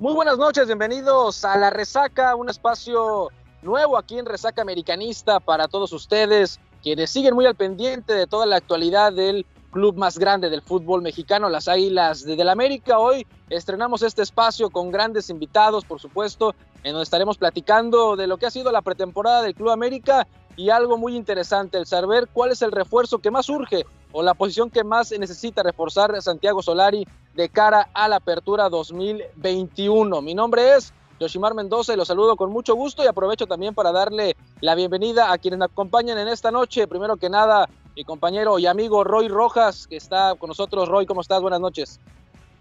Muy 0.00 0.14
buenas 0.14 0.38
noches, 0.38 0.66
bienvenidos 0.66 1.44
a 1.44 1.58
La 1.58 1.68
Resaca, 1.68 2.34
un 2.34 2.48
espacio 2.48 3.28
nuevo 3.60 3.98
aquí 3.98 4.18
en 4.18 4.24
Resaca 4.24 4.62
Americanista 4.62 5.40
para 5.40 5.68
todos 5.68 5.92
ustedes, 5.92 6.58
quienes 6.82 7.10
siguen 7.10 7.34
muy 7.34 7.44
al 7.44 7.54
pendiente 7.54 8.14
de 8.14 8.26
toda 8.26 8.46
la 8.46 8.56
actualidad 8.56 9.12
del 9.12 9.44
club 9.70 9.98
más 9.98 10.18
grande 10.18 10.48
del 10.48 10.62
fútbol 10.62 11.02
mexicano, 11.02 11.50
las 11.50 11.68
Águilas 11.68 12.24
de 12.24 12.42
la 12.42 12.52
América. 12.52 12.98
Hoy 12.98 13.26
estrenamos 13.50 14.00
este 14.00 14.22
espacio 14.22 14.70
con 14.70 14.90
grandes 14.90 15.28
invitados, 15.28 15.84
por 15.84 16.00
supuesto, 16.00 16.54
en 16.82 16.92
donde 16.92 17.04
estaremos 17.04 17.36
platicando 17.36 18.16
de 18.16 18.26
lo 18.26 18.38
que 18.38 18.46
ha 18.46 18.50
sido 18.50 18.72
la 18.72 18.80
pretemporada 18.80 19.42
del 19.42 19.54
Club 19.54 19.68
América 19.68 20.26
y 20.56 20.70
algo 20.70 20.96
muy 20.96 21.14
interesante, 21.14 21.76
el 21.76 21.84
saber 21.84 22.26
cuál 22.32 22.52
es 22.52 22.62
el 22.62 22.72
refuerzo 22.72 23.18
que 23.18 23.30
más 23.30 23.50
urge 23.50 23.84
o 24.12 24.22
la 24.22 24.32
posición 24.32 24.70
que 24.70 24.82
más 24.82 25.12
necesita 25.12 25.62
reforzar 25.62 26.20
Santiago 26.22 26.62
Solari 26.62 27.06
de 27.34 27.48
cara 27.48 27.88
a 27.94 28.08
la 28.08 28.16
apertura 28.16 28.68
2021. 28.68 30.20
Mi 30.22 30.34
nombre 30.34 30.74
es 30.76 30.92
Yoshimar 31.20 31.54
Mendoza 31.54 31.92
y 31.92 31.96
los 31.96 32.08
saludo 32.08 32.36
con 32.36 32.50
mucho 32.50 32.74
gusto 32.74 33.04
y 33.04 33.06
aprovecho 33.06 33.46
también 33.46 33.74
para 33.74 33.92
darle 33.92 34.36
la 34.60 34.74
bienvenida 34.74 35.32
a 35.32 35.38
quienes 35.38 35.58
me 35.58 35.66
acompañan 35.66 36.18
en 36.18 36.28
esta 36.28 36.50
noche. 36.50 36.88
Primero 36.88 37.16
que 37.16 37.28
nada, 37.28 37.68
mi 37.94 38.04
compañero 38.04 38.58
y 38.58 38.66
amigo 38.66 39.04
Roy 39.04 39.28
Rojas, 39.28 39.86
que 39.86 39.96
está 39.96 40.34
con 40.36 40.48
nosotros. 40.48 40.88
Roy, 40.88 41.06
¿cómo 41.06 41.20
estás? 41.20 41.42
Buenas 41.42 41.60
noches. 41.60 42.00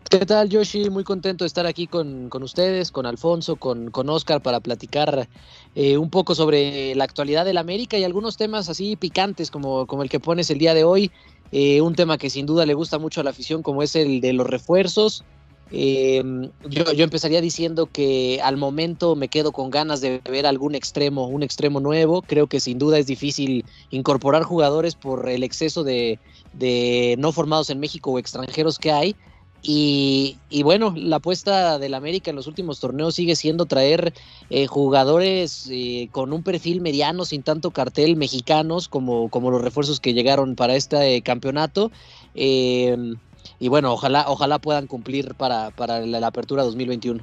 ¿Qué 0.10 0.26
tal, 0.26 0.50
Yoshi? 0.50 0.90
Muy 0.90 1.04
contento 1.04 1.44
de 1.44 1.48
estar 1.48 1.68
aquí 1.68 1.86
con, 1.86 2.32
ustedes, 2.42 2.92
con 2.92 3.06
Alfonso, 3.06 3.58
con, 3.58 3.92
con 3.92 4.10
Oscar, 4.10 4.42
para 4.42 4.60
platicar 4.60 5.30
eh, 5.76 6.00
un 6.00 6.10
poco 6.10 6.34
sobre 6.34 6.96
la 6.96 7.04
actualidad 7.04 7.46
del 7.46 7.60
América 7.60 7.96
y 7.96 8.04
algunos 8.04 8.36
temas 8.36 8.70
así 8.70 8.96
picantes 8.96 9.52
como, 9.52 9.86
como 9.86 10.02
el 10.02 10.10
que 10.10 10.20
pones 10.20 10.50
el 10.50 10.58
día 10.58 10.74
de 10.74 10.84
hoy. 10.84 11.12
Eh, 11.52 11.82
un 11.82 11.96
tema 11.96 12.18
que 12.18 12.30
sin 12.30 12.46
duda 12.46 12.66
le 12.66 12.74
gusta 12.74 13.00
mucho 13.00 13.22
a 13.22 13.24
la 13.24 13.32
afición, 13.32 13.64
como 13.64 13.84
es 13.84 13.96
el 13.96 14.22
de 14.22 14.34
los 14.34 14.48
refuerzos. 14.48 15.24
Eh, 15.72 16.24
yo, 16.68 16.92
yo, 16.94 17.04
empezaría 17.04 17.42
diciendo 17.42 17.88
que 17.92 18.40
al 18.44 18.58
momento 18.58 19.16
me 19.16 19.28
quedo 19.28 19.52
con 19.52 19.70
ganas 19.70 20.02
de 20.02 20.20
ver 20.30 20.48
algún 20.48 20.74
extremo, 20.74 21.28
un 21.28 21.44
extremo 21.44 21.80
nuevo. 21.80 22.22
Creo 22.24 22.48
que 22.48 22.60
sin 22.60 22.80
duda 22.80 22.98
es 22.98 23.08
difícil 23.08 23.66
incorporar 23.92 24.44
jugadores 24.44 24.96
por 24.96 25.30
el 25.30 25.44
exceso 25.44 25.84
de, 25.84 26.20
de 26.54 27.16
no 27.20 27.32
formados 27.32 27.70
en 27.70 27.80
México 27.80 28.12
o 28.12 28.20
extranjeros 28.20 28.80
que 28.80 28.92
hay. 28.92 29.16
Y, 29.62 30.38
bueno, 30.64 30.94
la 30.96 31.18
apuesta 31.18 31.80
del 31.80 31.94
América 31.94 32.30
en 32.30 32.36
los 32.36 32.48
últimos 32.48 32.80
torneos 32.80 33.16
sigue 33.16 33.36
siendo 33.36 33.66
traer 33.66 34.14
eh, 34.50 34.68
jugadores 34.68 35.68
eh, 35.70 36.08
con 36.12 36.32
un 36.32 36.44
perfil 36.44 36.82
mediano, 36.82 37.26
sin 37.26 37.44
tanto 37.44 37.72
cartel, 37.72 38.16
mexicanos, 38.16 38.88
como, 38.88 39.30
como 39.30 39.52
los 39.52 39.62
refuerzos 39.62 40.00
que 40.00 40.14
llegaron 40.14 40.56
para 40.56 40.76
este 40.76 41.22
campeonato. 41.22 41.92
Em, 42.36 43.18
y 43.60 43.68
bueno, 43.68 43.92
ojalá, 43.92 44.26
ojalá 44.30 44.60
puedan 44.60 44.88
cumplir 44.88 45.36
para, 45.36 45.72
para 45.72 46.06
la, 46.06 46.20
la 46.20 46.28
apertura 46.28 46.64
2021. 46.64 47.22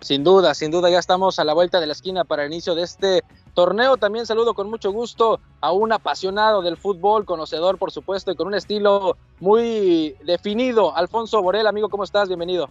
Sin 0.00 0.22
duda, 0.22 0.52
sin 0.54 0.70
duda, 0.70 0.90
ya 0.90 0.98
estamos 0.98 1.38
a 1.38 1.44
la 1.44 1.54
vuelta 1.54 1.80
de 1.80 1.86
la 1.86 1.94
esquina 1.94 2.24
para 2.24 2.44
el 2.44 2.52
inicio 2.52 2.74
de 2.74 2.82
este 2.82 3.22
torneo. 3.54 3.96
También 3.96 4.26
saludo 4.26 4.54
con 4.54 4.68
mucho 4.68 4.92
gusto 4.92 5.40
a 5.60 5.72
un 5.72 5.92
apasionado 5.92 6.60
del 6.60 6.76
fútbol, 6.76 7.24
conocedor 7.24 7.78
por 7.78 7.90
supuesto 7.90 8.32
y 8.32 8.36
con 8.36 8.48
un 8.48 8.54
estilo 8.54 9.16
muy 9.40 10.16
definido. 10.24 10.94
Alfonso 10.94 11.40
Borel, 11.40 11.66
amigo, 11.66 11.88
¿cómo 11.88 12.04
estás? 12.04 12.28
Bienvenido. 12.28 12.68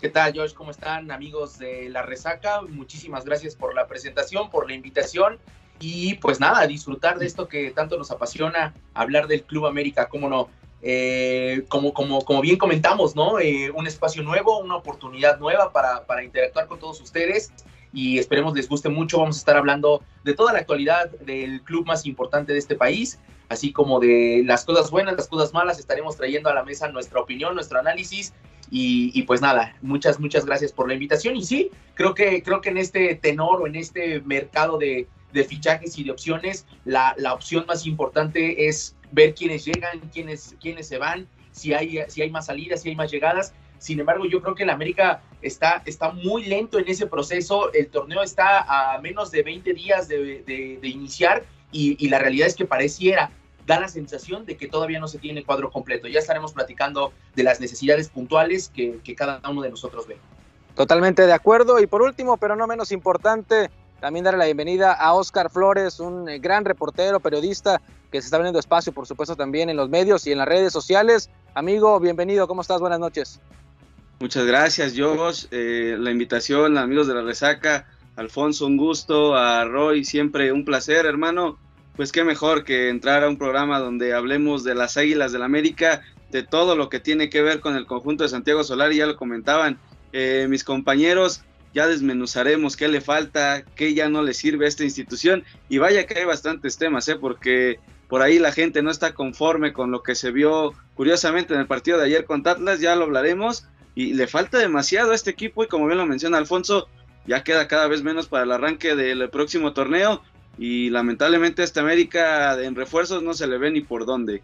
¿Qué 0.00 0.08
tal, 0.08 0.32
Josh? 0.34 0.54
¿Cómo 0.54 0.70
están, 0.70 1.10
amigos 1.10 1.58
de 1.58 1.88
La 1.88 2.02
Resaca? 2.02 2.62
Muchísimas 2.62 3.24
gracias 3.24 3.56
por 3.56 3.74
la 3.74 3.86
presentación, 3.86 4.48
por 4.48 4.68
la 4.68 4.74
invitación. 4.74 5.38
Y 5.80 6.14
pues 6.14 6.40
nada, 6.40 6.66
disfrutar 6.66 7.18
de 7.18 7.26
esto 7.26 7.46
que 7.46 7.70
tanto 7.70 7.96
nos 7.96 8.10
apasiona, 8.10 8.74
hablar 8.94 9.26
del 9.28 9.42
Club 9.44 9.66
América, 9.66 10.08
cómo 10.08 10.28
no. 10.28 10.48
Eh, 10.80 11.64
como, 11.68 11.92
como, 11.92 12.24
como 12.24 12.40
bien 12.40 12.56
comentamos, 12.56 13.16
¿no? 13.16 13.40
Eh, 13.40 13.72
un 13.72 13.88
espacio 13.88 14.22
nuevo, 14.22 14.58
una 14.58 14.76
oportunidad 14.76 15.40
nueva 15.40 15.72
para, 15.72 16.06
para 16.06 16.22
interactuar 16.22 16.68
con 16.68 16.78
todos 16.78 17.00
ustedes 17.00 17.52
y 17.92 18.18
esperemos 18.18 18.54
les 18.54 18.68
guste 18.68 18.88
mucho. 18.88 19.18
Vamos 19.18 19.36
a 19.36 19.38
estar 19.40 19.56
hablando 19.56 20.02
de 20.24 20.34
toda 20.34 20.52
la 20.52 20.60
actualidad 20.60 21.10
del 21.10 21.62
club 21.62 21.86
más 21.86 22.06
importante 22.06 22.52
de 22.52 22.58
este 22.58 22.74
país, 22.74 23.18
así 23.48 23.72
como 23.72 24.00
de 24.00 24.42
las 24.44 24.64
cosas 24.64 24.90
buenas, 24.90 25.16
las 25.16 25.28
cosas 25.28 25.52
malas. 25.52 25.78
Estaremos 25.78 26.16
trayendo 26.16 26.50
a 26.50 26.54
la 26.54 26.64
mesa 26.64 26.88
nuestra 26.88 27.20
opinión, 27.20 27.54
nuestro 27.54 27.78
análisis 27.78 28.32
y, 28.70 29.22
pues 29.22 29.40
nada, 29.40 29.76
muchas, 29.80 30.20
muchas 30.20 30.44
gracias 30.44 30.72
por 30.72 30.88
la 30.88 30.94
invitación. 30.94 31.36
Y 31.36 31.44
sí, 31.44 31.70
creo 31.94 32.14
que, 32.14 32.42
creo 32.42 32.60
que 32.60 32.68
en 32.68 32.78
este 32.78 33.14
tenor 33.14 33.62
o 33.62 33.66
en 33.66 33.76
este 33.76 34.20
mercado 34.20 34.78
de, 34.78 35.08
de 35.32 35.44
fichajes 35.44 35.98
y 35.98 36.04
de 36.04 36.10
opciones, 36.10 36.66
la, 36.84 37.14
la, 37.16 37.32
opción 37.32 37.64
más 37.66 37.86
importante 37.86 38.68
es 38.68 38.94
ver 39.12 39.34
quiénes 39.34 39.64
llegan, 39.64 40.00
quiénes, 40.12 40.54
quiénes 40.60 40.88
se 40.88 40.98
van, 40.98 41.26
si 41.52 41.72
hay, 41.72 41.98
si 42.08 42.22
hay 42.22 42.30
más 42.30 42.46
salidas, 42.46 42.82
si 42.82 42.90
hay 42.90 42.96
más 42.96 43.10
llegadas. 43.10 43.54
Sin 43.78 44.00
embargo, 44.00 44.26
yo 44.26 44.42
creo 44.42 44.54
que 44.54 44.64
el 44.64 44.70
América 44.70 45.22
está, 45.42 45.82
está 45.86 46.10
muy 46.10 46.44
lento 46.44 46.78
en 46.78 46.88
ese 46.88 47.06
proceso. 47.06 47.72
El 47.72 47.88
torneo 47.88 48.22
está 48.22 48.94
a 48.94 49.00
menos 49.00 49.30
de 49.30 49.42
20 49.42 49.72
días 49.74 50.08
de, 50.08 50.78
iniciar 50.82 51.44
y, 51.70 52.08
la 52.08 52.18
realidad 52.18 52.46
es 52.46 52.54
que 52.54 52.64
pareciera, 52.64 53.30
da 53.66 53.78
la 53.80 53.88
sensación 53.88 54.46
de 54.46 54.56
que 54.56 54.66
todavía 54.66 54.98
no 54.98 55.08
se 55.08 55.18
tiene 55.18 55.40
el 55.40 55.46
cuadro 55.46 55.70
completo. 55.70 56.08
Ya 56.08 56.18
estaremos 56.18 56.52
platicando 56.52 57.12
de 57.36 57.42
las 57.42 57.60
necesidades 57.60 58.08
puntuales 58.08 58.70
que, 58.74 58.98
que 59.04 59.14
cada 59.14 59.40
uno 59.48 59.62
de 59.62 59.70
nosotros 59.70 60.06
ve. 60.06 60.16
Totalmente 60.74 61.26
de 61.26 61.32
acuerdo. 61.32 61.80
Y 61.80 61.86
por 61.86 62.02
último, 62.02 62.36
pero 62.36 62.56
no 62.56 62.66
menos 62.66 62.92
importante, 62.92 63.70
también 64.00 64.24
darle 64.24 64.38
la 64.38 64.44
bienvenida 64.44 64.92
a 64.92 65.12
Oscar 65.14 65.50
Flores, 65.50 65.98
un 65.98 66.28
eh, 66.28 66.38
gran 66.38 66.64
reportero, 66.64 67.18
periodista 67.18 67.80
que 68.12 68.20
se 68.20 68.26
está 68.26 68.36
abriendo 68.36 68.60
espacio, 68.60 68.92
por 68.92 69.06
supuesto, 69.06 69.36
también 69.36 69.68
en 69.70 69.76
los 69.76 69.88
medios 69.88 70.26
y 70.26 70.32
en 70.32 70.38
las 70.38 70.48
redes 70.48 70.72
sociales. 70.72 71.30
Amigo, 71.54 71.98
bienvenido, 72.00 72.46
¿cómo 72.46 72.62
estás? 72.62 72.80
Buenas 72.80 73.00
noches. 73.00 73.40
Muchas 74.20 74.46
gracias, 74.46 74.94
Josh. 74.96 75.46
Eh, 75.52 75.96
la 75.96 76.10
invitación, 76.10 76.76
amigos 76.76 77.06
de 77.06 77.14
la 77.14 77.22
resaca. 77.22 77.86
Alfonso, 78.16 78.66
un 78.66 78.76
gusto. 78.76 79.36
A 79.36 79.64
Roy, 79.64 80.04
siempre 80.04 80.50
un 80.50 80.64
placer, 80.64 81.06
hermano. 81.06 81.56
Pues 81.94 82.10
qué 82.10 82.24
mejor 82.24 82.64
que 82.64 82.88
entrar 82.88 83.22
a 83.22 83.28
un 83.28 83.38
programa 83.38 83.78
donde 83.78 84.14
hablemos 84.14 84.64
de 84.64 84.74
las 84.74 84.96
Águilas 84.96 85.30
del 85.30 85.40
la 85.40 85.46
América, 85.46 86.02
de 86.32 86.42
todo 86.42 86.74
lo 86.74 86.88
que 86.88 86.98
tiene 86.98 87.30
que 87.30 87.42
ver 87.42 87.60
con 87.60 87.76
el 87.76 87.86
conjunto 87.86 88.24
de 88.24 88.28
Santiago 88.28 88.64
Solar, 88.64 88.92
y 88.92 88.96
ya 88.96 89.06
lo 89.06 89.16
comentaban 89.16 89.78
eh, 90.12 90.46
mis 90.50 90.64
compañeros. 90.64 91.44
Ya 91.72 91.86
desmenuzaremos 91.86 92.76
qué 92.76 92.88
le 92.88 93.00
falta, 93.00 93.62
qué 93.76 93.94
ya 93.94 94.08
no 94.08 94.22
le 94.22 94.34
sirve 94.34 94.64
a 94.64 94.68
esta 94.68 94.82
institución. 94.82 95.44
Y 95.68 95.78
vaya 95.78 96.06
que 96.06 96.18
hay 96.18 96.24
bastantes 96.24 96.76
temas, 96.76 97.06
¿eh? 97.06 97.14
porque 97.14 97.78
por 98.08 98.22
ahí 98.22 98.40
la 98.40 98.50
gente 98.50 98.82
no 98.82 98.90
está 98.90 99.14
conforme 99.14 99.72
con 99.72 99.92
lo 99.92 100.02
que 100.02 100.16
se 100.16 100.32
vio 100.32 100.72
curiosamente 100.94 101.54
en 101.54 101.60
el 101.60 101.68
partido 101.68 101.98
de 101.98 102.06
ayer 102.06 102.24
con 102.24 102.42
Atlas, 102.48 102.80
ya 102.80 102.96
lo 102.96 103.04
hablaremos 103.04 103.68
y 103.98 104.14
le 104.14 104.28
falta 104.28 104.58
demasiado 104.58 105.10
a 105.10 105.16
este 105.16 105.30
equipo 105.30 105.64
y 105.64 105.66
como 105.66 105.86
bien 105.86 105.98
lo 105.98 106.06
menciona 106.06 106.38
Alfonso, 106.38 106.86
ya 107.26 107.42
queda 107.42 107.66
cada 107.66 107.88
vez 107.88 108.04
menos 108.04 108.28
para 108.28 108.44
el 108.44 108.52
arranque 108.52 108.94
del 108.94 109.28
próximo 109.28 109.72
torneo 109.72 110.22
y 110.56 110.88
lamentablemente 110.90 111.62
a 111.62 111.64
esta 111.64 111.80
América 111.80 112.62
en 112.62 112.76
refuerzos 112.76 113.24
no 113.24 113.34
se 113.34 113.48
le 113.48 113.58
ve 113.58 113.72
ni 113.72 113.80
por 113.80 114.06
dónde. 114.06 114.40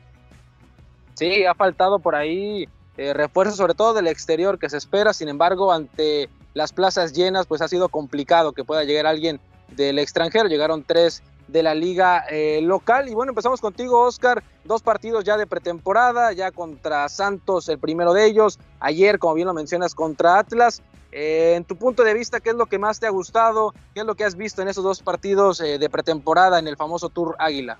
Sí, 1.14 1.44
ha 1.44 1.54
faltado 1.54 2.00
por 2.00 2.16
ahí 2.16 2.66
eh, 2.96 3.14
refuerzos 3.14 3.56
sobre 3.56 3.74
todo 3.74 3.94
del 3.94 4.08
exterior 4.08 4.58
que 4.58 4.68
se 4.68 4.76
espera, 4.76 5.12
sin 5.12 5.28
embargo 5.28 5.72
ante 5.72 6.28
las 6.54 6.72
plazas 6.72 7.12
llenas 7.12 7.46
pues 7.46 7.62
ha 7.62 7.68
sido 7.68 7.88
complicado 7.88 8.54
que 8.54 8.64
pueda 8.64 8.82
llegar 8.82 9.06
alguien 9.06 9.38
del 9.68 10.00
extranjero, 10.00 10.48
llegaron 10.48 10.82
tres 10.82 11.22
de 11.48 11.62
la 11.62 11.74
liga 11.74 12.24
eh, 12.30 12.60
local. 12.62 13.08
Y 13.08 13.14
bueno, 13.14 13.30
empezamos 13.30 13.60
contigo, 13.60 14.00
Oscar. 14.00 14.42
Dos 14.64 14.82
partidos 14.82 15.24
ya 15.24 15.36
de 15.36 15.46
pretemporada, 15.46 16.32
ya 16.32 16.50
contra 16.50 17.08
Santos, 17.08 17.68
el 17.68 17.78
primero 17.78 18.12
de 18.12 18.26
ellos. 18.26 18.58
Ayer, 18.80 19.18
como 19.18 19.34
bien 19.34 19.46
lo 19.46 19.54
mencionas, 19.54 19.94
contra 19.94 20.38
Atlas. 20.38 20.82
Eh, 21.12 21.54
en 21.56 21.64
tu 21.64 21.76
punto 21.76 22.02
de 22.02 22.14
vista, 22.14 22.40
¿qué 22.40 22.50
es 22.50 22.56
lo 22.56 22.66
que 22.66 22.78
más 22.78 22.98
te 22.98 23.06
ha 23.06 23.10
gustado? 23.10 23.72
¿Qué 23.92 24.00
es 24.00 24.06
lo 24.06 24.14
que 24.14 24.24
has 24.24 24.36
visto 24.36 24.62
en 24.62 24.68
esos 24.68 24.82
dos 24.82 25.02
partidos 25.02 25.60
eh, 25.60 25.78
de 25.78 25.88
pretemporada 25.88 26.58
en 26.58 26.66
el 26.66 26.76
famoso 26.76 27.08
Tour 27.08 27.36
Águila? 27.38 27.78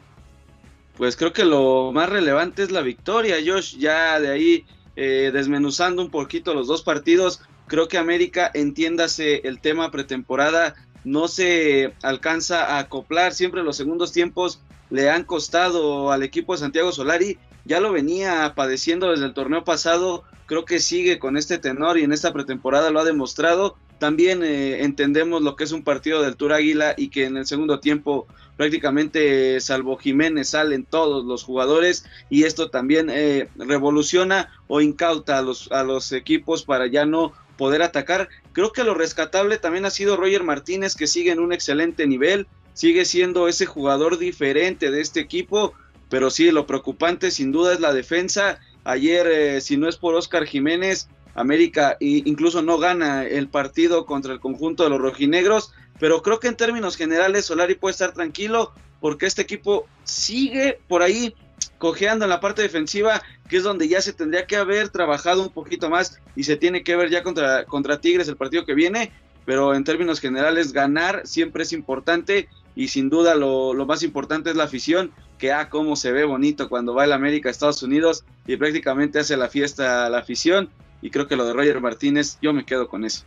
Pues 0.97 1.17
creo 1.17 1.33
que 1.33 1.45
lo 1.45 1.91
más 1.93 2.09
relevante 2.09 2.63
es 2.63 2.71
la 2.71 2.83
victoria, 2.83 3.37
Josh. 3.45 3.77
Ya 3.79 4.21
de 4.21 4.31
ahí, 4.31 4.67
desmenuzando 4.95 6.03
un 6.03 6.11
poquito 6.13 6.55
los 6.55 6.69
dos 6.69 6.85
partidos, 6.85 7.41
creo 7.67 7.89
que 7.89 7.99
América, 7.99 8.49
entiéndase 8.55 9.41
el 9.43 9.61
tema 9.61 9.91
pretemporada, 9.91 10.77
no 11.05 11.29
se 11.29 11.95
alcanza 12.03 12.65
a 12.65 12.79
acoplar. 12.81 13.35
Siempre 13.35 13.63
los 13.63 13.77
segundos 13.77 14.13
tiempos 14.13 14.61
le 14.91 15.11
han 15.11 15.25
costado 15.25 16.11
al 16.11 16.23
equipo 16.23 16.55
de 16.55 16.61
Santiago 16.61 16.93
Solari. 16.93 17.39
Ya 17.65 17.81
lo 17.81 17.93
venía 17.93 18.53
padeciendo 18.55 19.11
desde 19.11 19.27
el 19.27 19.35
torneo 19.35 19.65
pasado. 19.65 20.25
Creo 20.47 20.65
que 20.65 20.81
sigue 20.81 21.19
con 21.19 21.37
este 21.37 21.59
tenor 21.59 21.99
y 21.99 22.03
en 22.03 22.13
esta 22.13 22.33
pretemporada 22.33 22.91
lo 22.91 23.01
ha 23.01 23.05
demostrado. 23.05 23.77
También 23.99 24.43
eh, 24.43 24.83
entendemos 24.83 25.43
lo 25.43 25.57
que 25.57 25.65
es 25.65 25.73
un 25.73 25.85
partido 25.85 26.21
del 26.21 26.37
Tour 26.37 26.53
Águila 26.53 26.95
y 26.97 27.09
que 27.09 27.25
en 27.25 27.37
el 27.37 27.47
segundo 27.47 27.81
tiempo 27.81 28.27
prácticamente 28.57 29.61
salvo 29.61 29.97
Jiménez 29.97 30.51
salen 30.51 30.85
todos 30.85 31.25
los 31.25 31.43
jugadores 31.43 32.05
y 32.31 32.45
esto 32.45 32.71
también 32.71 33.09
eh, 33.11 33.49
revoluciona 33.57 34.51
o 34.67 34.81
incauta 34.81 35.39
a 35.39 35.43
los, 35.43 35.71
a 35.73 35.83
los 35.83 36.13
equipos 36.13 36.65
para 36.65 36.87
ya 36.87 37.07
no 37.07 37.33
poder 37.57 37.83
atacar. 37.83 38.29
Creo 38.53 38.73
que 38.73 38.85
lo 38.85 38.95
rescatable 38.95 39.59
también 39.59 39.85
ha 39.85 39.91
sido 39.91 40.17
Roger 40.17 40.43
Martínez, 40.43 40.95
que 40.95 41.07
sigue 41.07 41.31
en 41.31 41.41
un 41.41 41.53
excelente 41.53 42.07
nivel, 42.07 42.47
sigue 42.73 43.05
siendo 43.05 43.49
ese 43.49 43.67
jugador 43.67 44.19
diferente 44.19 44.91
de 44.91 45.01
este 45.01 45.21
equipo, 45.21 45.75
pero 46.09 46.31
sí, 46.31 46.51
lo 46.51 46.67
preocupante 46.67 47.31
sin 47.31 47.53
duda 47.53 47.73
es 47.73 47.81
la 47.81 47.93
defensa. 47.93 48.61
Ayer, 48.85 49.27
eh, 49.27 49.61
si 49.61 49.77
no 49.77 49.89
es 49.89 49.97
por 49.97 50.15
Oscar 50.15 50.45
Jiménez, 50.45 51.09
América 51.35 51.97
incluso 52.01 52.63
no 52.63 52.79
gana 52.79 53.25
el 53.25 53.49
partido 53.49 54.07
contra 54.07 54.33
el 54.33 54.41
conjunto 54.41 54.85
de 54.85 54.91
los 54.91 55.01
rojinegros, 55.01 55.73
pero 55.99 56.23
creo 56.23 56.39
que 56.39 56.49
en 56.49 56.57
términos 56.57 56.97
generales 56.97 57.47
Solari 57.47 57.75
puede 57.75 57.93
estar 57.93 58.13
tranquilo 58.13 58.73
porque 59.01 59.27
este 59.27 59.43
equipo 59.43 59.87
sigue 60.05 60.79
por 60.89 61.03
ahí 61.03 61.35
cojeando 61.85 62.25
en 62.25 62.31
la 62.31 62.41
parte 62.41 62.63
defensiva, 62.63 63.21
que 63.47 63.59
es 63.59 63.63
donde 63.63 63.89
ya 63.89 64.01
se 64.01 64.15
tendría 64.15 64.47
que 64.47 64.57
haber 64.57 64.89
trabajado 64.89 65.43
un 65.43 65.51
poquito 65.51 65.91
más 65.91 66.19
y 66.35 66.45
se 66.45 66.57
tiene 66.57 66.83
que 66.83 66.97
ver 66.97 67.11
ya 67.11 67.23
contra, 67.23 67.67
contra 67.67 68.01
Tigres 68.01 68.27
el 68.27 68.39
partido 68.39 68.65
que 68.65 68.73
viene, 68.73 69.13
pero 69.45 69.75
en 69.75 69.85
términos 69.85 70.19
generales 70.19 70.73
ganar 70.73 71.27
siempre 71.27 71.65
es 71.65 71.75
importante 71.75 72.49
y 72.75 72.89
sin 72.89 73.11
duda 73.11 73.35
lo, 73.35 73.75
lo 73.75 73.85
más 73.85 74.03
importante 74.03 74.49
es 74.49 74.57
la 74.57 74.65
afición, 74.65 75.13
que 75.37 75.53
ah, 75.53 75.69
cómo 75.69 75.95
se 75.95 76.11
ve 76.11 76.25
bonito 76.25 76.71
cuando 76.71 76.95
va 76.95 77.05
el 77.05 77.13
América 77.13 77.51
a 77.51 77.53
Estados 77.53 77.83
Unidos 77.83 78.25
y 78.47 78.57
prácticamente 78.57 79.19
hace 79.19 79.37
la 79.37 79.51
fiesta 79.51 80.07
a 80.07 80.09
la 80.09 80.21
afición 80.21 80.71
y 81.03 81.11
creo 81.11 81.27
que 81.27 81.37
lo 81.37 81.45
de 81.45 81.53
Roger 81.53 81.83
Martínez, 81.83 82.39
yo 82.41 82.55
me 82.55 82.65
quedo 82.65 82.89
con 82.89 83.05
eso. 83.05 83.27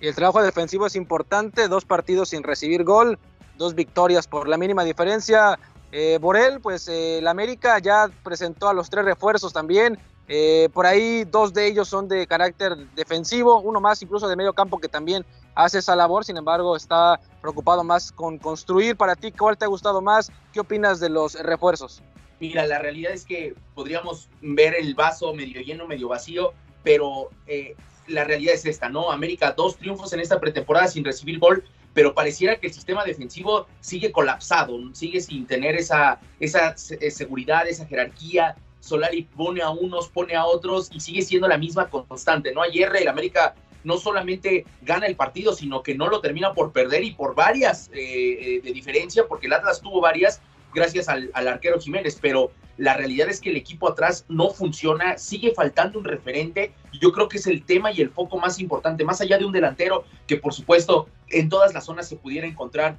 Y 0.00 0.06
el 0.06 0.14
trabajo 0.14 0.40
defensivo 0.44 0.86
es 0.86 0.94
importante, 0.94 1.66
dos 1.66 1.84
partidos 1.84 2.28
sin 2.28 2.44
recibir 2.44 2.84
gol, 2.84 3.18
dos 3.58 3.74
victorias 3.74 4.28
por 4.28 4.46
la 4.46 4.56
mínima 4.56 4.84
diferencia. 4.84 5.58
Eh, 5.92 6.18
Borel, 6.20 6.60
pues 6.60 6.88
eh, 6.88 7.18
el 7.18 7.28
América 7.28 7.78
ya 7.78 8.10
presentó 8.24 8.68
a 8.68 8.74
los 8.74 8.88
tres 8.88 9.04
refuerzos 9.04 9.52
también. 9.52 9.98
Eh, 10.26 10.70
por 10.72 10.86
ahí 10.86 11.24
dos 11.24 11.52
de 11.52 11.66
ellos 11.66 11.88
son 11.88 12.08
de 12.08 12.26
carácter 12.26 12.76
defensivo, 12.94 13.60
uno 13.60 13.80
más 13.80 14.00
incluso 14.02 14.26
de 14.28 14.36
medio 14.36 14.54
campo 14.54 14.78
que 14.78 14.88
también 14.88 15.26
hace 15.54 15.78
esa 15.78 15.94
labor, 15.94 16.24
sin 16.24 16.38
embargo 16.38 16.74
está 16.76 17.20
preocupado 17.42 17.84
más 17.84 18.10
con 18.12 18.38
construir. 18.38 18.96
Para 18.96 19.14
ti, 19.14 19.32
¿cuál 19.32 19.58
te 19.58 19.66
ha 19.66 19.68
gustado 19.68 20.00
más? 20.00 20.32
¿Qué 20.52 20.60
opinas 20.60 21.00
de 21.00 21.10
los 21.10 21.34
refuerzos? 21.34 22.02
Mira, 22.40 22.66
la 22.66 22.78
realidad 22.78 23.12
es 23.12 23.24
que 23.24 23.54
podríamos 23.74 24.28
ver 24.40 24.74
el 24.74 24.94
vaso 24.94 25.34
medio 25.34 25.60
lleno, 25.60 25.86
medio 25.86 26.08
vacío, 26.08 26.54
pero 26.82 27.28
eh, 27.46 27.76
la 28.06 28.24
realidad 28.24 28.54
es 28.54 28.64
esta, 28.64 28.88
¿no? 28.88 29.12
América, 29.12 29.52
dos 29.52 29.76
triunfos 29.76 30.12
en 30.12 30.20
esta 30.20 30.40
pretemporada 30.40 30.88
sin 30.88 31.04
recibir 31.04 31.38
gol, 31.38 31.64
pero 31.94 32.14
pareciera 32.14 32.56
que 32.56 32.68
el 32.68 32.72
sistema 32.72 33.04
defensivo 33.04 33.66
sigue 33.80 34.12
colapsado, 34.12 34.78
sigue 34.94 35.20
sin 35.20 35.46
tener 35.46 35.76
esa, 35.76 36.20
esa 36.40 36.74
eh, 37.00 37.10
seguridad, 37.10 37.66
esa 37.68 37.86
jerarquía. 37.86 38.56
Solari 38.80 39.22
pone 39.22 39.62
a 39.62 39.70
unos, 39.70 40.08
pone 40.08 40.34
a 40.34 40.44
otros 40.44 40.90
y 40.92 41.00
sigue 41.00 41.22
siendo 41.22 41.46
la 41.46 41.56
misma 41.56 41.88
constante, 41.88 42.52
¿no? 42.52 42.62
Ayer 42.62 42.90
el 42.96 43.08
América 43.08 43.54
no 43.84 43.96
solamente 43.98 44.64
gana 44.82 45.06
el 45.06 45.16
partido, 45.16 45.52
sino 45.52 45.82
que 45.82 45.94
no 45.94 46.08
lo 46.08 46.20
termina 46.20 46.52
por 46.52 46.72
perder 46.72 47.04
y 47.04 47.12
por 47.12 47.34
varias 47.34 47.90
eh, 47.92 48.60
de 48.62 48.72
diferencia, 48.72 49.26
porque 49.28 49.46
el 49.46 49.52
Atlas 49.52 49.80
tuvo 49.80 50.00
varias, 50.00 50.40
gracias 50.74 51.08
al, 51.08 51.30
arquero 51.34 51.80
Jiménez, 51.80 52.18
pero 52.20 52.50
la 52.76 52.94
realidad 52.94 53.28
es 53.28 53.40
que 53.40 53.50
el 53.50 53.56
equipo 53.56 53.88
atrás 53.88 54.24
no 54.28 54.50
funciona, 54.50 55.18
sigue 55.18 55.52
faltando 55.54 55.98
un 55.98 56.04
referente. 56.04 56.72
Yo 57.00 57.12
creo 57.12 57.28
que 57.28 57.38
es 57.38 57.46
el 57.46 57.64
tema 57.64 57.92
y 57.92 58.00
el 58.00 58.10
foco 58.10 58.38
más 58.38 58.58
importante, 58.58 59.04
más 59.04 59.20
allá 59.20 59.38
de 59.38 59.44
un 59.44 59.52
delantero 59.52 60.04
que 60.26 60.36
por 60.36 60.52
supuesto 60.52 61.08
en 61.28 61.48
todas 61.48 61.74
las 61.74 61.84
zonas 61.84 62.08
se 62.08 62.16
pudiera 62.16 62.46
encontrar 62.46 62.98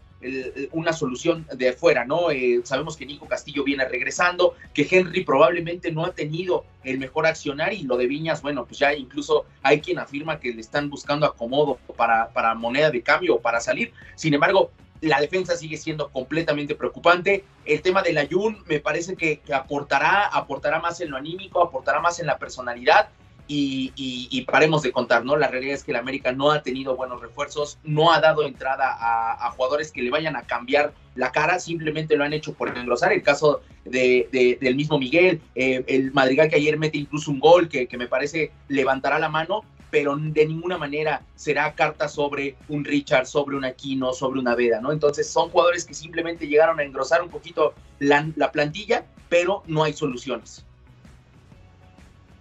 una 0.72 0.94
solución 0.94 1.46
de 1.54 1.70
afuera, 1.70 2.06
¿no? 2.06 2.32
Eh, 2.32 2.62
sabemos 2.64 2.96
que 2.96 3.06
Nico 3.06 3.28
Castillo 3.28 3.64
viene 3.64 3.86
regresando, 3.88 4.56
que 4.74 4.88
Henry 4.90 5.24
probablemente 5.24 5.92
no 5.92 6.06
ha 6.06 6.14
tenido 6.14 6.66
el 6.84 6.98
mejor 6.98 7.26
accionar 7.26 7.74
y 7.74 7.84
lo 7.84 7.98
de 7.98 8.08
Viñas, 8.08 8.42
bueno, 8.42 8.66
pues 8.66 8.80
ya 8.80 8.94
incluso 8.94 9.46
hay 9.62 9.82
quien 9.82 10.00
afirma 10.00 10.40
que 10.40 10.54
le 10.54 10.62
están 10.62 10.90
buscando 10.90 11.26
acomodo 11.26 11.78
para, 11.98 12.30
para 12.30 12.56
moneda 12.56 12.90
de 12.90 13.02
cambio 13.02 13.36
o 13.36 13.42
para 13.42 13.60
salir. 13.60 13.92
Sin 14.16 14.34
embargo, 14.34 14.72
la 15.04 15.20
defensa 15.20 15.58
sigue 15.58 15.78
siendo 15.78 16.10
completamente 16.10 16.76
preocupante. 16.76 17.44
El 17.66 17.82
tema 17.82 18.02
del 18.02 18.18
Ayun 18.18 18.64
me 18.68 18.80
parece 18.80 19.16
que, 19.16 19.42
aportará, 19.54 20.28
aportará 20.28 20.80
más 20.80 21.02
en 21.02 21.12
lo 21.12 21.18
anímico, 21.18 21.62
aportará 21.62 22.00
más 22.00 22.20
en 22.20 22.26
la 22.26 22.38
personalidad. 22.38 23.10
Y, 23.46 24.46
paremos 24.48 24.82
de 24.82 24.92
contar, 24.92 25.26
¿no? 25.26 25.36
La 25.36 25.48
realidad 25.48 25.76
es 25.76 25.84
que 25.84 25.92
el 25.92 25.98
América 25.98 26.32
no 26.32 26.52
ha 26.52 26.64
tenido 26.64 26.96
buenos 26.96 27.22
refuerzos, 27.22 27.78
no 27.84 28.12
ha 28.14 28.20
dado 28.20 28.44
entrada 28.44 28.86
a, 29.00 29.52
jugadores 29.52 29.92
que 29.92 30.02
le 30.02 30.10
vayan 30.10 30.36
a 30.36 30.44
cambiar 30.44 30.94
la 31.16 31.32
cara, 31.32 31.60
simplemente 31.60 32.16
lo 32.16 32.24
han 32.24 32.34
hecho 32.34 32.54
por 32.54 32.76
engrosar. 32.76 33.12
El 33.12 33.22
caso 33.22 33.62
de, 33.84 34.58
del 34.60 34.76
mismo 34.76 34.98
Miguel, 34.98 35.42
eh, 35.56 35.84
el 35.88 36.14
Madrigal 36.14 36.50
que 36.50 36.56
ayer 36.56 36.78
mete 36.78 36.98
incluso 36.98 37.30
un 37.30 37.40
gol 37.40 37.68
que, 37.68 37.88
que 37.88 37.98
me 37.98 38.08
parece 38.08 38.52
levantará 38.70 39.20
la 39.20 39.30
mano, 39.30 39.64
pero 39.94 40.18
de 40.18 40.48
ninguna 40.48 40.80
manera 40.80 41.22
será 41.36 41.76
carta 41.76 42.10
sobre 42.10 42.58
un 42.68 42.84
Richard, 42.84 43.28
sobre 43.28 43.56
un 43.56 43.64
Aquino, 43.64 44.12
sobre 44.12 44.40
una 44.40 44.56
Veda, 44.56 44.82
¿no? 44.82 44.92
Entonces 44.92 45.30
son 45.30 45.50
jugadores 45.52 45.86
que 45.86 45.94
simplemente 45.94 46.48
llegaron 46.48 46.80
a 46.80 46.84
engrosar 46.84 47.22
un 47.22 47.30
poquito 47.30 47.76
la, 48.00 48.52
plantilla, 48.52 49.06
pero 49.30 49.62
no 49.68 49.84
hay 49.84 49.94
soluciones. 49.94 50.66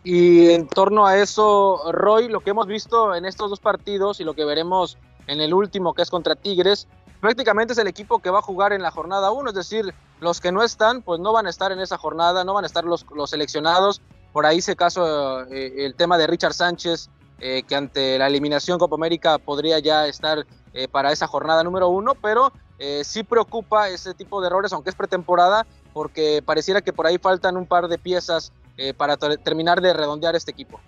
Y 0.02 0.48
en 0.48 0.66
torno 0.66 1.06
a 1.06 1.18
eso, 1.18 1.92
Roy, 1.92 2.28
lo 2.28 2.40
que 2.40 2.48
hemos 2.48 2.66
visto 2.66 3.14
en 3.14 3.26
estos 3.26 3.50
dos 3.50 3.60
partidos 3.60 4.18
y 4.20 4.24
lo 4.24 4.32
que 4.32 4.46
veremos 4.46 4.96
en 5.26 5.42
el 5.42 5.52
último, 5.52 5.92
que 5.92 6.00
es 6.00 6.08
contra 6.08 6.34
Tigres, 6.34 6.88
prácticamente 7.20 7.74
es 7.74 7.78
el 7.78 7.86
equipo 7.86 8.20
que 8.20 8.30
va 8.30 8.38
a 8.38 8.42
jugar 8.42 8.72
en 8.72 8.80
la 8.80 8.90
jornada 8.90 9.30
1, 9.30 9.50
es 9.50 9.54
decir, 9.54 9.92
los 10.20 10.40
que 10.40 10.52
no 10.52 10.62
están, 10.62 11.02
pues 11.02 11.20
no 11.20 11.34
van 11.34 11.46
a 11.46 11.50
estar 11.50 11.70
en 11.70 11.80
esa 11.80 11.98
jornada, 11.98 12.44
no 12.44 12.54
van 12.54 12.64
a 12.64 12.66
estar 12.66 12.84
los, 12.84 13.04
seleccionados. 13.26 14.00
Por 14.32 14.46
ahí 14.46 14.62
se 14.62 14.74
caso 14.74 15.42
eh, 15.50 15.84
el 15.84 15.94
tema 15.94 16.16
de 16.16 16.26
Richard 16.26 16.54
Sánchez, 16.54 17.10
eh, 17.44 17.64
que 17.66 17.74
ante 17.74 18.18
la 18.18 18.28
eliminación 18.28 18.78
Copa 18.78 18.94
América 18.94 19.36
podría 19.36 19.80
ya 19.80 20.06
estar 20.06 20.46
eh, 20.74 20.86
para 20.86 21.10
esa 21.10 21.26
jornada 21.26 21.64
número 21.64 21.88
uno, 21.88 22.14
pero 22.14 22.52
eh, 22.78 23.02
sí 23.02 23.24
preocupa 23.24 23.88
ese 23.88 24.14
tipo 24.14 24.40
de 24.40 24.46
errores, 24.46 24.72
aunque 24.72 24.90
es 24.90 24.94
pretemporada, 24.94 25.66
porque 25.92 26.40
pareciera 26.46 26.82
que 26.82 26.92
por 26.92 27.04
ahí 27.04 27.18
faltan 27.18 27.56
un 27.56 27.66
par 27.66 27.88
de 27.88 27.98
piezas 27.98 28.52
para 28.96 29.16
terminar 29.16 29.80
de 29.80 29.92
redondear 29.92 30.34
este 30.34 30.50
equipo. 30.50 30.80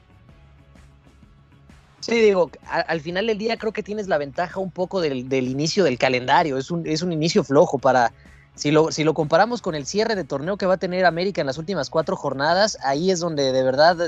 Sí, 2.00 2.20
digo, 2.20 2.50
al, 2.66 3.00
final 3.00 3.26
del 3.26 3.36
día 3.36 3.56
creo 3.56 3.72
que 3.72 3.82
tienes 3.82 4.08
la 4.08 4.16
ventaja 4.16 4.58
un 4.60 4.70
poco 4.70 5.00
del, 5.00 5.32
inicio 5.32 5.84
del 5.84 5.98
calendario, 5.98 6.56
es 6.56 6.70
un, 6.70 6.86
es 6.86 7.02
un 7.02 7.12
inicio 7.12 7.44
flojo 7.44 7.78
para, 7.78 8.12
si 8.54 8.70
lo, 8.70 8.92
si 8.92 9.04
lo 9.04 9.12
comparamos 9.12 9.60
con 9.60 9.74
el 9.74 9.86
cierre 9.86 10.14
de 10.14 10.24
torneo 10.24 10.56
que 10.56 10.66
va 10.66 10.74
a 10.74 10.78
tener 10.78 11.04
América 11.04 11.40
en 11.40 11.46
las 11.46 11.58
últimas 11.58 11.90
cuatro 11.90 12.16
jornadas, 12.16 12.78
ahí 12.84 13.10
es 13.10 13.20
donde 13.20 13.52
de 13.52 13.62
verdad 13.62 13.98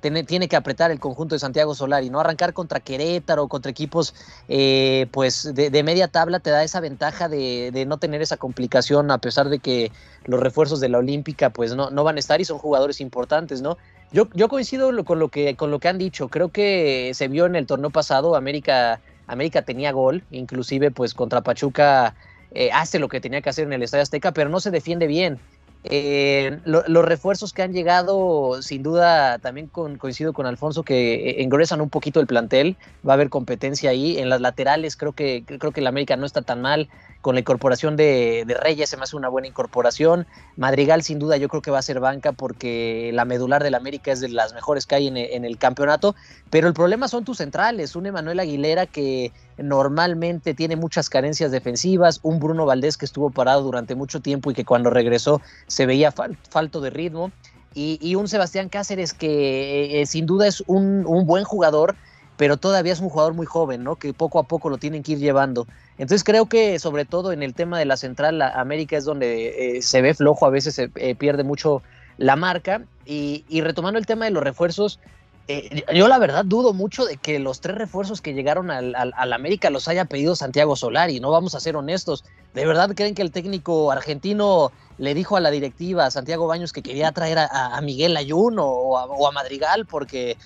tiene, 0.00 0.48
que 0.48 0.56
apretar 0.56 0.90
el 0.90 1.00
conjunto 1.00 1.34
de 1.34 1.38
Santiago 1.38 1.74
Solari, 1.74 2.10
¿no? 2.10 2.20
Arrancar 2.20 2.52
contra 2.52 2.80
Querétaro, 2.80 3.48
contra 3.48 3.70
equipos 3.70 4.14
eh, 4.48 5.06
pues 5.10 5.52
de, 5.54 5.82
media 5.82 6.08
tabla 6.08 6.40
te 6.40 6.50
da 6.50 6.62
esa 6.62 6.80
ventaja 6.80 7.28
de, 7.28 7.84
no 7.86 7.98
tener 7.98 8.22
esa 8.22 8.36
complicación, 8.36 9.10
a 9.10 9.18
pesar 9.18 9.48
de 9.48 9.58
que 9.58 9.90
los 10.24 10.40
refuerzos 10.40 10.80
de 10.80 10.88
la 10.88 10.98
Olímpica 10.98 11.50
pues 11.50 11.74
no, 11.74 11.90
no 11.90 12.04
van 12.04 12.16
a 12.16 12.20
estar 12.20 12.40
y 12.40 12.44
son 12.44 12.58
jugadores 12.58 13.00
importantes, 13.00 13.62
¿no? 13.62 13.76
Yo, 14.12 14.28
yo 14.34 14.48
coincido 14.48 15.04
con 15.04 15.18
lo, 15.18 15.28
que, 15.28 15.56
con 15.56 15.70
lo 15.70 15.80
que 15.80 15.88
han 15.88 15.98
dicho, 15.98 16.28
creo 16.28 16.48
que 16.48 17.12
se 17.14 17.28
vio 17.28 17.46
en 17.46 17.56
el 17.56 17.66
torneo 17.66 17.90
pasado, 17.90 18.36
América, 18.36 19.00
América 19.26 19.62
tenía 19.62 19.92
gol, 19.92 20.22
inclusive 20.30 20.90
pues 20.90 21.12
contra 21.12 21.42
Pachuca 21.42 22.14
eh, 22.52 22.70
hace 22.72 22.98
lo 22.98 23.08
que 23.08 23.20
tenía 23.20 23.42
que 23.42 23.50
hacer 23.50 23.66
en 23.66 23.72
el 23.74 23.82
Estadio 23.82 24.02
Azteca, 24.02 24.32
pero 24.32 24.48
no 24.48 24.60
se 24.60 24.70
defiende 24.70 25.06
bien. 25.06 25.38
Eh, 25.84 26.60
los 26.64 27.04
refuerzos 27.04 27.52
que 27.52 27.62
han 27.62 27.72
llegado, 27.72 28.60
sin 28.62 28.82
duda, 28.82 29.38
también 29.38 29.68
coincido 29.68 30.32
con 30.32 30.46
Alfonso, 30.46 30.82
que 30.82 31.14
eh, 31.30 31.42
engruesan 31.42 31.80
un 31.80 31.90
poquito 31.90 32.20
el 32.20 32.26
plantel. 32.26 32.76
Va 33.06 33.12
a 33.12 33.14
haber 33.14 33.30
competencia 33.30 33.90
ahí. 33.90 34.18
En 34.18 34.28
las 34.28 34.40
laterales 34.40 34.96
creo 34.96 35.12
que, 35.12 35.44
creo 35.46 35.72
que 35.72 35.80
el 35.80 35.86
América 35.86 36.16
no 36.16 36.26
está 36.26 36.42
tan 36.42 36.60
mal 36.60 36.88
con 37.20 37.34
la 37.34 37.40
incorporación 37.40 37.96
de, 37.96 38.44
Reyes 38.62 38.90
se 38.90 38.96
me 38.96 39.02
hace 39.02 39.16
una 39.16 39.28
buena 39.28 39.48
incorporación. 39.48 40.26
Madrigal 40.56 41.02
sin 41.02 41.18
duda 41.18 41.36
yo 41.36 41.48
creo 41.48 41.62
que 41.62 41.70
va 41.70 41.78
a 41.78 41.82
ser 41.82 42.00
banca 42.00 42.32
porque 42.32 43.10
la 43.12 43.24
medular 43.24 43.62
del 43.62 43.74
América 43.74 44.12
es 44.12 44.20
de 44.20 44.28
las 44.28 44.54
mejores 44.54 44.86
que 44.86 44.94
hay 44.94 45.08
en, 45.08 45.44
el 45.44 45.58
campeonato, 45.58 46.14
pero 46.50 46.68
el 46.68 46.74
problema 46.74 47.08
son 47.08 47.24
tus 47.24 47.38
centrales, 47.38 47.96
un 47.96 48.06
Emanuel 48.06 48.40
Aguilera 48.40 48.86
que 48.86 49.32
normalmente 49.56 50.54
tiene 50.54 50.76
muchas 50.76 51.10
carencias 51.10 51.50
defensivas, 51.50 52.20
un 52.22 52.38
Bruno 52.38 52.66
Valdés 52.66 52.96
que 52.96 53.04
estuvo 53.04 53.30
parado 53.30 53.62
durante 53.62 53.94
mucho 53.94 54.20
tiempo 54.20 54.50
y 54.50 54.54
que 54.54 54.64
cuando 54.64 54.90
regresó 54.90 55.40
se 55.66 55.86
veía 55.86 56.12
falto 56.12 56.80
de 56.80 56.90
ritmo. 56.90 57.32
Y, 57.74 58.16
un 58.16 58.26
Sebastián 58.26 58.68
Cáceres 58.68 59.12
que 59.12 60.00
eh, 60.00 60.06
sin 60.06 60.26
duda 60.26 60.48
es 60.48 60.64
un 60.66 61.04
buen 61.26 61.44
jugador, 61.44 61.94
pero 62.38 62.56
todavía 62.56 62.92
es 62.92 63.00
un 63.00 63.10
jugador 63.10 63.34
muy 63.34 63.46
joven, 63.46 63.82
¿no? 63.82 63.96
Que 63.96 64.14
poco 64.14 64.38
a 64.38 64.44
poco 64.44 64.70
lo 64.70 64.78
tienen 64.78 65.02
que 65.02 65.12
ir 65.12 65.18
llevando. 65.18 65.66
Entonces 65.98 66.22
creo 66.22 66.46
que 66.46 66.78
sobre 66.78 67.04
todo 67.04 67.32
en 67.32 67.42
el 67.42 67.52
tema 67.52 67.80
de 67.80 67.84
la 67.84 67.96
central, 67.96 68.40
América 68.40 68.96
es 68.96 69.04
donde 69.04 69.76
eh, 69.78 69.82
se 69.82 70.00
ve 70.00 70.14
flojo, 70.14 70.46
a 70.46 70.50
veces 70.50 70.76
se 70.76 70.88
eh, 70.94 71.16
pierde 71.16 71.42
mucho 71.42 71.82
la 72.16 72.36
marca. 72.36 72.82
Y, 73.04 73.44
retomando 73.60 73.98
el 73.98 74.06
tema 74.06 74.26
de 74.26 74.30
los 74.30 74.44
refuerzos, 74.44 75.00
eh, 75.48 75.82
yo 75.92 76.06
la 76.06 76.18
verdad 76.18 76.44
dudo 76.44 76.74
mucho 76.74 77.06
de 77.06 77.16
que 77.16 77.40
los 77.40 77.60
tres 77.60 77.76
refuerzos 77.76 78.20
que 78.20 78.34
llegaron 78.34 78.70
al, 78.70 78.94
América 79.32 79.70
los 79.70 79.88
haya 79.88 80.04
pedido 80.04 80.36
Santiago 80.36 80.76
Solari, 80.76 81.18
no 81.18 81.32
vamos 81.32 81.56
a 81.56 81.60
ser 81.60 81.74
honestos. 81.74 82.24
¿De 82.54 82.64
verdad 82.66 82.90
creen 82.94 83.16
que 83.16 83.22
el 83.22 83.32
técnico 83.32 83.90
argentino 83.90 84.70
le 84.98 85.14
dijo 85.14 85.36
a 85.36 85.40
la 85.40 85.50
directiva, 85.50 86.06
a 86.06 86.10
Santiago 86.12 86.46
Baños, 86.46 86.72
que 86.72 86.82
quería 86.82 87.10
traer 87.10 87.38
a, 87.38 87.80
Miguel 87.80 88.16
Ayuno 88.16 88.64
o 88.64 89.26
a, 89.26 89.32
Madrigal 89.32 89.86
porque 89.86 90.36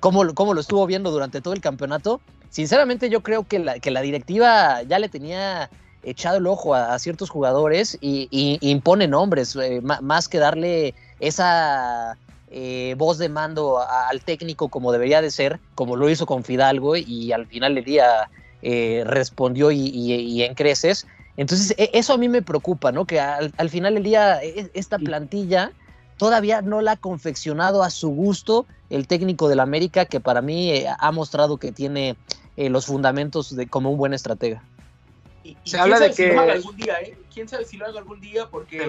como, 0.00 0.24
lo 0.24 0.60
estuvo 0.60 0.86
viendo 0.86 1.10
durante 1.10 1.40
todo 1.40 1.54
el 1.54 1.60
campeonato, 1.60 2.20
sinceramente 2.50 3.10
yo 3.10 3.22
creo 3.22 3.46
que 3.46 3.58
la, 3.58 3.78
que 3.78 3.90
la 3.90 4.00
directiva 4.00 4.82
ya 4.82 4.98
le 4.98 5.08
tenía 5.08 5.70
echado 6.02 6.38
el 6.38 6.46
ojo 6.46 6.74
a, 6.74 6.98
ciertos 6.98 7.30
jugadores 7.30 7.98
y, 8.00 8.28
impone 8.60 9.08
nombres, 9.08 9.56
eh, 9.56 9.80
más 9.82 10.28
que 10.28 10.38
darle 10.38 10.94
esa 11.20 12.16
eh, 12.50 12.94
voz 12.96 13.18
de 13.18 13.28
mando 13.28 13.78
al 13.78 14.22
técnico 14.22 14.68
como 14.68 14.92
debería 14.92 15.20
de 15.20 15.30
ser, 15.30 15.60
como 15.74 15.96
lo 15.96 16.08
hizo 16.08 16.24
con 16.24 16.44
Fidalgo 16.44 16.96
y 16.96 17.32
al 17.32 17.46
final 17.46 17.74
del 17.74 17.84
día 17.84 18.30
eh, 18.62 19.02
respondió 19.06 19.70
y, 19.70 20.42
en 20.42 20.54
creces. 20.54 21.06
Entonces, 21.36 21.74
e, 21.78 21.90
eso 21.92 22.14
a 22.14 22.18
mí 22.18 22.28
me 22.28 22.42
preocupa, 22.42 22.90
¿no? 22.90 23.04
Que 23.04 23.20
al, 23.20 23.70
final 23.70 23.94
del 23.94 24.02
día 24.02 24.42
e, 24.42 24.70
esta 24.74 24.98
plantilla 24.98 25.72
todavía 26.18 26.60
no 26.60 26.82
la 26.82 26.92
ha 26.92 26.96
confeccionado 26.96 27.82
a 27.82 27.90
su 27.90 28.10
gusto 28.10 28.66
el 28.90 29.06
técnico 29.06 29.48
del 29.48 29.60
América, 29.60 30.04
que 30.04 30.20
para 30.20 30.42
mí 30.42 30.70
eh, 30.70 30.86
ha 30.98 31.12
mostrado 31.12 31.56
que 31.56 31.72
tiene 31.72 32.16
los 32.56 32.86
fundamentos 32.86 33.54
de, 33.54 33.68
como 33.68 33.92
un 33.92 33.98
buen 33.98 34.12
estratega. 34.12 34.64
Se 35.64 35.78
habla 35.78 36.00
de 36.00 36.12
que... 36.12 36.32
lo 36.32 36.40
haga 36.40 36.54
algún 36.54 36.76
día, 36.76 36.94
¿eh? 37.00 37.16
¿Quién 37.32 37.48
sabe 37.48 37.64
si 37.64 37.76
lo 37.76 37.86
haga 37.86 38.00
algún 38.00 38.20
día? 38.20 38.48
Porque 38.50 38.84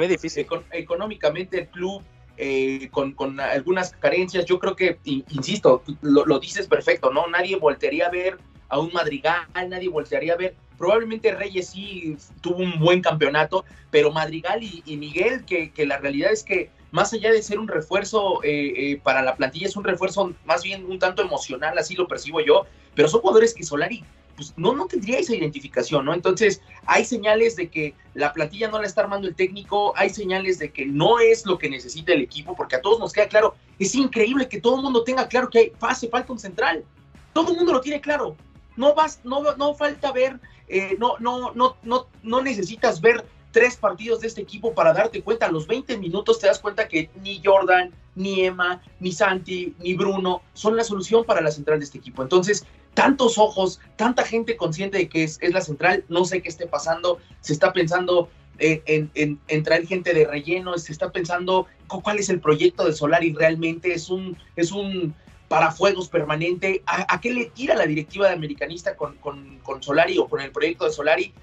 económicamente 0.71 1.59
el 1.59 1.67
club 1.67 2.01
eh, 2.41 2.89
con, 2.91 3.39
algunas 3.41 3.91
carencias. 3.91 4.45
Yo 4.45 4.59
creo 4.59 4.74
que, 4.74 4.98
insisto, 5.03 5.83
lo, 6.01 6.39
dices 6.39 6.67
perfecto, 6.67 7.12
¿no? 7.12 7.27
Nadie 7.27 7.57
voltearía 7.57 8.07
a 8.07 8.09
ver 8.09 8.38
a 8.69 8.79
un 8.79 8.93
Madrigal, 8.93 9.45
nadie 9.67 9.89
voltearía 9.89 10.33
a 10.33 10.38
ver. 10.38 10.55
Probablemente 10.77 11.36
Reyes 11.36 11.71
sí 11.71 12.15
tuvo 12.39 12.59
un 12.59 12.79
buen 12.79 13.01
campeonato, 13.01 13.65
pero 13.91 14.13
Madrigal 14.13 14.63
y, 14.63 14.95
Miguel, 14.95 15.43
que, 15.43 15.74
la 15.86 15.98
realidad 15.98 16.31
es 16.31 16.43
que 16.43 16.69
más 16.91 17.13
allá 17.13 17.31
de 17.31 17.41
ser 17.41 17.60
un 17.60 17.67
refuerzo 17.67 18.43
eh, 18.43 18.74
eh, 18.75 19.01
para 19.03 19.22
la 19.22 19.36
plantilla, 19.36 19.67
es 19.67 19.75
un 19.75 19.84
refuerzo 19.84 20.34
más 20.46 20.63
bien 20.63 20.86
un 20.86 21.00
tanto 21.00 21.22
emocional, 21.22 21.77
así 21.77 21.96
lo 21.96 22.08
percibo 22.08 22.39
yo, 22.39 22.65
pero 22.96 23.08
son 23.08 23.22
jugadores 23.22 23.53
que 23.53 23.63
Solari 23.63 24.03
pues 24.39 24.53
no, 24.55 24.74
no 24.74 24.86
tendría 24.86 25.19
esa 25.19 25.36
identificación, 25.36 26.05
¿no? 26.05 26.13
Entonces, 26.13 26.62
hay 26.86 27.03
señales 27.03 27.58
de 27.58 27.69
que 27.69 27.93
la 28.13 28.31
plantilla 28.31 28.69
no 28.69 28.79
la 28.79 28.88
está 28.88 29.01
armando 29.01 29.27
el 29.27 29.36
técnico, 29.36 29.91
hay 29.98 30.10
señales 30.10 30.60
de 30.60 30.72
que 30.72 30.86
no 30.86 31.19
es 31.19 31.46
lo 31.46 31.58
que 31.58 31.69
necesita 31.69 32.13
el 32.13 32.22
equipo, 32.22 32.55
porque 32.55 32.77
a 32.77 32.81
todos 32.81 33.00
nos 33.00 33.12
queda 33.12 33.27
claro, 33.27 33.55
es 33.79 33.93
increíble 33.96 34.48
que 34.48 34.62
todo 34.62 34.77
el 34.77 34.84
mundo 34.84 35.03
tenga 35.03 35.27
claro 35.27 35.50
que 35.50 35.74
hace 35.81 36.08
falta 36.08 36.31
un 36.31 36.39
central. 36.39 36.86
Todo 37.34 37.51
el 37.51 37.58
mundo 37.58 37.74
lo 37.74 37.81
tiene 37.81 38.00
claro. 38.00 38.38
No 38.77 38.96
vas, 38.96 39.19
no, 39.25 39.41
no 39.58 39.75
falta 39.75 40.13
ver, 40.13 40.39
eh, 40.69 40.96
no, 40.98 41.17
no, 41.19 41.51
no, 41.53 41.75
no, 41.84 42.08
no 42.24 42.41
necesitas 42.41 43.01
ver 43.01 43.25
tres 43.51 43.75
partidos 43.75 44.21
de 44.21 44.27
este 44.27 44.41
equipo 44.41 44.73
para 44.73 44.93
darte 44.93 45.21
cuenta. 45.21 45.47
A 45.47 45.51
los 45.51 45.67
20 45.67 45.97
minutos 45.97 46.39
te 46.39 46.47
das 46.47 46.59
cuenta 46.59 46.87
que 46.87 47.09
ni 47.21 47.41
Jordan, 47.43 47.91
ni 48.15 48.45
Emma, 48.45 48.81
ni 48.99 49.11
Santi, 49.11 49.75
ni 49.79 49.93
Bruno 49.95 50.41
son 50.53 50.75
la 50.75 50.83
solución 50.83 51.23
para 51.23 51.41
la 51.41 51.51
central 51.51 51.79
de 51.79 51.85
este 51.85 51.97
equipo. 51.97 52.21
Entonces, 52.21 52.65
tantos 52.93 53.37
ojos, 53.37 53.79
tanta 53.95 54.25
gente 54.25 54.57
consciente 54.57 54.97
de 54.97 55.09
que 55.09 55.23
es, 55.23 55.39
la 55.41 55.61
central, 55.61 56.03
no 56.09 56.25
sé 56.25 56.41
qué 56.41 56.49
esté 56.49 56.67
pasando, 56.67 57.19
se 57.41 57.53
está 57.53 57.71
pensando 57.71 58.29
en, 58.59 59.09
en, 59.15 59.63
traer 59.63 59.87
gente 59.87 60.13
de 60.13 60.25
relleno, 60.25 60.77
se 60.77 60.91
está 60.91 61.11
pensando 61.11 61.67
cuál 61.87 62.19
es 62.19 62.29
el 62.29 62.41
proyecto 62.41 62.85
de 62.85 62.93
Solari 62.93 63.33
realmente, 63.33 63.93
es 63.93 64.09
un, 64.09 64.37
es 64.57 64.73
un 64.73 65.15
parafuegos 65.49 66.07
permanente, 66.07 66.83
¿A, 66.85 67.19
qué 67.19 67.33
le 67.33 67.45
tira 67.45 67.75
la 67.75 67.85
directiva 67.85 68.27
de 68.27 68.33
Americanista 68.33 68.95
con, 68.95 69.17
con, 69.17 69.83
Solari 69.83 70.17
o 70.17 70.29
con 70.29 70.39
el 70.39 70.51
proyecto 70.51 70.85
de 70.85 70.91
Solari? 70.91 71.33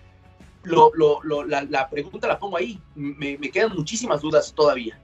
Lo, 0.66 1.44
la, 1.44 1.88
pregunta 1.88 2.26
la 2.26 2.38
pongo 2.38 2.56
ahí, 2.56 2.80
me, 2.94 3.38
me 3.38 3.50
quedan 3.50 3.72
muchísimas 3.74 4.20
dudas 4.20 4.52
todavía. 4.52 5.00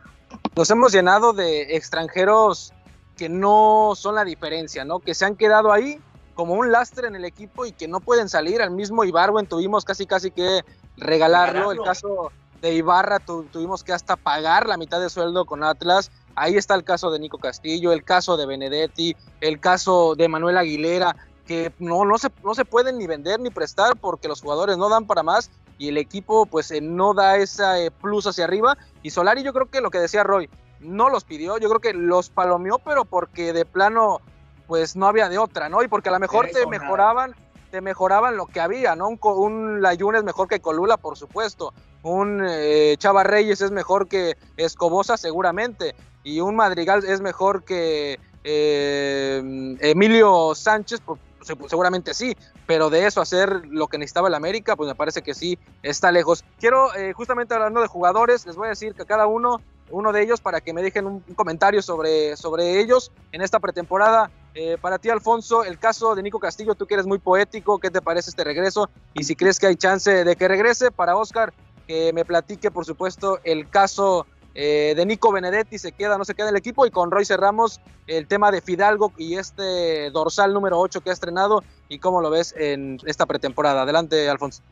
Nos 0.57 0.71
hemos 0.71 0.93
llenado 0.93 1.33
de 1.33 1.77
extranjeros 1.77 2.73
que 3.17 3.29
no 3.29 3.93
son 3.95 4.17
la 4.17 4.25
diferencia, 4.25 4.85
¿no? 4.85 4.99
Que 4.99 5.15
se 5.15 5.25
han 5.25 5.37
quedado 5.37 5.73
ahí 5.73 6.01
como 6.35 6.55
un 6.55 6.73
lastre 6.73 7.09
en 7.09 7.15
el 7.15 7.25
equipo 7.25 7.67
y 7.67 7.73
que 7.73 7.89
no 7.89 8.01
pueden 8.01 8.29
salir. 8.29 8.63
Al 8.63 8.71
mismo 8.71 9.05
Ibarwen 9.05 9.47
tuvimos 9.47 9.85
casi 9.85 10.07
casi 10.07 10.31
que 10.31 10.65
regalarlo. 10.97 11.73
El 11.73 11.81
caso 11.83 12.33
de 12.61 12.75
Ibarra 12.75 13.19
tuvimos 13.19 13.85
que 13.85 13.93
hasta 13.93 14.17
pagar 14.17 14.67
la 14.67 14.77
mitad 14.77 15.01
de 15.01 15.11
sueldo 15.11 15.45
con 15.45 15.65
Atlas. 15.65 16.11
Ahí 16.35 16.57
está 16.57 16.75
el 16.75 16.85
caso 16.85 17.11
de 17.11 17.19
Nico 17.19 17.39
Castillo, 17.39 17.93
el 17.93 18.05
caso 18.05 18.37
de 18.37 18.47
Benedetti, 18.47 19.15
el 19.41 19.61
caso 19.61 20.15
de 20.15 20.29
Manuel 20.29 20.57
Aguilera, 20.57 21.15
que 21.47 21.73
no, 21.79 22.05
no, 22.05 22.19
se, 22.19 22.29
no 22.45 22.55
se 22.55 22.65
pueden 22.65 22.99
ni 22.99 23.07
vender 23.07 23.41
ni 23.41 23.51
prestar 23.51 23.97
porque 23.97 24.29
los 24.29 24.41
jugadores 24.41 24.77
no 24.77 24.89
dan 24.89 25.07
para 25.07 25.23
más 25.23 25.51
y 25.79 25.89
el 25.89 25.99
equipo 25.99 26.47
pues 26.47 26.71
eh, 26.71 26.81
no 26.81 27.15
da 27.15 27.37
esa 27.37 27.81
eh, 27.81 27.91
plus 27.91 28.27
hacia 28.27 28.45
arriba. 28.45 28.77
Y 29.03 29.11
Solari 29.11 29.43
yo 29.43 29.53
creo 29.53 29.67
que 29.67 29.81
lo 29.81 29.91
que 29.91 29.99
decía 29.99 30.23
Roy, 30.23 30.49
no 30.81 31.09
los 31.09 31.25
pidió, 31.25 31.59
yo 31.59 31.69
creo 31.69 31.81
que 31.81 31.95
los 31.95 32.31
palomeó, 32.31 32.79
pero 32.79 33.05
porque 33.05 33.53
de 33.53 33.65
plano 33.65 34.21
pues 34.67 34.97
no 34.97 35.07
había 35.07 35.29
de 35.29 35.39
otra, 35.39 35.69
¿no? 35.69 35.83
Y 35.83 35.89
porque 35.89 36.09
a 36.09 36.13
lo 36.13 36.19
mejor 36.19 36.49
te 36.49 36.67
mejoraban, 36.67 37.35
te 37.71 37.81
mejoraban 37.81 38.37
lo 38.37 38.47
que 38.47 38.61
había, 38.61 38.95
¿no? 38.97 39.09
Un, 39.09 39.19
un 39.23 39.83
Layun 39.83 40.17
es 40.17 40.25
mejor 40.25 40.49
que 40.49 40.61
Colula, 40.61 40.97
por 40.97 41.17
supuesto. 41.17 41.75
Un 42.03 42.43
eh, 42.49 42.97
Chava 42.99 43.23
Reyes 43.23 43.61
es 43.61 43.71
mejor 43.71 44.09
que 44.09 44.37
Escobosa, 44.57 45.17
seguramente. 45.17 45.95
Y 46.25 46.41
un 46.41 46.57
Madrigal 46.57 47.05
es 47.05 47.21
mejor 47.21 47.65
que 47.65 48.19
eh, 48.45 49.77
Emilio 49.81 50.55
Sánchez, 50.55 51.01
pues, 51.05 51.21
seguramente 51.43 52.15
sí, 52.15 52.37
pero 52.67 52.91
de 52.91 53.07
eso 53.07 53.21
hacer 53.21 53.67
lo 53.67 53.89
que 53.89 53.99
necesitaba 53.99 54.29
el 54.29 54.35
América, 54.35 54.77
pues 54.77 54.89
me 54.89 54.95
parece 54.95 55.23
que 55.23 55.35
sí 55.35 55.59
está 55.83 56.13
lejos. 56.13 56.45
Quiero, 56.59 56.95
eh, 56.95 57.13
justamente 57.13 57.55
hablando 57.55 57.81
de 57.81 57.89
jugadores, 57.89 58.47
les 58.47 58.57
voy 58.57 58.67
a 58.67 58.71
decir 58.71 58.95
que 58.95 59.05
cada 59.05 59.27
uno, 59.27 59.61
uno 59.91 60.13
de 60.13 60.23
ellos, 60.23 60.41
para 60.41 60.61
que 60.61 60.73
me 60.73 60.83
dejen 60.83 61.07
un, 61.07 61.21
comentario 61.35 61.83
sobre, 61.83 62.37
sobre 62.37 62.81
ellos 62.81 63.13
en 63.33 63.43
esta 63.43 63.61
pretemporada, 63.61 64.31
eh, 64.55 64.77
para 64.81 64.99
ti, 64.99 65.09
Alfonso, 65.09 65.65
el 65.65 65.79
caso 65.79 66.15
de 66.15 66.23
Nico 66.23 66.39
Castillo, 66.39 66.75
tú 66.75 66.87
que 66.87 66.95
eres 66.95 67.07
muy 67.07 67.19
poético, 67.19 67.79
¿qué 67.79 67.91
te 67.91 68.03
parece 68.03 68.31
este 68.31 68.45
regreso? 68.45 68.91
Y 69.15 69.25
si 69.25 69.35
crees 69.35 69.59
que 69.59 69.67
hay 69.67 69.77
chance 69.77 70.25
de 70.25 70.37
que 70.37 70.49
regrese, 70.49 70.91
para 70.91 71.17
Oscar, 71.17 71.53
que 71.87 72.13
me 72.13 72.25
platique, 72.25 72.71
por 72.71 72.85
supuesto, 72.85 73.41
el 73.45 73.69
caso 73.69 74.27
eh, 74.55 74.95
de 74.97 75.07
Nico 75.07 75.33
Benedetti, 75.33 75.79
se 75.79 75.93
queda, 75.93 76.19
no 76.19 76.25
se 76.25 76.35
queda 76.35 76.49
en 76.49 76.55
el 76.55 76.59
equipo, 76.59 76.87
y 76.87 76.91
con 76.91 77.11
Roy 77.11 77.25
cerramos 77.25 77.81
el 78.07 78.27
tema 78.27 78.51
de 78.51 78.61
Fidalgo 78.61 79.13
y 79.17 79.37
este 79.37 80.11
dorsal 80.11 80.53
número 80.53 80.79
8 80.79 81.01
que 81.01 81.11
ha 81.11 81.13
estrenado, 81.13 81.63
y 81.89 81.99
cómo 81.99 82.21
lo 82.21 82.31
ves 82.31 82.55
en 82.57 82.99
esta 83.07 83.27
pretemporada. 83.27 83.83
Adelante, 83.83 84.29
Alfonso. 84.29 84.63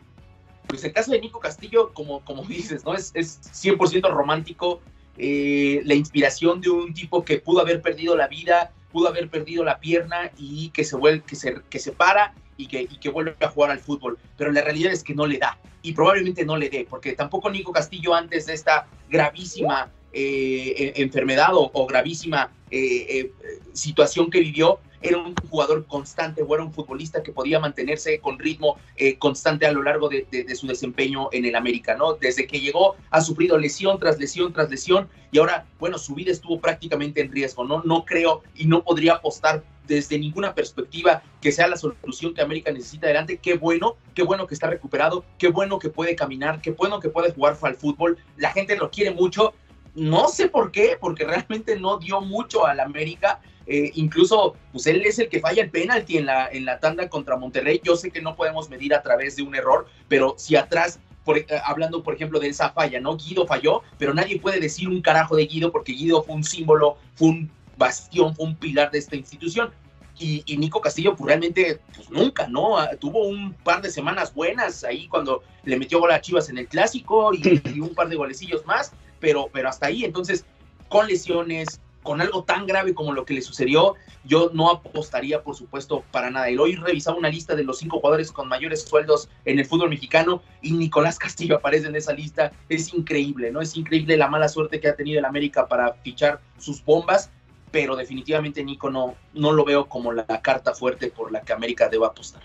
Pues 0.67 0.85
el 0.85 0.93
caso 0.93 1.11
de 1.13 1.21
Nico 1.21 1.41
Castillo, 1.41 1.93
como, 1.93 2.25
como 2.25 2.45
dices, 2.45 2.85
¿no? 2.85 2.95
Es, 2.95 3.11
es 3.15 3.41
100% 3.41 4.09
romántico. 4.11 4.81
Eh, 5.19 5.83
la 5.85 5.95
inspiración 5.95 6.61
de 6.61 6.71
un 6.71 6.95
tipo 6.95 7.25
que 7.25 7.41
pudo 7.41 7.61
haber 7.61 7.83
perdido 7.83 8.17
la 8.17 8.29
vida, 8.29 8.73
pudo 8.93 9.09
haber 9.09 9.29
perdido 9.29 9.65
la 9.65 9.79
pierna 9.79 10.31
y 10.39 10.71
que 10.71 10.85
se, 10.85 10.97
vuelve, 10.97 11.23
que 11.27 11.37
se, 11.37 11.61
que 11.69 11.79
se 11.79 11.93
para 11.93 12.35
y 12.57 12.67
que, 12.67 12.83
y 12.83 12.99
que 12.99 13.09
vuelve 13.09 13.35
a 13.41 13.49
jugar 13.49 13.71
al 13.71 13.81
fútbol. 13.81 14.19
Pero 14.37 14.53
la 14.53 14.63
realidad 14.63 14.93
es 14.93 15.03
que 15.03 15.15
no 15.15 15.27
le 15.27 15.39
da 15.39 15.59
y 15.83 15.93
probablemente 15.93 16.45
no 16.45 16.57
le 16.57 16.69
dé, 16.69 16.87
porque 16.89 17.13
tampoco 17.13 17.51
Nico 17.51 17.73
Castillo 17.73 18.15
antes 18.15 18.47
de 18.47 18.55
esta 18.55 18.87
gravísima 19.09 19.91
eh, 20.13 20.93
e, 20.97 21.03
enfermedad 21.03 21.51
o, 21.53 21.87
gravísima 21.87 22.51
eh, 22.71 23.07
eh, 23.09 23.33
situación 23.73 24.31
que 24.31 24.41
vivió, 24.41 24.81
era 25.03 25.19
un 25.19 25.35
jugador 25.49 25.87
constante 25.87 26.43
o 26.43 26.55
era 26.55 26.65
un 26.65 26.73
futbolista 26.73 27.23
que 27.23 27.33
podía 27.33 27.59
mantenerse 27.59 28.21
con 28.21 28.39
ritmo 28.39 28.77
constante 29.19 29.67
a 29.67 29.73
lo 29.73 29.83
largo 29.83 30.09
de, 30.09 30.27
su 30.55 30.67
desempeño 30.67 31.29
en 31.33 31.45
el 31.45 31.57
América, 31.57 31.95
¿no? 31.95 32.15
Desde 32.15 32.47
que 32.47 32.61
llegó 32.61 32.97
ha 33.11 33.21
sufrido 33.21 33.59
lesión 33.59 33.99
tras 33.99 34.19
lesión 34.19 34.53
tras 34.53 34.71
lesión 34.71 35.09
y 35.33 35.39
ahora, 35.39 35.67
bueno, 35.79 35.99
su 35.99 36.15
vida 36.15 36.33
estuvo 36.33 36.61
prácticamente 36.61 37.21
en 37.21 37.31
riesgo, 37.31 37.65
¿no? 37.65 37.83
No 37.85 38.05
creo 38.05 38.43
y 38.55 38.67
no 38.67 38.83
podría 38.83 39.15
apostar 39.15 39.63
desde 39.87 40.19
ninguna 40.19 40.55
perspectiva 40.55 41.23
que 41.41 41.51
sea 41.51 41.67
la 41.67 41.77
solución 41.77 42.35
que 42.35 42.43
América 42.43 42.71
necesita 42.71 43.07
adelante. 43.07 43.39
Qué 43.39 43.55
bueno, 43.55 43.97
qué 44.15 44.23
bueno 44.23 44.47
que 44.47 44.55
está 44.55 44.69
recuperado, 44.69 45.25
qué 45.39 45.49
bueno 45.49 45.79
que 45.79 45.89
puede 45.89 46.15
caminar, 46.15 46.61
qué 46.61 46.71
bueno 46.73 47.01
que 47.01 47.09
puede 47.09 47.33
jugar 47.33 47.57
al 47.63 47.75
fútbol. 47.75 48.19
La 48.37 48.53
gente 48.53 48.77
lo 48.77 48.91
quiere 48.91 49.13
mucho 49.13 49.55
no 49.95 50.29
sé 50.29 50.49
por 50.49 50.71
qué, 50.71 50.97
porque 51.01 51.25
realmente 51.25 51.79
no 51.79 51.99
dio 51.99 52.21
mucho 52.21 52.67
al 52.67 52.81
América. 52.81 53.41
Eh, 53.73 53.93
incluso, 53.95 54.57
pues 54.73 54.89
él 54.89 55.01
es 55.07 55.21
el 55.21 55.29
que 55.29 55.39
falla 55.39 55.63
el 55.63 55.71
penalti 55.71 56.19
en 56.19 56.27
la, 56.27 56.49
en 56.49 56.65
la 56.65 56.81
tanda 56.81 57.09
contra 57.09 57.37
Monterrey. 57.37 57.81
Yo 57.85 57.95
sé 57.95 58.11
que 58.11 58.21
no 58.21 58.35
podemos 58.35 58.69
medir 58.69 58.93
a 58.93 59.01
través 59.01 59.37
de 59.37 59.45
un 59.45 59.55
error, 59.55 59.87
pero 60.09 60.35
si 60.39 60.57
atrás, 60.57 60.99
eh, 61.37 61.47
hablando 61.65 62.03
por 62.03 62.15
ejemplo 62.15 62.41
de 62.41 62.49
esa 62.49 62.71
falla, 62.71 62.99
¿no? 62.99 63.17
Guido 63.17 63.47
falló, 63.47 63.83
pero 63.97 64.13
nadie 64.13 64.41
puede 64.41 64.59
decir 64.59 64.89
un 64.89 65.01
carajo 65.01 65.37
de 65.37 65.47
Guido 65.47 65.71
porque 65.71 65.93
Guido 65.93 66.23
fue 66.25 66.35
un 66.35 66.43
símbolo, 66.43 66.97
fue 67.15 67.29
un 67.29 67.51
bastión, 67.77 68.35
fue 68.35 68.47
un 68.47 68.57
pilar 68.57 68.91
de 68.91 68.99
esta 68.99 69.15
institución. 69.15 69.71
Y, 70.19 70.45
Nico 70.59 70.83
Castillo, 70.83 71.17
pues 71.17 71.29
realmente, 71.29 71.81
pues 71.97 72.11
nunca, 72.11 72.47
¿no? 72.47 72.77
Ah, 72.77 72.91
tuvo 72.99 73.27
un 73.27 73.55
par 73.55 73.81
de 73.81 73.91
semanas 73.91 74.35
buenas 74.35 74.85
ahí 74.85 75.09
cuando 75.09 75.43
le 75.65 75.79
metió 75.79 75.99
gol 75.99 76.13
a 76.13 76.21
Chivas 76.21 76.51
en 76.51 76.59
el 76.59 76.69
clásico 76.69 77.33
y, 77.33 77.63
y 77.73 77.81
un 77.81 77.95
par 77.95 78.11
de 78.11 78.17
golecillos 78.17 78.67
más 78.67 78.93
pero, 79.21 79.49
pero 79.53 79.69
hasta 79.69 79.87
ahí. 79.87 80.05
Entonces, 80.05 80.45
con 80.89 81.07
lesiones, 81.07 81.81
con 82.03 82.21
algo 82.21 82.45
tan 82.45 82.67
grave 82.67 82.95
como 82.95 83.13
lo 83.13 83.25
que 83.25 83.35
le 83.35 83.43
sucedió, 83.43 83.95
yo 84.25 84.51
no 84.53 84.71
apostaría, 84.71 85.43
por 85.43 85.55
supuesto, 85.57 86.05
para 86.11 86.31
nada. 86.31 86.51
Y 86.51 86.57
hoy 86.57 86.75
revisaba 86.77 87.17
una 87.17 87.29
lista 87.29 87.55
de 87.55 87.65
los 87.65 87.79
cinco 87.79 87.99
jugadores 87.99 88.33
con 88.33 88.49
mayores 88.49 88.83
sueldos 88.83 89.29
en 89.45 89.59
el 89.59 89.67
fútbol 89.67 89.91
mexicano 89.91 90.43
y 90.63 90.73
Nicolás 90.73 91.19
Castillo 91.19 91.57
aparece 91.57 91.89
en 91.89 91.97
esa 91.97 92.13
lista. 92.13 92.53
Es 92.69 92.93
increíble, 92.95 93.51
¿no? 93.51 93.61
Es 93.61 93.77
increíble 93.77 94.17
la 94.17 94.29
mala 94.29 94.49
suerte 94.49 94.81
que 94.81 94.89
ha 94.89 94.97
tenido 94.97 95.19
el 95.19 95.25
América 95.25 95.67
para 95.69 95.95
fichar 95.95 96.41
sus 96.59 96.85
bombas, 96.85 97.31
pero 97.71 97.97
definitivamente 97.97 98.65
Nico 98.65 98.91
no, 98.91 99.15
no 99.35 99.53
lo 99.53 99.65
veo 99.65 99.87
como 99.87 100.13
la 100.13 100.27
carta 100.41 100.75
fuerte 100.75 101.11
por 101.11 101.33
la 101.33 101.43
que 101.43 101.53
América 101.53 101.89
deba 101.89 102.09
apostar. 102.09 102.43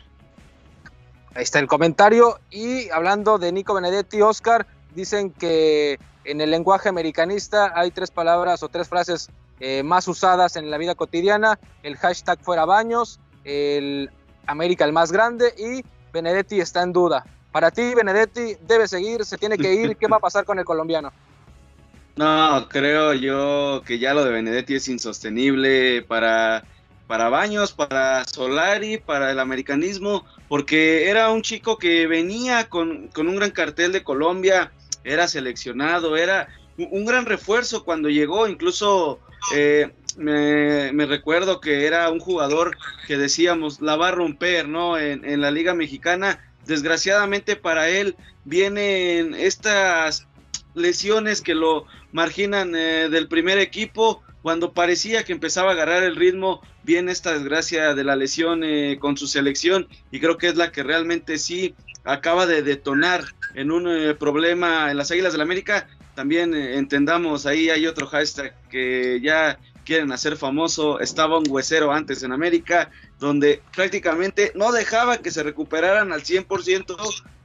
Ahí 1.33 1.43
está 1.43 1.59
el 1.59 1.67
comentario. 1.67 2.39
Y 2.50 2.89
hablando 2.89 3.38
de 3.38 3.51
Nico 3.51 3.74
Benedetti, 3.74 4.21
Oscar, 4.21 4.65
dicen 4.93 5.31
que 5.31 6.00
en 6.25 6.41
el 6.41 6.51
lenguaje 6.51 6.89
americanista 6.89 7.72
hay 7.75 7.91
tres 7.91 8.12
palabras 8.12 8.63
o 8.63 8.70
tres 8.70 8.88
frases 8.88 9.29
eh, 9.60 9.84
más 9.84 10.08
usadas 10.08 10.55
en 10.58 10.70
la 10.70 10.77
vida 10.77 10.96
cotidiana, 10.96 11.60
el 11.84 11.96
hashtag 11.98 12.39
fuera 12.41 12.65
baños, 12.65 13.20
el 13.44 14.10
América 14.48 14.86
el 14.86 14.94
más 14.94 15.12
grande 15.12 15.53
y 15.58 15.84
Benedetti 16.12 16.60
está 16.60 16.84
en 16.84 16.94
duda. 16.94 17.25
Para 17.51 17.72
ti, 17.72 17.94
Benedetti 17.96 18.58
debe 18.67 18.88
seguir, 18.88 19.24
se 19.24 19.38
tiene 19.38 19.58
que 19.58 19.74
ir, 19.74 19.96
¿qué 19.96 20.08
va 20.08 20.17
a 20.17 20.20
pasar 20.20 20.44
con 20.44 20.60
el 20.60 20.65
colombiano? 20.65 21.13
No, 22.17 22.67
creo 22.70 23.13
yo 23.13 23.82
que 23.86 24.00
ya 24.00 24.13
lo 24.13 24.24
de 24.24 24.32
Benedetti 24.32 24.75
es 24.75 24.88
insostenible 24.88 26.01
para, 26.01 26.63
para 27.08 27.29
Baños, 27.29 27.72
para 27.72 28.25
Solari, 28.25 28.98
para 28.98 29.32
el 29.32 29.39
americanismo, 29.39 30.25
porque 30.48 31.10
era 31.10 31.29
un 31.29 31.41
chico 31.41 31.77
que 31.77 32.08
venía 32.08 32.70
con, 32.70 33.10
con 33.10 33.27
un 33.27 33.36
gran 33.36 33.51
cartel 33.51 33.91
de 33.91 34.03
Colombia, 34.03 34.72
era 35.05 35.27
seleccionado, 35.29 36.17
era 36.17 36.50
un 36.77 37.05
gran 37.05 37.25
refuerzo 37.25 37.85
cuando 37.85 38.09
llegó, 38.09 38.47
incluso 38.47 39.19
eh, 39.53 39.91
me, 40.17 41.05
recuerdo 41.05 41.62
que 41.62 41.85
era 41.85 42.09
un 42.09 42.19
jugador 42.19 42.77
que 43.07 43.17
decíamos 43.17 43.81
la 43.81 43.95
va 43.95 44.09
a 44.09 44.12
romper, 44.12 44.67
¿no? 44.67 44.97
En, 44.97 45.39
la 45.39 45.51
Liga 45.51 45.74
Mexicana. 45.74 46.41
Desgraciadamente 46.65 47.55
para 47.55 47.89
él 47.89 48.15
vienen 48.43 49.35
estas 49.35 50.27
lesiones 50.74 51.41
que 51.41 51.53
lo 51.53 51.85
marginan 52.12 52.75
eh, 52.75 53.07
del 53.09 53.27
primer 53.27 53.59
equipo. 53.59 54.24
Cuando 54.41 54.74
parecía 54.74 55.24
que 55.24 55.33
empezaba 55.33 55.71
a 55.71 55.74
agarrar 55.74 56.03
el 56.03 56.15
ritmo, 56.15 56.62
viene 56.83 57.12
esta 57.12 57.33
desgracia 57.33 57.93
de 57.93 58.03
la 58.03 58.15
lesión 58.15 58.63
eh, 58.63 58.97
con 59.00 59.17
su 59.17 59.27
selección 59.27 59.88
y 60.12 60.19
creo 60.19 60.38
que 60.38 60.47
es 60.47 60.55
la 60.55 60.71
que 60.71 60.83
realmente 60.83 61.38
sí 61.38 61.75
acaba 62.05 62.45
de 62.45 62.62
detonar 62.62 63.25
en 63.53 63.71
un 63.71 64.15
problema 64.17 64.91
en 64.91 64.97
las 64.97 65.12
Águilas 65.12 65.33
del 65.33 65.39
la 65.39 65.43
América 65.43 65.88
también 66.15 66.55
eh, 66.55 66.77
entendamos, 66.77 67.45
ahí 67.45 67.69
hay 67.69 67.85
otro 67.85 68.07
hashtag 68.07 68.55
que 68.69 69.19
ya 69.21 69.59
quieren 69.85 70.12
hacer 70.12 70.35
famoso, 70.38 71.00
estaba 71.00 71.38
un 71.38 71.45
huesero 71.47 71.91
antes 71.91 72.24
en 72.24 72.31
América, 72.31 72.89
donde 73.19 73.62
prácticamente 73.75 74.51
no 74.55 74.71
dejaba 74.71 75.17
que 75.17 75.29
se 75.29 75.43
recuperaran 75.43 76.12
al 76.12 76.24
100% 76.24 76.95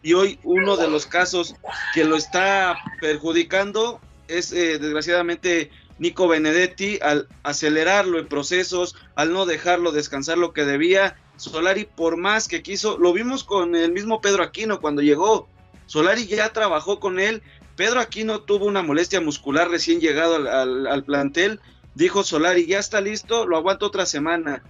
y 0.02 0.14
hoy 0.14 0.38
uno 0.44 0.78
de 0.78 0.88
los 0.88 1.04
casos 1.04 1.54
que 1.92 2.04
lo 2.04 2.16
está 2.16 2.78
perjudicando 3.00 4.00
es 4.28 4.52
eh, 4.52 4.78
desgraciadamente 4.78 5.70
Nico 5.98 6.28
Benedetti 6.28 6.98
al 7.02 7.28
acelerarlo 7.42 8.18
en 8.18 8.26
procesos, 8.26 8.96
al 9.16 9.34
no 9.34 9.44
dejarlo 9.44 9.92
descansar 9.92 10.38
lo 10.38 10.54
que 10.54 10.64
debía. 10.64 11.16
Solari 11.40 11.86
por 11.86 12.16
más 12.18 12.48
que 12.48 12.62
quiso, 12.62 12.98
lo 12.98 13.12
vimos 13.12 13.44
con 13.44 13.74
el 13.74 13.92
mismo 13.92 14.20
Pedro 14.20 14.42
Aquino 14.42 14.80
cuando 14.80 15.00
llegó. 15.00 15.48
Solari 15.86 16.26
ya 16.26 16.52
trabajó 16.52 17.00
con 17.00 17.18
él, 17.18 17.42
Pedro 17.76 18.00
Aquino 18.00 18.42
tuvo 18.42 18.66
una 18.66 18.82
molestia 18.82 19.22
muscular 19.22 19.70
recién 19.70 20.00
llegado 20.00 20.36
al, 20.36 21.04
plantel. 21.04 21.60
Dijo 21.94 22.22
Solari, 22.22 22.66
ya 22.66 22.78
está 22.78 23.00
listo, 23.00 23.46
lo 23.46 23.56
aguanto 23.56 23.86
otra 23.86 24.04
semana. 24.04 24.62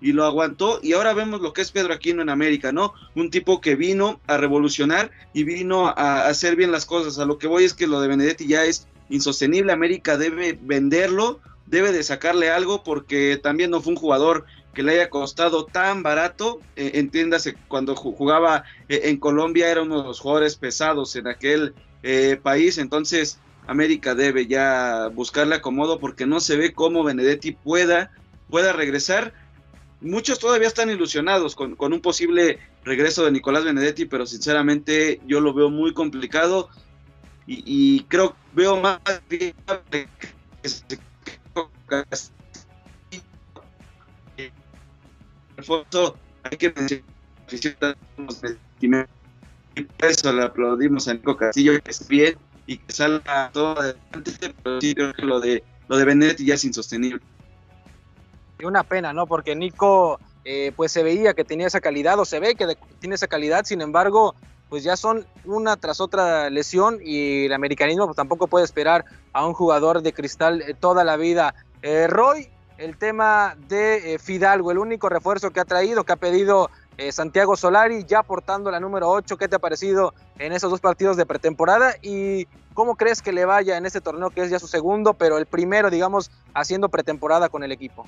Y 0.00 0.12
lo 0.12 0.24
aguantó 0.24 0.80
y 0.82 0.94
ahora 0.94 1.14
vemos 1.14 1.40
lo 1.40 1.52
que 1.52 1.62
es 1.62 1.70
Pedro 1.70 1.94
Aquino 1.94 2.20
en 2.20 2.30
América, 2.30 2.72
¿no? 2.72 2.94
Un 3.14 3.30
tipo 3.30 3.60
que 3.60 3.76
vino 3.76 4.20
a 4.26 4.38
revolucionar 4.38 5.12
y 5.32 5.44
vino 5.44 5.86
a 5.86 6.26
hacer 6.26 6.56
bien 6.56 6.72
las 6.72 6.84
cosas. 6.84 7.20
A 7.20 7.24
lo 7.24 7.38
que 7.38 7.46
voy 7.46 7.62
es 7.62 7.74
que 7.74 7.86
lo 7.86 8.00
de 8.00 8.08
Benedetti 8.08 8.48
ya 8.48 8.64
es 8.64 8.88
insostenible. 9.08 9.72
América 9.72 10.16
debe 10.16 10.58
venderlo, 10.60 11.38
debe 11.66 11.92
de 11.92 12.02
sacarle 12.02 12.50
algo 12.50 12.82
porque 12.82 13.38
también 13.40 13.70
no 13.70 13.80
fue 13.80 13.92
un 13.92 14.00
jugador 14.00 14.46
que 14.74 14.82
le 14.82 14.92
haya 14.92 15.10
costado 15.10 15.66
tan 15.66 16.02
barato. 16.02 16.60
Eh, 16.76 16.92
entiéndase, 16.94 17.54
cuando 17.68 17.94
jugaba 17.94 18.64
eh, 18.88 19.02
en 19.04 19.18
Colombia 19.18 19.70
era 19.70 19.82
uno 19.82 20.02
de 20.02 20.08
los 20.08 20.20
jugadores 20.20 20.56
pesados 20.56 21.14
en 21.16 21.28
aquel 21.28 21.74
eh, 22.02 22.38
país, 22.42 22.78
entonces 22.78 23.38
América 23.66 24.14
debe 24.14 24.46
ya 24.46 25.08
buscarle 25.08 25.56
acomodo 25.56 25.98
porque 26.00 26.26
no 26.26 26.40
se 26.40 26.56
ve 26.56 26.72
cómo 26.72 27.04
Benedetti 27.04 27.52
pueda, 27.52 28.10
pueda 28.50 28.72
regresar. 28.72 29.32
Muchos 30.00 30.40
todavía 30.40 30.66
están 30.66 30.90
ilusionados 30.90 31.54
con, 31.54 31.76
un 31.78 32.00
posible 32.00 32.58
regreso 32.82 33.24
de 33.24 33.30
Nicolás 33.30 33.64
Benedetti, 33.64 34.06
pero 34.06 34.26
sinceramente 34.26 35.20
yo 35.26 35.40
lo 35.40 35.54
veo 35.54 35.70
muy 35.70 35.94
complicado 35.94 36.68
y, 37.46 38.04
creo 38.04 38.34
veo 38.54 38.80
más 38.80 39.00
que 39.28 39.54
hay 46.44 46.56
que 46.56 46.72
y 49.74 49.82
por 49.82 50.08
eso 50.08 50.32
le 50.32 50.42
aplaudimos 50.42 51.08
a 51.08 51.14
Nico 51.14 51.36
Castillo 51.36 51.80
que 51.82 51.90
es 51.90 52.06
bien 52.06 52.36
y 52.66 52.78
que 52.78 52.92
salga 52.92 53.50
todo 53.52 53.78
adelante, 53.78 54.32
pero 54.62 54.80
sí 54.80 54.94
creo 54.94 55.12
que 55.14 55.22
lo 55.22 55.40
de 55.40 55.64
lo 55.88 55.96
de 55.96 56.04
Benedetti 56.04 56.44
ya 56.44 56.54
es 56.54 56.64
insostenible. 56.64 57.20
Y 58.58 58.64
una 58.64 58.84
pena, 58.84 59.12
¿no? 59.12 59.26
Porque 59.26 59.56
Nico 59.56 60.20
eh, 60.44 60.72
pues 60.76 60.92
se 60.92 61.02
veía 61.02 61.34
que 61.34 61.44
tenía 61.44 61.66
esa 61.66 61.80
calidad 61.80 62.18
o 62.18 62.24
se 62.24 62.40
ve 62.40 62.54
que 62.54 62.76
tiene 63.00 63.14
esa 63.14 63.26
calidad, 63.26 63.64
sin 63.64 63.80
embargo, 63.80 64.34
pues 64.68 64.84
ya 64.84 64.96
son 64.96 65.26
una 65.44 65.76
tras 65.76 66.00
otra 66.00 66.48
lesión 66.50 66.98
y 67.04 67.46
el 67.46 67.52
americanismo 67.52 68.06
pues, 68.06 68.16
tampoco 68.16 68.46
puede 68.46 68.64
esperar 68.64 69.04
a 69.32 69.46
un 69.46 69.54
jugador 69.54 70.02
de 70.02 70.12
cristal 70.12 70.62
eh, 70.62 70.74
toda 70.78 71.04
la 71.04 71.16
vida. 71.16 71.54
Eh, 71.82 72.06
Roy, 72.06 72.48
el 72.82 72.96
tema 72.96 73.56
de 73.68 74.18
Fidalgo, 74.20 74.72
el 74.72 74.78
único 74.78 75.08
refuerzo 75.08 75.50
que 75.50 75.60
ha 75.60 75.64
traído, 75.64 76.04
que 76.04 76.12
ha 76.12 76.16
pedido 76.16 76.68
eh, 76.98 77.12
Santiago 77.12 77.56
Solari 77.56 78.04
ya 78.04 78.24
portando 78.24 78.70
la 78.70 78.80
número 78.80 79.08
8. 79.08 79.36
¿Qué 79.36 79.46
te 79.46 79.56
ha 79.56 79.60
parecido 79.60 80.14
en 80.38 80.52
esos 80.52 80.70
dos 80.70 80.80
partidos 80.80 81.16
de 81.16 81.24
pretemporada? 81.24 81.94
¿Y 82.02 82.46
cómo 82.74 82.96
crees 82.96 83.22
que 83.22 83.32
le 83.32 83.44
vaya 83.44 83.76
en 83.76 83.86
este 83.86 84.00
torneo 84.00 84.30
que 84.30 84.42
es 84.42 84.50
ya 84.50 84.58
su 84.58 84.66
segundo, 84.66 85.14
pero 85.14 85.38
el 85.38 85.46
primero, 85.46 85.90
digamos, 85.90 86.32
haciendo 86.54 86.88
pretemporada 86.88 87.48
con 87.48 87.62
el 87.62 87.70
equipo? 87.70 88.04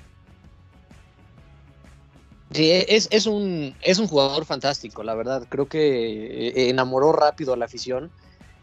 Sí, 2.51 2.71
es, 2.71 3.09
es, 3.11 3.27
un, 3.27 3.75
es 3.81 3.99
un 3.99 4.09
jugador 4.09 4.45
fantástico, 4.45 5.03
la 5.05 5.15
verdad. 5.15 5.47
Creo 5.49 5.67
que 5.67 6.49
eh, 6.49 6.69
enamoró 6.69 7.13
rápido 7.13 7.53
a 7.53 7.57
la 7.57 7.65
afición. 7.65 8.11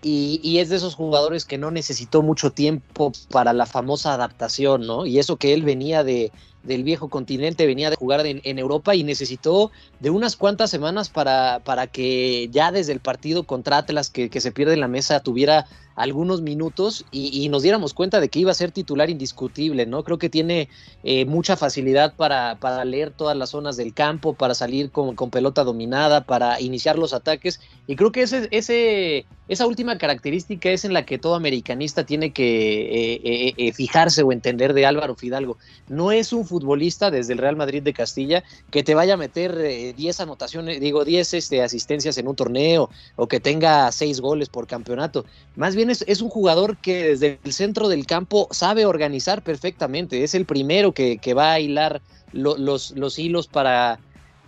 Y, 0.03 0.39
y, 0.43 0.59
es 0.59 0.69
de 0.69 0.77
esos 0.77 0.95
jugadores 0.95 1.45
que 1.45 1.59
no 1.59 1.69
necesitó 1.69 2.23
mucho 2.23 2.51
tiempo 2.51 3.11
para 3.29 3.53
la 3.53 3.67
famosa 3.67 4.13
adaptación, 4.13 4.87
¿no? 4.87 5.05
Y 5.05 5.19
eso 5.19 5.37
que 5.37 5.53
él 5.53 5.61
venía 5.61 6.03
de, 6.03 6.31
del 6.63 6.83
viejo 6.83 7.09
continente, 7.09 7.65
venía 7.65 7.89
de 7.89 7.95
jugar 7.95 8.25
en, 8.25 8.59
Europa 8.59 8.95
y 8.95 9.03
necesitó 9.03 9.71
de 9.99 10.09
unas 10.09 10.35
cuantas 10.35 10.69
semanas 10.69 11.09
para, 11.09 11.61
para 11.63 11.87
que 11.87 12.49
ya 12.51 12.71
desde 12.71 12.93
el 12.93 12.99
partido 12.99 13.43
contra 13.43 13.77
Atlas 13.77 14.09
que, 14.09 14.29
que 14.29 14.41
se 14.41 14.51
pierde 14.51 14.73
en 14.73 14.79
la 14.79 14.87
mesa 14.87 15.21
tuviera 15.21 15.65
algunos 15.95 16.41
minutos 16.41 17.05
y, 17.11 17.49
nos 17.49 17.63
diéramos 17.63 17.93
cuenta 17.93 18.19
de 18.19 18.29
que 18.29 18.39
iba 18.39 18.51
a 18.51 18.55
ser 18.55 18.71
titular 18.71 19.09
indiscutible, 19.09 19.85
¿no? 19.85 20.03
Creo 20.03 20.17
que 20.17 20.29
tiene 20.29 20.69
eh, 21.03 21.25
mucha 21.25 21.57
facilidad 21.57 22.15
para, 22.15 22.57
para, 22.59 22.85
leer 22.85 23.11
todas 23.11 23.35
las 23.35 23.49
zonas 23.49 23.75
del 23.77 23.93
campo, 23.93 24.33
para 24.33 24.55
salir 24.55 24.91
con, 24.91 25.15
pelota 25.29 25.63
dominada, 25.63 26.23
para 26.25 26.61
iniciar 26.61 26.97
los 26.97 27.13
ataques 27.13 27.59
y 27.87 27.95
creo 27.95 28.11
que 28.11 28.21
ese, 28.21 29.25
esa 29.47 29.67
última 29.67 29.97
característica 29.97 30.69
es 30.69 30.85
en 30.85 30.93
la 30.93 31.05
que 31.05 31.17
todo 31.17 31.35
americanista 31.35 32.05
tiene 32.05 32.31
que 32.31 33.15
eh, 33.17 33.53
eh, 33.57 33.73
fijarse 33.73 34.23
o 34.23 34.31
entender 34.31 34.73
de 34.73 34.85
Álvaro 34.85 35.15
Fidalgo. 35.15 35.57
No 35.89 36.11
es 36.11 36.31
un 36.31 36.45
futbolista 36.45 37.11
desde 37.11 37.33
el 37.33 37.39
Real 37.39 37.55
Madrid 37.57 37.83
de 37.83 37.93
Castilla 37.93 38.43
que 38.69 38.83
te 38.83 38.95
vaya 38.95 39.15
a 39.15 39.17
meter 39.17 39.93
10 39.95 40.19
anotaciones, 40.21 40.79
digo 40.79 41.03
10 41.03 41.33
este, 41.33 41.61
asistencias 41.61 42.17
en 42.17 42.27
un 42.27 42.35
torneo 42.35 42.89
o 43.15 43.27
que 43.27 43.39
tenga 43.39 43.91
6 43.91 44.21
goles 44.21 44.49
por 44.49 44.67
campeonato. 44.67 45.25
Más 45.55 45.75
bien 45.75 45.80
es, 45.89 46.21
un 46.21 46.29
jugador 46.29 46.77
que 46.77 47.05
desde 47.05 47.39
el 47.43 47.53
centro 47.53 47.89
del 47.89 48.05
campo 48.05 48.47
sabe 48.51 48.85
organizar 48.85 49.41
perfectamente. 49.41 50.23
Es 50.23 50.35
el 50.35 50.45
primero 50.45 50.93
que, 50.93 51.33
va 51.33 51.53
a 51.53 51.59
hilar 51.59 52.01
los, 52.31 52.91
los 52.91 53.19
hilos 53.19 53.47
para, 53.47 53.99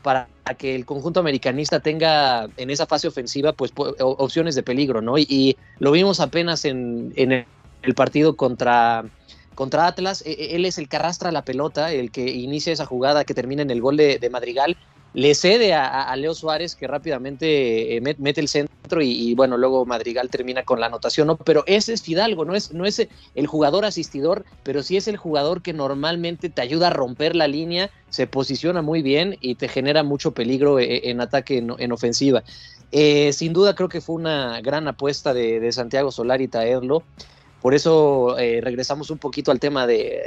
para 0.01 0.27
que 0.57 0.75
el 0.75 0.85
conjunto 0.85 1.19
americanista 1.19 1.79
tenga 1.79 2.49
en 2.57 2.69
esa 2.69 2.85
fase 2.85 3.07
ofensiva 3.07 3.53
pues 3.53 3.71
opciones 3.75 4.53
de 4.55 4.63
peligro, 4.63 5.01
¿no? 5.01 5.17
Y, 5.17 5.57
lo 5.79 5.91
vimos 5.91 6.19
apenas 6.19 6.65
en, 6.65 7.13
el 7.15 7.95
partido 7.95 8.35
contra, 8.35 9.05
contra 9.55 9.87
Atlas. 9.87 10.21
E, 10.25 10.31
e, 10.31 10.55
él 10.55 10.65
es 10.65 10.77
el 10.77 10.87
que 10.87 10.97
arrastra 10.97 11.31
la 11.31 11.43
pelota, 11.43 11.91
el 11.91 12.11
que 12.11 12.29
inicia 12.29 12.73
esa 12.73 12.85
jugada 12.85 13.23
que 13.23 13.33
termina 13.33 13.61
en 13.61 13.71
el 13.71 13.81
gol 13.81 13.97
de 13.97 14.29
Madrigal 14.31 14.77
le 15.13 15.35
cede 15.35 15.73
a, 15.73 16.15
Leo 16.15 16.33
Suárez 16.33 16.75
que 16.75 16.87
rápidamente 16.87 17.97
eh, 17.97 18.01
mete 18.01 18.41
el 18.41 18.47
centro 18.47 19.01
y, 19.01 19.33
bueno, 19.35 19.57
luego 19.57 19.85
Madrigal 19.85 20.29
termina 20.29 20.63
con 20.63 20.79
la 20.79 20.87
anotación, 20.87 21.27
¿no? 21.27 21.37
Pero 21.37 21.63
ese 21.67 21.93
es 21.93 22.01
Fidalgo, 22.01 22.45
no 22.45 22.55
es, 22.55 22.73
no 22.73 22.85
es 22.85 23.07
el 23.35 23.47
jugador 23.47 23.85
asistidor, 23.85 24.43
pero 24.63 24.83
sí 24.83 24.97
es 24.97 25.07
el 25.07 25.17
jugador 25.17 25.61
que 25.61 25.73
normalmente 25.73 26.49
te 26.49 26.61
ayuda 26.61 26.87
a 26.87 26.89
romper 26.89 27.35
la 27.35 27.47
línea, 27.47 27.89
se 28.09 28.27
posiciona 28.27 28.81
muy 28.81 29.01
bien 29.01 29.37
y 29.39 29.55
te 29.55 29.67
genera 29.67 30.03
mucho 30.03 30.31
peligro 30.31 30.79
eh, 30.79 31.09
en, 31.09 31.21
ataque, 31.21 31.57
en, 31.57 31.91
ofensiva. 31.91 32.43
Eh, 32.91 33.33
sin 33.33 33.53
duda 33.53 33.73
creo 33.73 33.89
que 33.89 34.01
fue 34.01 34.15
una 34.15 34.61
gran 34.61 34.87
apuesta 34.87 35.33
de, 35.33 35.59
de 35.59 35.71
Santiago 35.71 36.11
Solari 36.11 36.47
traerlo. 36.47 37.03
Por 37.63 37.73
eso 37.73 38.37
eh, 38.37 38.61
regresamos 38.61 39.09
un 39.09 39.17
poquito 39.17 39.49
al 39.49 39.59
tema 39.59 39.87
de, 39.87 40.21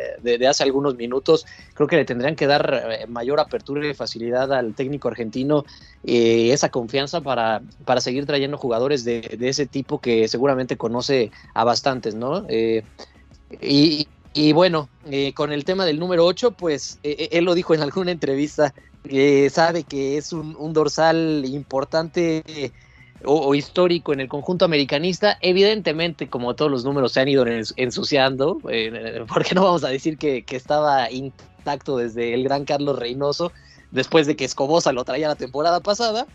hace 0.48 0.64
algunos 0.64 0.96
minutos. 0.96 1.46
Creo 1.74 1.86
que 1.86 1.94
le 1.94 2.04
tendrían 2.04 2.34
que 2.34 2.48
dar 2.48 2.82
eh, 2.90 3.06
mayor 3.06 3.38
apertura 3.38 3.86
y 3.86 3.94
facilidad 3.94 4.52
al 4.52 4.74
técnico 4.74 5.06
argentino, 5.06 5.64
eh, 6.02 6.50
esa 6.52 6.70
confianza 6.70 7.20
para, 7.20 7.62
para 7.84 8.00
seguir 8.00 8.26
trayendo 8.26 8.58
jugadores 8.58 9.04
de, 9.04 9.38
ese 9.40 9.66
tipo 9.66 10.00
que 10.00 10.26
seguramente 10.26 10.76
conoce 10.76 11.30
a 11.54 11.62
bastantes, 11.62 12.16
¿no? 12.16 12.44
y, 13.60 14.08
Y, 14.36 14.52
bueno, 14.52 14.90
eh, 15.06 15.32
con 15.32 15.50
el 15.50 15.64
tema 15.64 15.86
del 15.86 15.98
número 15.98 16.26
8, 16.26 16.50
pues 16.50 16.98
eh, 17.02 17.16
eh, 17.18 17.28
él 17.32 17.46
lo 17.46 17.54
dijo 17.54 17.72
en 17.72 17.80
alguna 17.80 18.10
entrevista, 18.10 18.74
sabe 19.50 19.84
que 19.84 20.18
es 20.18 20.30
un, 20.34 20.74
dorsal 20.74 21.42
importante 21.46 22.42
o, 23.24 23.54
histórico 23.54 24.12
en 24.12 24.20
el 24.20 24.28
conjunto 24.28 24.64
americanista. 24.64 25.38
Evidentemente, 25.40 26.28
como 26.28 26.54
todos 26.54 26.70
los 26.70 26.84
números 26.84 27.12
se 27.12 27.20
han 27.20 27.28
ido 27.28 27.44
ensuciando, 27.46 28.58
porque 29.28 29.54
no 29.54 29.64
vamos 29.64 29.84
a 29.84 29.88
decir 29.88 30.18
que, 30.18 30.42
que 30.44 30.56
estaba 30.56 31.10
intacto 31.10 31.96
desde 31.96 32.34
el 32.34 32.44
gran 32.44 32.64
Carlos 32.64 32.98
Reynoso, 32.98 33.52
después 33.90 34.26
de 34.26 34.36
que 34.36 34.44
Escobosa 34.44 34.92
lo 34.92 35.04
traía 35.04 35.28
la 35.28 35.36
temporada 35.36 35.80
pasada 35.80 36.26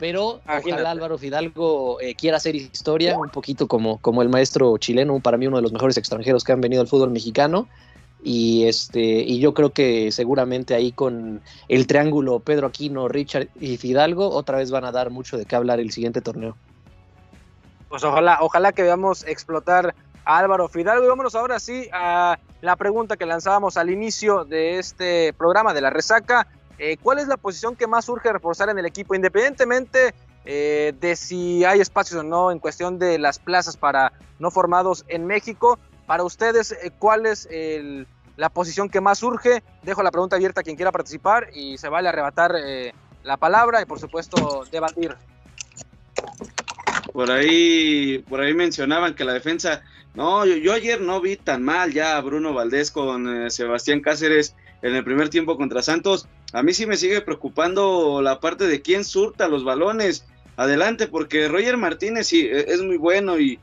pero 0.00 0.40
ojalá 0.46 0.90
Álvaro 0.90 1.18
Fidalgo 1.18 2.00
eh, 2.00 2.14
quiera 2.14 2.38
hacer 2.38 2.56
historia, 2.56 3.18
un 3.18 3.28
poquito 3.28 3.68
como, 3.68 3.98
como 3.98 4.22
el 4.22 4.30
maestro 4.30 4.78
chileno, 4.78 5.20
para 5.20 5.36
mí 5.36 5.46
uno 5.46 5.58
de 5.58 5.62
los 5.62 5.72
mejores 5.72 5.98
extranjeros 5.98 6.42
que 6.42 6.52
han 6.52 6.62
venido 6.62 6.80
al 6.80 6.88
fútbol 6.88 7.10
mexicano. 7.10 7.68
Y 8.22 8.66
este, 8.66 9.00
y 9.00 9.40
yo 9.40 9.54
creo 9.54 9.70
que 9.70 10.12
seguramente 10.12 10.74
ahí 10.74 10.92
con 10.92 11.40
el 11.68 11.86
triángulo 11.86 12.40
Pedro 12.40 12.66
Aquino, 12.66 13.08
Richard 13.08 13.48
y 13.58 13.78
Fidalgo, 13.78 14.28
otra 14.30 14.58
vez 14.58 14.70
van 14.70 14.84
a 14.84 14.92
dar 14.92 15.10
mucho 15.10 15.38
de 15.38 15.46
qué 15.46 15.56
hablar 15.56 15.80
el 15.80 15.90
siguiente 15.90 16.20
torneo. 16.20 16.56
Pues 17.88 18.04
ojalá, 18.04 18.38
ojalá 18.40 18.72
que 18.72 18.82
veamos 18.82 19.26
explotar 19.26 19.94
a 20.24 20.38
Álvaro 20.38 20.68
Fidalgo. 20.68 21.04
Y 21.04 21.08
vámonos 21.08 21.34
ahora 21.34 21.58
sí 21.58 21.88
a 21.92 22.38
la 22.60 22.76
pregunta 22.76 23.16
que 23.16 23.26
lanzábamos 23.26 23.76
al 23.76 23.90
inicio 23.90 24.44
de 24.44 24.78
este 24.78 25.32
programa 25.32 25.74
de 25.74 25.80
la 25.80 25.90
resaca. 25.90 26.46
Eh, 26.78 26.96
¿Cuál 27.02 27.18
es 27.18 27.28
la 27.28 27.36
posición 27.36 27.76
que 27.76 27.86
más 27.86 28.08
urge 28.08 28.32
reforzar 28.32 28.68
en 28.70 28.78
el 28.78 28.86
equipo, 28.86 29.14
independientemente 29.14 30.14
eh, 30.44 30.94
de 30.98 31.16
si 31.16 31.64
hay 31.64 31.80
espacios 31.80 32.20
o 32.20 32.22
no 32.22 32.50
en 32.50 32.58
cuestión 32.58 32.98
de 32.98 33.18
las 33.18 33.38
plazas 33.38 33.76
para 33.76 34.12
no 34.38 34.50
formados 34.50 35.04
en 35.08 35.26
México? 35.26 35.78
Para 36.10 36.24
ustedes, 36.24 36.72
eh, 36.72 36.90
¿cuál 36.98 37.24
es 37.24 37.48
la 38.36 38.48
posición 38.48 38.88
que 38.88 39.00
más 39.00 39.22
urge? 39.22 39.62
Dejo 39.84 40.02
la 40.02 40.10
pregunta 40.10 40.34
abierta 40.34 40.60
a 40.60 40.64
quien 40.64 40.74
quiera 40.74 40.90
participar 40.90 41.50
y 41.54 41.78
se 41.78 41.88
vale 41.88 42.08
arrebatar 42.08 42.52
la 43.22 43.36
palabra 43.36 43.80
y 43.80 43.84
por 43.84 44.00
supuesto 44.00 44.64
debatir. 44.72 45.14
Por 47.12 47.30
ahí, 47.30 48.24
por 48.28 48.40
ahí 48.40 48.52
mencionaban 48.54 49.14
que 49.14 49.22
la 49.22 49.34
defensa, 49.34 49.82
no, 50.14 50.44
yo, 50.44 50.72
ayer 50.72 51.00
no 51.00 51.20
vi 51.20 51.36
tan 51.36 51.62
mal 51.62 51.92
ya 51.92 52.16
a 52.16 52.20
Bruno 52.22 52.52
Valdés 52.54 52.90
con 52.90 53.48
Sebastián 53.48 54.00
Cáceres 54.00 54.56
en 54.82 54.96
el 54.96 55.04
primer 55.04 55.28
tiempo 55.28 55.56
contra 55.56 55.80
Santos. 55.80 56.26
A 56.52 56.64
mí 56.64 56.74
sí 56.74 56.86
me 56.86 56.96
sigue 56.96 57.20
preocupando 57.20 58.20
la 58.20 58.40
parte 58.40 58.66
de 58.66 58.82
quién 58.82 59.04
surta 59.04 59.46
los 59.46 59.62
balones 59.62 60.24
adelante, 60.56 61.06
porque 61.06 61.46
Roger 61.46 61.76
Martínez 61.76 62.26
sí 62.26 62.48
e, 62.48 62.64
es 62.66 62.82
muy 62.82 62.96
bueno 62.96 63.38
y, 63.38 63.60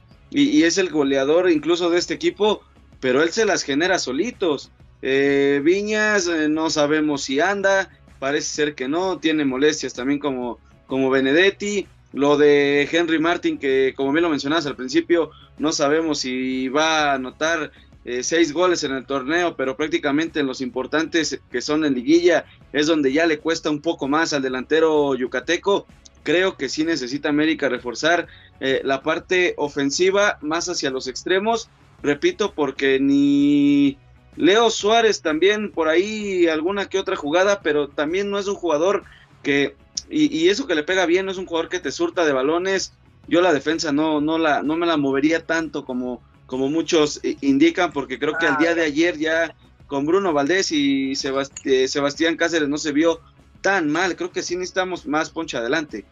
es 0.64 0.78
el 0.78 0.90
goleador 0.90 1.50
incluso 1.50 1.90
de 1.90 1.98
este 1.98 2.14
equipo, 2.14 2.62
pero 3.00 3.24
él 3.24 3.30
se 3.32 3.46
las 3.46 3.64
genera 3.64 4.00
solitos. 4.00 4.72
Eh, 5.02 5.62
Viñas, 5.64 6.28
eh, 6.28 6.48
no 6.50 6.70
sabemos 6.70 7.24
si 7.24 7.40
anda, 7.40 7.90
parece 8.20 8.50
ser 8.50 8.76
que 8.76 8.88
no, 8.88 9.20
tiene 9.20 9.46
molestias 9.46 9.94
también 9.94 10.20
como, 10.20 10.60
como 10.86 11.10
Benedetti. 11.10 11.88
Lo 12.14 12.38
de 12.38 12.88
Henry 12.90 13.20
Martin, 13.20 13.58
que 13.58 13.94
como 13.96 14.12
bien 14.12 14.24
lo 14.24 14.30
mencionabas 14.30 14.66
al 14.66 14.76
principio, 14.76 15.32
no 15.60 15.72
sabemos 15.72 16.20
si 16.20 16.70
va 16.70 17.12
a 17.12 17.14
anotar 17.16 17.72
eh, 18.06 18.24
seis 18.24 18.54
goles 18.54 18.84
en 18.86 18.94
el 18.94 19.06
torneo, 19.06 19.58
pero 19.58 19.76
prácticamente 19.76 20.40
en 20.40 20.48
los 20.48 20.62
importantes 20.62 21.42
que 21.52 21.62
son 21.62 21.84
en 21.84 21.94
liguilla 21.94 22.46
es 22.72 22.88
donde 22.88 23.12
ya 23.12 23.26
le 23.26 23.40
cuesta 23.40 23.70
un 23.70 23.82
poco 23.82 24.08
más 24.08 24.32
al 24.32 24.42
delantero 24.42 25.14
yucateco. 25.16 25.86
Creo 26.28 26.58
que 26.58 26.68
sí 26.68 26.84
necesita 26.84 27.30
América 27.30 27.70
reforzar 27.70 28.28
eh, 28.60 28.82
la 28.84 29.02
parte 29.02 29.54
ofensiva 29.56 30.38
más 30.42 30.68
hacia 30.68 30.90
los 30.90 31.08
extremos. 31.08 31.70
Repito, 32.04 32.52
porque 32.54 33.00
ni 33.00 33.98
Leo 34.36 34.70
Suárez 34.70 35.22
también 35.22 35.72
por 35.72 35.88
ahí 35.88 36.48
alguna 36.48 36.90
que 36.90 37.00
otra 37.00 37.16
jugada, 37.16 37.62
pero 37.62 37.88
también 37.88 38.30
no 38.30 38.40
es 38.40 38.48
un 38.50 38.56
jugador 38.56 39.06
que, 39.42 39.78
y, 40.10 40.50
eso 40.50 40.68
que 40.68 40.76
le 40.76 40.84
pega 40.84 41.06
bien, 41.06 41.26
no 41.26 41.32
es 41.32 41.38
un 41.38 41.46
jugador 41.46 41.70
que 41.70 41.80
te 41.80 41.94
surta 41.94 42.26
de 42.26 42.34
balones. 42.34 42.92
Yo 43.30 43.40
la 43.40 43.54
defensa 43.54 43.94
no, 43.94 44.20
no, 44.20 44.38
la, 44.38 44.64
no 44.64 44.76
me 44.76 44.86
la 44.86 44.98
movería 44.98 45.46
tanto 45.46 45.86
como, 45.86 46.22
como 46.46 46.68
muchos 46.68 47.22
indican, 47.40 47.94
porque 47.94 48.20
creo 48.20 48.34
que 48.38 48.48
el 48.48 48.58
día 48.58 48.76
de 48.76 48.84
ayer 48.84 49.18
ya 49.18 49.56
con 49.88 50.06
Bruno 50.06 50.34
Valdés 50.34 50.74
y 50.74 51.14
eh, 51.14 51.88
Sebastián 51.88 52.36
Cáceres 52.36 52.68
no 52.68 52.78
se 52.78 52.92
vio 52.92 53.22
tan 53.62 53.90
mal. 53.90 54.18
Creo 54.18 54.34
que 54.34 54.44
sí 54.44 54.58
necesitamos 54.58 55.08
más 55.08 55.30
poncha 55.30 55.60
adelante. 55.60 56.06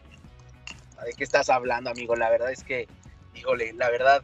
¿De 1.04 1.14
qué 1.14 1.24
estás 1.24 1.50
hablando, 1.50 1.90
amigo? 1.90 2.16
La 2.16 2.30
verdad 2.30 2.52
es 2.52 2.64
que, 2.64 2.88
híjole, 3.34 3.74
la 3.74 3.90
verdad 3.90 4.24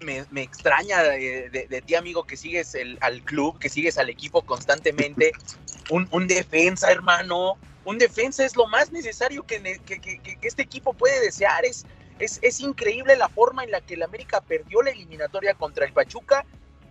me, 0.00 0.42
extraña 0.42 1.02
de, 1.02 1.82
ti, 1.84 1.94
amigo, 1.94 2.24
que 2.24 2.36
sigues 2.36 2.74
el, 2.74 2.98
al 3.00 3.22
club, 3.22 3.58
que 3.58 3.68
sigues 3.68 3.98
al 3.98 4.08
equipo 4.08 4.42
constantemente. 4.42 5.32
Un, 5.90 6.06
un 6.10 6.26
defensa, 6.26 6.92
hermano. 6.92 7.56
Un 7.86 7.96
defensa 7.96 8.44
es 8.44 8.56
lo 8.56 8.66
más 8.66 8.92
necesario 8.92 9.44
que, 9.44 9.80
que, 9.86 9.98
que 9.98 10.38
este 10.42 10.60
equipo 10.60 10.92
puede 10.92 11.18
desear. 11.22 11.64
Es, 11.64 11.86
es, 12.18 12.60
increíble 12.60 13.16
la 13.16 13.28
forma 13.28 13.64
en 13.64 13.70
la 13.70 13.80
que 13.80 13.94
el 13.94 14.02
América 14.02 14.40
perdió 14.40 14.82
la 14.82 14.90
eliminatoria 14.90 15.54
contra 15.54 15.86
el 15.86 15.92
Pachuca 15.92 16.44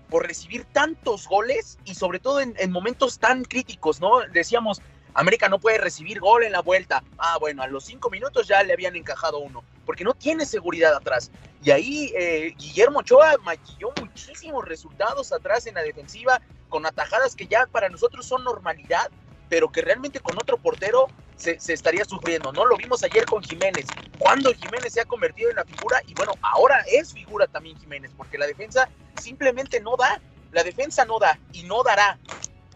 por 0.09 0.25
recibir 0.25 0.65
tantos 0.65 1.27
goles 1.27 1.77
y 1.83 1.95
sobre 1.95 2.19
todo 2.19 2.39
en, 2.39 2.71
momentos 2.71 3.19
tan 3.19 3.43
críticos, 3.43 3.99
¿no? 3.99 4.21
Decíamos, 4.31 4.81
América 5.17 5.49
no 5.49 5.57
puede 5.57 5.79
recibir 5.79 6.19
gol 6.19 6.43
en 6.43 6.51
la 6.51 6.61
vuelta. 6.61 7.03
Ah, 7.17 7.37
bueno, 7.39 7.63
a 7.63 7.67
los 7.67 7.85
cinco 7.85 8.11
minutos 8.11 8.47
ya 8.47 8.61
le 8.61 8.71
habían 8.71 8.95
encajado 8.95 9.39
uno, 9.39 9.63
porque 9.83 10.03
no 10.03 10.13
tiene 10.13 10.45
seguridad 10.45 10.93
atrás. 10.93 11.31
Y 11.63 11.71
ahí 11.71 12.13
eh, 12.15 12.53
Guillermo 12.55 12.99
Ochoa 12.99 13.35
maquilló 13.43 13.91
muchísimos 13.99 14.63
resultados 14.65 15.33
atrás 15.33 15.65
en 15.65 15.73
la 15.73 15.81
defensiva, 15.81 16.39
con 16.69 16.85
atajadas 16.85 17.35
que 17.35 17.47
ya 17.47 17.65
para 17.65 17.89
nosotros 17.89 18.27
son 18.27 18.43
normalidad, 18.43 19.09
pero 19.49 19.71
que 19.71 19.81
realmente 19.81 20.19
con 20.19 20.37
otro 20.37 20.57
portero 20.57 21.07
se, 21.35 21.57
estaría 21.73 22.05
sufriendo, 22.05 22.53
¿no? 22.53 22.65
Lo 22.65 22.77
vimos 22.77 23.03
ayer 23.03 23.25
con 23.25 23.41
Jiménez, 23.41 23.87
cuando 24.19 24.53
Jiménez 24.53 24.93
se 24.93 25.01
ha 25.01 25.05
convertido 25.05 25.49
en 25.49 25.55
la 25.55 25.65
figura 25.65 25.99
y 26.05 26.13
bueno, 26.13 26.33
ahora 26.43 26.85
es 26.91 27.11
figura 27.11 27.47
también 27.47 27.75
Jiménez, 27.79 28.11
porque 28.15 28.37
la 28.37 28.45
defensa 28.45 28.87
simplemente 29.19 29.79
no 29.79 29.97
da, 29.97 30.21
la 30.51 30.63
defensa 30.63 31.05
no 31.05 31.17
da 31.17 31.39
y 31.53 31.63
no 31.63 31.81
dará. 31.81 32.19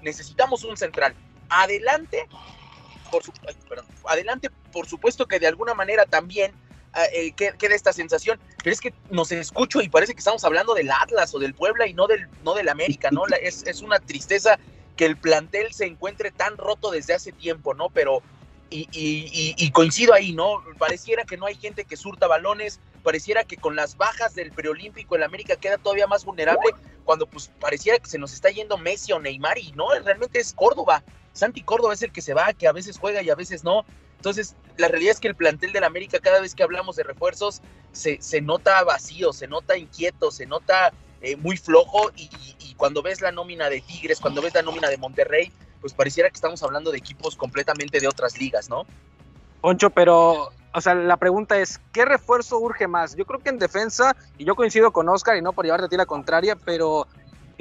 Necesitamos 0.02 0.64
un 0.64 0.76
central. 0.76 1.14
Adelante, 1.54 2.28
por, 3.12 3.22
adelante, 4.06 4.50
por 4.72 4.88
supuesto 4.88 5.28
que 5.28 5.40
de 5.40 5.48
alguna 5.48 5.74
manera 5.74 6.06
también 6.06 6.54
ah, 6.94 7.06
eh, 7.14 7.34
queda 7.34 7.76
esta 7.76 7.94
sensación, 7.94 8.40
pero 8.64 8.74
es 8.74 8.82
que 8.82 8.94
nos 9.10 9.32
escucho 9.32 9.82
y 9.82 9.90
parece 9.90 10.14
que 10.14 10.20
estamos 10.20 10.44
hablando 10.44 10.74
del 10.74 10.90
Atlas 10.90 11.36
o 11.36 11.40
del 11.40 11.54
Puebla 11.54 11.88
y 11.88 11.94
no 11.94 12.08
del, 12.08 12.28
no 12.44 12.54
del 12.54 12.70
América, 12.70 13.12
¿no? 13.12 13.24
es, 13.42 13.64
es 13.68 13.82
una 13.82 14.00
tristeza 14.00 14.58
que 14.96 15.06
el 15.06 15.18
plantel 15.18 15.74
se 15.74 15.86
encuentre 15.86 16.32
tan 16.32 16.58
roto 16.58 16.92
desde 16.92 17.14
hace 17.14 17.32
tiempo, 17.32 17.74
¿no? 17.74 17.90
Pero 17.90 18.22
y, 18.72 19.72
coincido 19.72 20.14
ahí, 20.14 20.32
¿no? 20.34 20.64
Pareciera 20.78 21.26
que 21.26 21.38
no 21.38 21.46
hay 21.46 21.56
gente 21.56 21.84
que 21.84 21.98
surta 21.98 22.28
balones, 22.28 22.80
pareciera 23.04 23.44
que 23.44 23.58
con 23.58 23.76
las 23.76 23.98
bajas 23.98 24.34
del 24.34 24.52
preolímpico 24.52 25.16
el 25.16 25.24
América 25.24 25.56
queda 25.56 25.78
todavía 25.78 26.08
más 26.08 26.24
vulnerable, 26.24 26.70
cuando 27.04 27.28
pues 27.28 27.52
pareciera 27.60 28.00
que 28.00 28.10
se 28.10 28.18
nos 28.18 28.34
está 28.34 28.50
yendo 28.50 28.78
Messi 28.78 29.12
o 29.12 29.20
Neymar 29.20 29.58
y 29.58 29.72
no, 29.74 29.90
realmente 30.06 30.40
es 30.40 30.54
Córdoba. 30.54 31.04
Santi 31.34 31.62
Córdoba 31.62 31.94
es 31.94 32.02
el 32.02 32.12
que 32.12 32.22
se 32.22 32.34
va, 32.34 32.54
que 32.54 32.68
a 32.68 32.72
veces 32.72 32.98
juega 32.98 33.22
y 33.22 33.30
a 33.30 33.36
veces 33.36 33.64
no. 33.64 33.86
Entonces, 34.18 34.56
la 34.78 34.88
realidad 34.88 35.14
es 35.14 35.20
que 35.20 35.28
el 35.28 35.36
plantel 35.36 35.74
del 35.74 35.84
América, 35.84 36.20
cada 36.20 36.42
vez 36.42 36.54
que 36.54 36.64
hablamos 36.64 36.96
de 36.96 37.04
refuerzos, 37.04 37.62
se, 37.92 38.20
nota 38.42 38.84
vacío, 38.84 39.34
se 39.34 39.48
nota 39.48 39.78
inquieto, 39.78 40.32
se 40.32 40.46
nota 40.46 40.94
eh, 41.22 41.36
muy 41.36 41.58
flojo 41.58 42.12
y, 42.16 42.30
y 42.60 42.76
cuando 42.76 43.02
ves 43.02 43.22
la 43.22 43.32
nómina 43.32 43.70
de 43.70 43.82
Tigres, 43.82 44.20
cuando 44.20 44.42
ves 44.42 44.54
la 44.54 44.62
nómina 44.62 44.90
de 44.90 44.98
Monterrey, 44.98 45.52
pues 45.82 45.94
pareciera 45.94 46.30
que 46.30 46.36
estamos 46.36 46.62
hablando 46.64 46.92
de 46.92 47.00
equipos 47.00 47.36
completamente 47.36 48.00
de 48.00 48.08
otras 48.08 48.40
ligas, 48.40 48.70
¿no? 48.70 48.86
Poncho, 49.62 49.90
pero, 49.90 50.52
o 50.74 50.82
sea, 50.82 50.96
la 50.96 51.18
pregunta 51.18 51.60
es, 51.60 51.80
¿qué 51.92 52.06
refuerzo 52.06 52.60
urge 52.60 52.88
más? 52.88 53.16
Yo 53.16 53.26
creo 53.26 53.40
que 53.40 53.50
en 53.50 53.60
defensa, 53.60 54.16
y 54.38 54.46
yo 54.46 54.56
coincido 54.56 54.92
con 54.92 55.10
Oscar, 55.10 55.38
y 55.38 55.42
no 55.42 55.54
por 55.54 55.66
llevarte 55.66 55.86
a 55.88 55.90
ti 55.90 55.98
la 55.98 56.06
contraria, 56.06 56.56
pero 56.56 57.08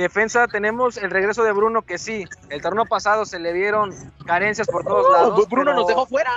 defensa 0.00 0.48
tenemos 0.48 0.96
el 0.96 1.10
regreso 1.10 1.44
de 1.44 1.52
Bruno, 1.52 1.82
que 1.82 1.98
sí, 1.98 2.26
el 2.48 2.60
torneo 2.60 2.86
pasado 2.86 3.24
se 3.24 3.38
le 3.38 3.52
vieron 3.52 3.94
carencias 4.26 4.66
por 4.66 4.84
todos 4.84 5.10
lados. 5.12 5.48
Bruno 5.48 5.72
nos 5.74 5.86
dejó 5.86 6.06
fuera. 6.06 6.32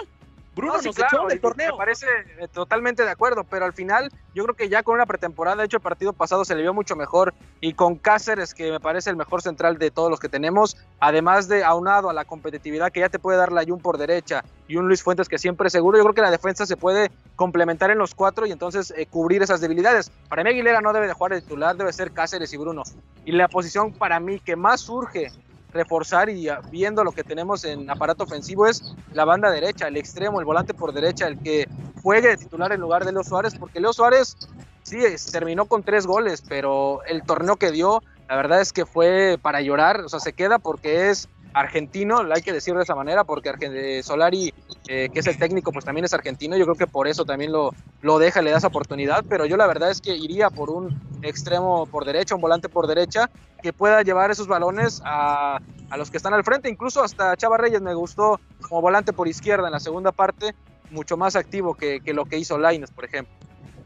Bruno 0.56 0.74
nos 0.74 0.86
echó 0.86 1.26
del 1.28 1.42
torneo. 1.42 1.72
Me 1.72 1.78
parece 1.78 2.06
eh, 2.40 2.48
totalmente 2.48 3.04
de 3.04 3.10
acuerdo, 3.10 3.44
pero 3.44 3.66
al 3.66 3.74
final 3.74 4.12
yo 4.36 4.44
creo 4.44 4.56
que 4.56 4.70
ya 4.70 4.84
con 4.84 4.96
una 4.96 5.06
pretemporada, 5.06 5.58
de 5.58 5.66
hecho 5.66 5.78
el 5.78 5.84
partido 5.84 6.14
pasado 6.14 6.46
se 6.46 6.56
le 6.56 6.62
vio 6.62 6.74
mucho 6.74 6.96
mejor 6.96 7.34
y 7.60 7.74
con 7.74 7.96
Cáceres, 7.96 8.54
que 8.54 8.72
me 8.72 8.80
parece 8.80 9.10
el 9.10 9.16
mejor 9.16 9.42
central 9.42 9.78
de 9.78 9.90
todos 9.90 10.10
los 10.10 10.20
que 10.20 10.30
tenemos, 10.30 10.78
además 11.00 11.48
de 11.48 11.64
aunado 11.64 12.10
a 12.10 12.14
la 12.14 12.26
competitividad 12.26 12.92
que 12.92 13.00
ya 13.00 13.10
te 13.10 13.20
puede 13.20 13.38
dar 13.38 13.52
la 13.52 13.64
Jun 13.64 13.80
por 13.80 13.98
derecha 13.98 14.44
y 14.68 14.76
un 14.76 14.88
Luis 14.88 15.02
Fuentes 15.02 15.28
que 15.28 15.38
siempre 15.38 15.68
es 15.68 15.74
seguro, 15.74 15.98
yo 15.98 16.04
creo 16.04 16.16
que 16.16 16.22
la 16.22 16.32
defensa 16.32 16.66
se 16.66 16.78
puede 16.78 17.12
complementar 17.36 17.90
en 17.90 17.98
los 17.98 18.14
cuatro 18.14 18.46
y 18.46 18.52
entonces 18.52 18.94
eh, 18.96 19.08
cubrir 19.08 19.42
esas 19.42 19.62
debilidades. 19.62 20.12
Para 20.30 20.44
mí 20.44 20.52
Aguilera 20.52 20.82
no 20.82 20.94
debe 20.94 21.08
de 21.08 21.14
jugar 21.14 21.34
de 21.34 21.42
titular, 21.42 21.76
debe 21.76 21.92
ser 21.94 22.12
Cáceres 22.12 22.54
y 22.54 22.58
Bruno. 22.58 22.84
Y 23.26 23.32
la 23.32 23.48
posición 23.48 23.92
para 23.94 24.20
mí 24.20 24.40
que 24.40 24.56
más 24.56 24.82
surge 24.82 25.32
reforzar 25.74 26.30
y 26.30 26.48
viendo 26.72 27.04
lo 27.04 27.12
que 27.12 27.24
tenemos 27.24 27.64
en 27.66 27.90
aparato 27.90 28.24
ofensivo 28.24 28.68
es 28.68 28.96
la 29.14 29.26
banda 29.26 29.50
derecha, 29.52 29.88
el 29.88 29.98
extremo, 29.98 30.40
el 30.40 30.46
volante 30.46 30.74
por 30.74 30.94
derecha, 30.94 31.28
el 31.28 31.40
que 31.40 31.68
juegue 32.02 32.30
de 32.30 32.38
titular 32.38 32.72
en 32.72 32.82
lugar 32.82 33.06
de 33.06 33.12
Leo 33.12 33.24
Suárez, 33.24 33.56
porque 33.56 33.80
Leo 33.80 33.94
Suárez 33.94 34.38
sí 34.84 35.00
terminó 35.32 35.66
con 35.66 35.84
tres 35.84 36.06
goles, 36.06 36.44
pero 36.48 37.04
el 37.06 37.24
torneo 37.24 37.56
que 37.56 37.72
dio 37.72 38.02
la 38.30 38.38
verdad 38.38 38.62
es 38.62 38.74
que 38.74 38.86
fue 38.86 39.38
para 39.42 39.62
llorar, 39.62 40.02
o 40.02 40.10
sea, 40.10 40.20
se 40.20 40.34
queda 40.34 40.58
porque 40.58 41.10
es 41.10 41.30
argentino, 41.54 42.22
hay 42.34 42.42
que 42.42 42.52
decir 42.52 42.74
de 42.74 42.84
esa 42.84 42.96
manera, 42.96 43.24
porque 43.24 43.54
eh, 43.62 44.04
Solari, 44.04 44.54
eh, 44.88 45.10
que 45.14 45.20
es 45.20 45.28
el 45.28 45.38
técnico, 45.38 45.72
pues 45.72 45.86
también 45.86 46.06
es 46.06 46.14
argentino, 46.14 46.58
yo 46.58 46.66
creo 46.66 46.76
que 46.76 46.88
por 46.88 47.08
eso 47.08 47.26
también 47.26 47.52
lo, 47.52 47.72
lo 48.02 48.20
deja, 48.20 48.42
le 48.42 48.52
da 48.52 48.58
esa 48.58 48.68
oportunidad, 48.68 49.24
pero 49.28 49.46
yo 49.46 49.58
la 49.58 49.68
verdad 49.68 49.92
es 49.92 50.02
que 50.02 50.16
iría 50.16 50.50
por 50.50 50.70
un 50.70 51.00
extremo 51.22 51.86
por 51.86 52.06
derecha, 52.06 52.36
un 52.36 52.42
volante 52.42 52.70
por 52.70 52.88
derecha, 52.88 53.30
que 53.62 53.72
pueda 53.72 54.02
llevar 54.02 54.32
esos 54.32 54.48
balones 54.48 55.02
a, 55.06 55.60
a 55.90 55.98
los 55.98 56.12
que 56.12 56.18
están 56.18 56.34
al 56.34 56.44
frente, 56.44 56.70
incluso 56.70 57.04
hasta 57.04 57.38
Chava 57.38 57.58
Reyes 57.58 57.82
me 57.82 57.94
gustó 57.94 58.40
como 58.68 58.82
volante 58.82 59.14
por 59.14 59.28
izquierda 59.28 59.68
en 59.68 59.74
la 59.74 59.80
segunda 59.80 60.12
parte, 60.12 60.56
mucho 60.90 61.18
más 61.18 61.36
activo 61.36 61.76
que, 61.76 62.02
que 62.02 62.14
lo 62.14 62.26
que 62.26 62.38
hizo 62.38 62.58
Laines, 62.58 62.92
por 62.92 63.06
ejemplo. 63.06 63.34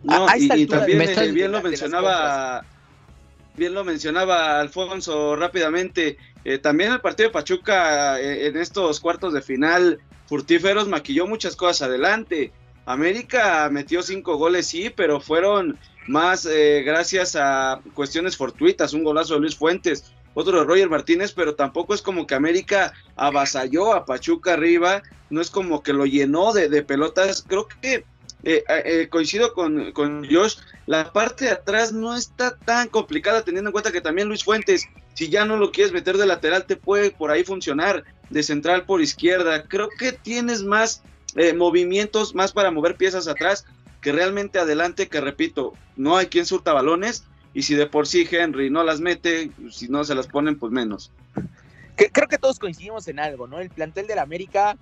No, 0.03 0.27
y, 0.37 0.67
también 0.67 1.01
eh, 1.01 1.31
bien 1.31 1.51
lo 1.51 1.61
mencionaba 1.61 2.63
bien 3.57 3.73
lo 3.73 3.83
mencionaba 3.83 4.59
Alfonso 4.59 5.35
rápidamente, 5.35 6.17
eh, 6.45 6.59
también 6.59 6.93
el 6.93 7.01
partido 7.01 7.29
de 7.29 7.33
Pachuca 7.33 8.21
eh, 8.21 8.47
en 8.47 8.57
estos 8.57 8.99
cuartos 8.99 9.33
de 9.33 9.41
final 9.41 9.99
furtíferos 10.27 10.87
maquilló 10.87 11.27
muchas 11.27 11.55
cosas 11.55 11.89
adelante. 11.89 12.53
América 12.85 13.67
metió 13.69 14.01
cinco 14.01 14.37
goles, 14.37 14.67
sí, 14.67 14.89
pero 14.95 15.19
fueron 15.19 15.77
más 16.07 16.45
eh, 16.45 16.83
gracias 16.85 17.35
a 17.35 17.81
cuestiones 17.93 18.37
fortuitas, 18.37 18.93
un 18.93 19.03
golazo 19.03 19.33
de 19.33 19.41
Luis 19.41 19.57
Fuentes, 19.57 20.13
otro 20.35 20.59
de 20.59 20.65
Roger 20.65 20.89
Martínez, 20.89 21.33
pero 21.33 21.55
tampoco 21.55 21.93
es 21.93 22.01
como 22.01 22.27
que 22.27 22.35
América 22.35 22.93
avasalló 23.15 23.93
a 23.93 24.05
Pachuca 24.05 24.53
arriba, 24.53 25.01
no 25.29 25.41
es 25.41 25.49
como 25.49 25.83
que 25.83 25.93
lo 25.93 26.05
llenó 26.05 26.53
de, 26.53 26.69
de 26.69 26.83
pelotas, 26.83 27.43
creo 27.45 27.67
que 27.67 28.05
eh, 28.49 28.63
eh, 28.85 29.09
coincido 29.09 29.53
con, 29.53 29.91
con, 29.91 30.25
Josh, 30.25 30.55
la 30.85 31.11
parte 31.11 31.43
de 31.43 31.51
atrás 31.51 31.91
no 31.91 32.15
está 32.15 32.55
tan 32.55 32.87
complicada 32.87 33.41
teniendo 33.41 33.67
en 33.67 33.73
cuenta 33.73 33.91
que 33.91 33.99
también 33.99 34.29
Luis 34.29 34.45
Fuentes, 34.45 34.85
si 35.15 35.27
ya 35.27 35.43
no 35.43 35.57
lo 35.57 35.73
quieres 35.73 35.91
meter 35.91 36.15
de 36.15 36.25
lateral, 36.25 36.65
te 36.65 36.77
puede 36.77 37.11
por 37.11 37.29
ahí 37.29 37.43
funcionar, 37.43 38.05
de 38.29 38.43
central 38.43 38.85
por 38.85 39.01
izquierda. 39.01 39.67
Creo 39.67 39.89
que 39.89 40.13
tienes 40.13 40.63
más 40.63 41.03
eh, 41.35 41.51
movimientos, 41.51 42.35
más 42.35 42.53
para 42.53 42.71
mover 42.71 42.95
piezas 42.95 43.27
atrás 43.27 43.65
que 43.99 44.13
realmente 44.13 44.59
adelante, 44.59 45.09
que 45.09 45.19
repito, 45.19 45.73
no 45.97 46.15
hay 46.15 46.27
quien 46.27 46.45
surta 46.45 46.71
balones 46.71 47.25
y 47.53 47.63
si 47.63 47.75
de 47.75 47.87
por 47.87 48.07
sí 48.07 48.25
Henry 48.31 48.69
no 48.69 48.85
las 48.85 49.01
mete, 49.01 49.51
si 49.71 49.89
no 49.89 50.05
se 50.05 50.15
las 50.15 50.27
ponen, 50.27 50.57
pues 50.57 50.71
menos. 50.71 51.11
Creo 51.97 52.29
que 52.29 52.37
todos 52.37 52.59
coincidimos 52.59 53.09
en 53.09 53.19
algo, 53.19 53.45
¿no? 53.45 53.59
El 53.59 53.71
plantel 53.71 54.07
del 54.07 54.19
América 54.19 54.77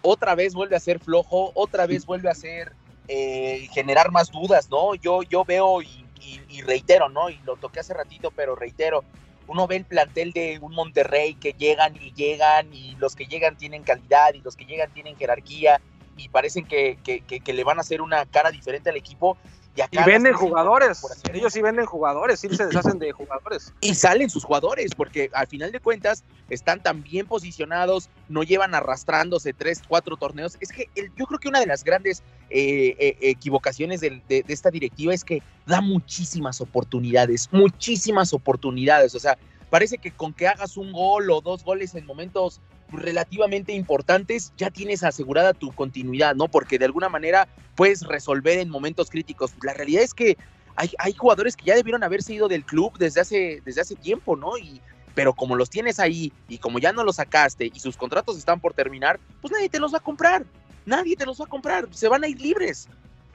otra 0.00 0.34
vez 0.34 0.54
vuelve 0.54 0.76
a 0.76 0.80
ser 0.80 0.98
flojo, 0.98 1.52
otra 1.54 1.86
vez 1.86 2.06
vuelve 2.06 2.30
a 2.30 2.34
ser 2.34 2.72
eh, 3.08 3.68
generar 3.72 4.10
más 4.10 4.30
dudas, 4.30 4.70
¿no? 4.70 4.94
Yo, 4.94 5.22
yo 5.22 5.44
veo 5.44 5.82
y, 5.82 6.62
reitero, 6.62 7.08
¿no? 7.08 7.30
Y 7.30 7.38
lo 7.44 7.56
toqué 7.56 7.80
hace 7.80 7.94
ratito, 7.94 8.30
pero 8.30 8.54
reitero, 8.54 9.02
uno 9.48 9.66
ve 9.66 9.76
el 9.76 9.84
plantel 9.84 10.32
de 10.32 10.58
un 10.60 10.72
Monterrey 10.72 11.34
que 11.34 11.52
llegan 11.52 11.96
y 11.96 12.12
llegan 12.12 12.72
y 12.72 12.94
los 12.96 13.16
que 13.16 13.26
llegan 13.26 13.56
tienen 13.56 13.82
calidad 13.82 14.34
y 14.34 14.40
los 14.40 14.54
que 14.54 14.64
llegan 14.64 14.92
tienen 14.92 15.16
jerarquía 15.16 15.80
y 16.16 16.28
parecen 16.28 16.64
que, 16.64 16.98
que 17.02 17.52
le 17.52 17.64
van 17.64 17.78
a 17.78 17.80
hacer 17.80 18.00
una 18.00 18.24
cara 18.26 18.52
diferente 18.52 18.90
al 18.90 18.96
equipo 18.96 19.36
y, 19.74 20.04
venden 20.04 20.34
jugadores. 20.34 21.02
Ellos 21.32 21.52
sí 21.52 21.62
venden 21.62 21.86
jugadores, 21.86 22.40
sí 22.40 22.48
se 22.54 22.66
deshacen 22.66 22.98
de 22.98 23.12
jugadores. 23.12 23.72
Y 23.80 23.94
salen 23.94 24.28
sus 24.28 24.44
jugadores, 24.44 24.94
porque 24.94 25.30
al 25.32 25.46
final 25.46 25.72
de 25.72 25.80
cuentas 25.80 26.24
están 26.50 26.82
tan 26.82 27.02
bien 27.02 27.26
posicionados, 27.26 28.10
no 28.28 28.42
llevan 28.42 28.74
arrastrándose 28.74 29.52
tres, 29.52 29.82
cuatro 29.86 30.16
torneos. 30.16 30.58
Es 30.60 30.70
que 30.70 30.90
yo 31.16 31.26
creo 31.26 31.38
que 31.38 31.48
una 31.48 31.60
de 31.60 31.66
las 31.66 31.84
grandes 31.84 32.22
eh, 32.50 32.96
eh, 32.98 33.16
equivocaciones 33.22 34.00
de, 34.00 34.22
de, 34.28 34.44
esta 34.48 34.70
directiva 34.70 35.14
es 35.14 35.24
que 35.24 35.42
da 35.66 35.80
muchísimas 35.80 36.60
oportunidades, 36.60 37.48
muchísimas 37.50 38.34
oportunidades. 38.34 39.14
O 39.14 39.18
sea, 39.18 39.38
parece 39.70 39.96
que 39.96 40.10
con 40.10 40.34
que 40.34 40.48
hagas 40.48 40.76
un 40.76 40.92
gol 40.92 41.30
o 41.30 41.40
dos 41.40 41.64
goles 41.64 41.94
en 41.94 42.04
momentos 42.04 42.60
relativamente 42.92 43.72
importantes, 43.72 44.52
ya 44.56 44.70
tienes 44.70 45.02
asegurada 45.02 45.52
tu 45.52 45.72
continuidad, 45.72 46.34
¿no? 46.34 46.48
Porque 46.48 46.78
de 46.78 46.84
alguna 46.84 47.08
manera 47.08 47.48
puedes 47.74 48.02
resolver 48.02 48.58
en 48.58 48.68
momentos 48.68 49.10
críticos. 49.10 49.52
La 49.62 49.74
realidad 49.74 50.02
es 50.02 50.14
que 50.14 50.36
hay, 50.76 50.90
hay 50.98 51.12
jugadores 51.14 51.56
que 51.56 51.66
ya 51.66 51.74
debieron 51.74 52.02
haberse 52.02 52.34
ido 52.34 52.48
del 52.48 52.64
club 52.64 52.96
desde 52.98 53.20
hace, 53.20 53.62
desde 53.64 53.80
hace 53.80 53.94
tiempo, 53.94 54.36
¿no? 54.36 54.56
Y, 54.56 54.80
pero 55.14 55.34
como 55.34 55.56
los 55.56 55.70
tienes 55.70 55.98
ahí 55.98 56.32
y 56.48 56.58
como 56.58 56.78
ya 56.78 56.92
no 56.92 57.04
los 57.04 57.16
sacaste 57.16 57.70
y 57.72 57.80
sus 57.80 57.96
contratos 57.96 58.38
están 58.38 58.60
por 58.60 58.74
terminar, 58.74 59.20
pues 59.40 59.52
nadie 59.52 59.68
te 59.68 59.78
los 59.78 59.92
va 59.92 59.98
a 59.98 60.02
comprar. 60.02 60.44
Nadie 60.86 61.16
te 61.16 61.26
los 61.26 61.40
va 61.40 61.44
a 61.44 61.48
comprar. 61.48 61.88
Se 61.92 62.08
van 62.08 62.24
a 62.24 62.28
ir 62.28 62.40
libres. 62.40 62.88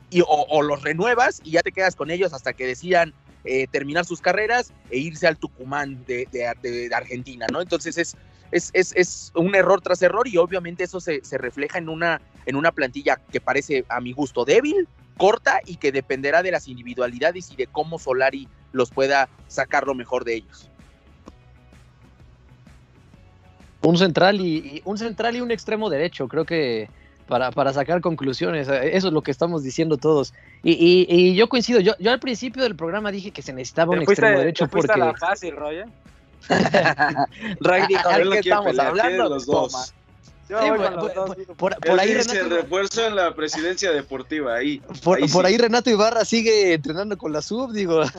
Y, 0.09 0.23
o, 0.25 0.61
los 0.61 0.83
renuevas 0.83 1.41
y 1.43 1.51
ya 1.51 1.61
te 1.61 1.71
quedas 1.71 1.95
con 1.95 2.09
ellos 2.09 2.33
hasta 2.33 2.53
que 2.53 2.65
decidan 2.65 3.13
eh, 3.43 3.67
terminar 3.67 4.05
sus 4.05 4.21
carreras 4.21 4.71
e 4.89 4.99
irse 4.99 5.27
al 5.27 5.37
Tucumán 5.37 6.03
de, 6.05 6.27
de, 6.31 6.87
de 6.89 6.95
Argentina, 6.95 7.45
¿no? 7.51 7.61
Entonces 7.61 7.97
es, 7.97 8.15
es, 8.51 8.71
es, 8.73 8.93
es, 8.95 9.31
un 9.35 9.55
error 9.55 9.81
tras 9.81 10.01
error 10.01 10.27
y 10.27 10.37
obviamente 10.37 10.83
eso 10.83 10.99
se, 10.99 11.23
se, 11.23 11.37
refleja 11.37 11.77
en 11.77 11.89
una, 11.89 12.21
en 12.45 12.55
una 12.55 12.71
plantilla 12.71 13.17
que 13.31 13.41
parece 13.41 13.85
a 13.89 13.99
mi 13.99 14.13
gusto 14.13 14.45
débil, 14.45 14.87
corta 15.17 15.59
y 15.65 15.77
que 15.77 15.91
dependerá 15.91 16.43
de 16.43 16.51
las 16.51 16.67
individualidades 16.67 17.51
y 17.51 17.55
de 17.55 17.67
cómo 17.67 17.99
Solari 17.99 18.47
los 18.71 18.91
pueda 18.91 19.29
sacar 19.47 19.85
lo 19.85 19.95
mejor 19.95 20.23
de 20.23 20.35
ellos. 20.35 20.69
Un 23.81 23.97
central 23.97 24.41
y, 24.41 24.81
un 24.85 24.97
central 24.97 25.35
y 25.35 25.41
un 25.41 25.51
extremo 25.51 25.89
derecho, 25.89 26.27
creo 26.27 26.45
que 26.45 26.89
para, 27.27 27.51
para, 27.51 27.73
sacar 27.73 28.01
conclusiones, 28.01 28.67
eso 28.67 29.07
es 29.07 29.13
lo 29.13 29.21
que 29.21 29.31
estamos 29.31 29.63
diciendo 29.63 29.97
todos. 29.97 30.33
Y, 30.63 30.73
y, 30.73 31.05
y 31.09 31.35
yo 31.35 31.47
coincido, 31.47 31.79
yo, 31.79 31.93
yo 31.99 32.11
al 32.11 32.19
principio 32.19 32.63
del 32.63 32.75
programa 32.75 33.11
dije 33.11 33.31
que 33.31 33.41
se 33.41 33.53
necesitaba 33.53 33.93
un 33.93 34.01
extremo 34.01 34.39
derecho 34.39 34.67
porque... 34.67 34.97
La 34.97 35.13
fácil, 35.13 35.55
Roger. 35.55 35.87
Ray 37.59 37.83
qué 37.87 38.39
estamos 38.39 38.79
hablando? 38.79 39.29
Los 39.29 39.45
dos. 39.45 39.93
por, 41.57 41.75
ahí 41.99 42.13
Renato, 42.13 42.49
refuerzo 42.49 43.05
en 43.05 43.15
la 43.15 43.35
presidencia 43.35 43.91
deportiva 43.91 44.55
ahí. 44.55 44.81
Por 45.03 45.45
ahí, 45.45 45.57
Renato 45.57 45.89
Ibarra 45.89 46.23
sigue 46.25 46.73
entrenando 46.73 47.17
con 47.17 47.33
la 47.33 47.41
sub, 47.41 47.73
digo. 47.73 48.03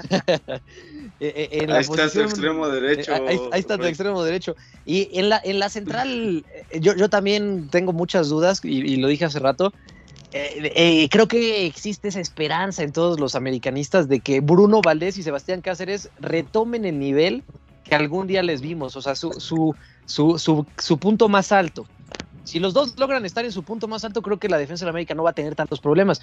Eh, 1.20 1.48
eh, 1.50 1.66
ahí 1.68 1.80
está 1.80 2.08
tu 2.08 2.20
extremo 2.20 2.68
derecho. 2.68 3.12
Ahí, 3.12 3.40
está 3.54 3.76
tu 3.76 3.86
extremo 3.86 4.22
derecho. 4.22 4.54
Y 4.86 5.08
en 5.18 5.28
la, 5.28 5.40
en 5.42 5.58
la 5.58 5.68
central, 5.68 6.44
eh, 6.70 6.78
yo, 6.78 6.94
yo 6.94 7.10
también 7.10 7.68
tengo 7.72 7.92
muchas 7.92 8.28
dudas, 8.28 8.60
y, 8.62 8.94
lo 8.98 9.08
dije 9.08 9.24
hace 9.24 9.40
rato. 9.40 9.72
creo 10.30 11.26
que 11.26 11.66
existe 11.66 12.06
esa 12.06 12.20
esperanza 12.20 12.84
en 12.84 12.92
todos 12.92 13.18
los 13.18 13.34
americanistas 13.34 14.08
de 14.08 14.20
que 14.20 14.38
Bruno 14.38 14.80
Valdés 14.80 15.18
y 15.18 15.24
Sebastián 15.24 15.60
Cáceres 15.60 16.08
retomen 16.20 16.84
el 16.84 17.00
nivel 17.00 17.42
que 17.88 17.94
algún 17.94 18.26
día 18.26 18.42
les 18.42 18.60
vimos, 18.60 18.96
o 18.96 19.02
sea, 19.02 19.14
su, 19.14 19.32
su, 19.32 19.74
su, 20.04 20.66
su, 20.78 20.98
punto 20.98 21.28
más 21.28 21.52
alto. 21.52 21.86
Si 22.44 22.60
los 22.60 22.72
dos 22.72 22.98
logran 22.98 23.24
estar 23.26 23.44
en 23.44 23.52
su 23.52 23.62
punto 23.62 23.88
más 23.88 24.04
alto, 24.04 24.22
creo 24.22 24.38
que 24.38 24.48
la 24.48 24.58
defensa 24.58 24.84
de 24.84 24.90
América 24.90 25.14
no 25.14 25.22
va 25.22 25.30
a 25.30 25.34
tener 25.34 25.54
tantos 25.54 25.80
problemas. 25.80 26.20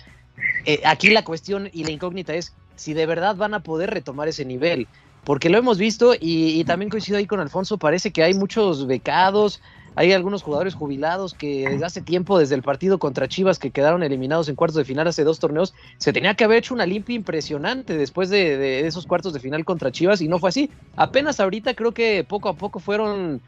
Eh, 0.66 0.82
aquí 0.86 1.10
la 1.10 1.24
cuestión 1.24 1.70
y 1.72 1.84
la 1.84 1.92
incógnita 1.92 2.34
es 2.34 2.54
si 2.76 2.94
de 2.94 3.06
verdad 3.06 3.36
van 3.36 3.54
a 3.54 3.62
poder 3.62 3.92
retomar 3.92 4.28
ese 4.28 4.46
nivel, 4.46 4.88
porque 5.24 5.50
lo 5.50 5.58
hemos 5.58 5.78
visto 5.78 6.14
y, 6.14 6.60
y 6.60 6.64
también 6.64 6.90
coincido 6.90 7.18
ahí 7.18 7.28
con 7.28 7.40
Alfonso, 7.40 7.78
parece 7.78 8.12
que 8.12 8.24
hay 8.24 8.34
muchos 8.34 8.88
becados, 8.88 9.62
hay 9.96 10.12
algunos 10.12 10.44
jugadores 10.44 10.76
jubilados 10.76 11.34
que 11.34 11.68
desde 11.70 11.86
hace 11.86 12.02
tiempo, 12.02 12.38
desde 12.38 12.56
el 12.56 12.62
partido 12.62 13.00
contra 13.00 13.28
Chivas, 13.28 13.60
que 13.60 13.72
quedaron 13.72 14.04
eliminados 14.04 14.50
en 14.50 14.56
cuartos 14.56 14.76
de 14.76 14.86
final 14.86 15.08
hace 15.08 15.24
dos 15.24 15.40
torneos, 15.40 15.74
se 15.98 16.12
tenía 16.12 16.36
que 16.36 16.44
haber 16.44 16.60
hecho 16.60 16.74
una 16.74 16.86
limpia 16.86 17.16
impresionante 17.16 17.98
después 17.98 18.30
de, 18.30 18.86
esos 18.86 19.06
cuartos 19.06 19.34
de 19.34 19.40
final 19.40 19.64
contra 19.64 19.92
Chivas 19.92 20.22
y 20.22 20.28
no 20.28 20.40
fue 20.40 20.50
así. 20.50 20.70
Apenas 20.96 21.40
ahorita 21.40 21.74
creo 21.74 21.94
que 21.94 22.26
poco 22.28 22.50
a 22.50 22.54
poco 22.54 22.80
fueron 22.80 23.42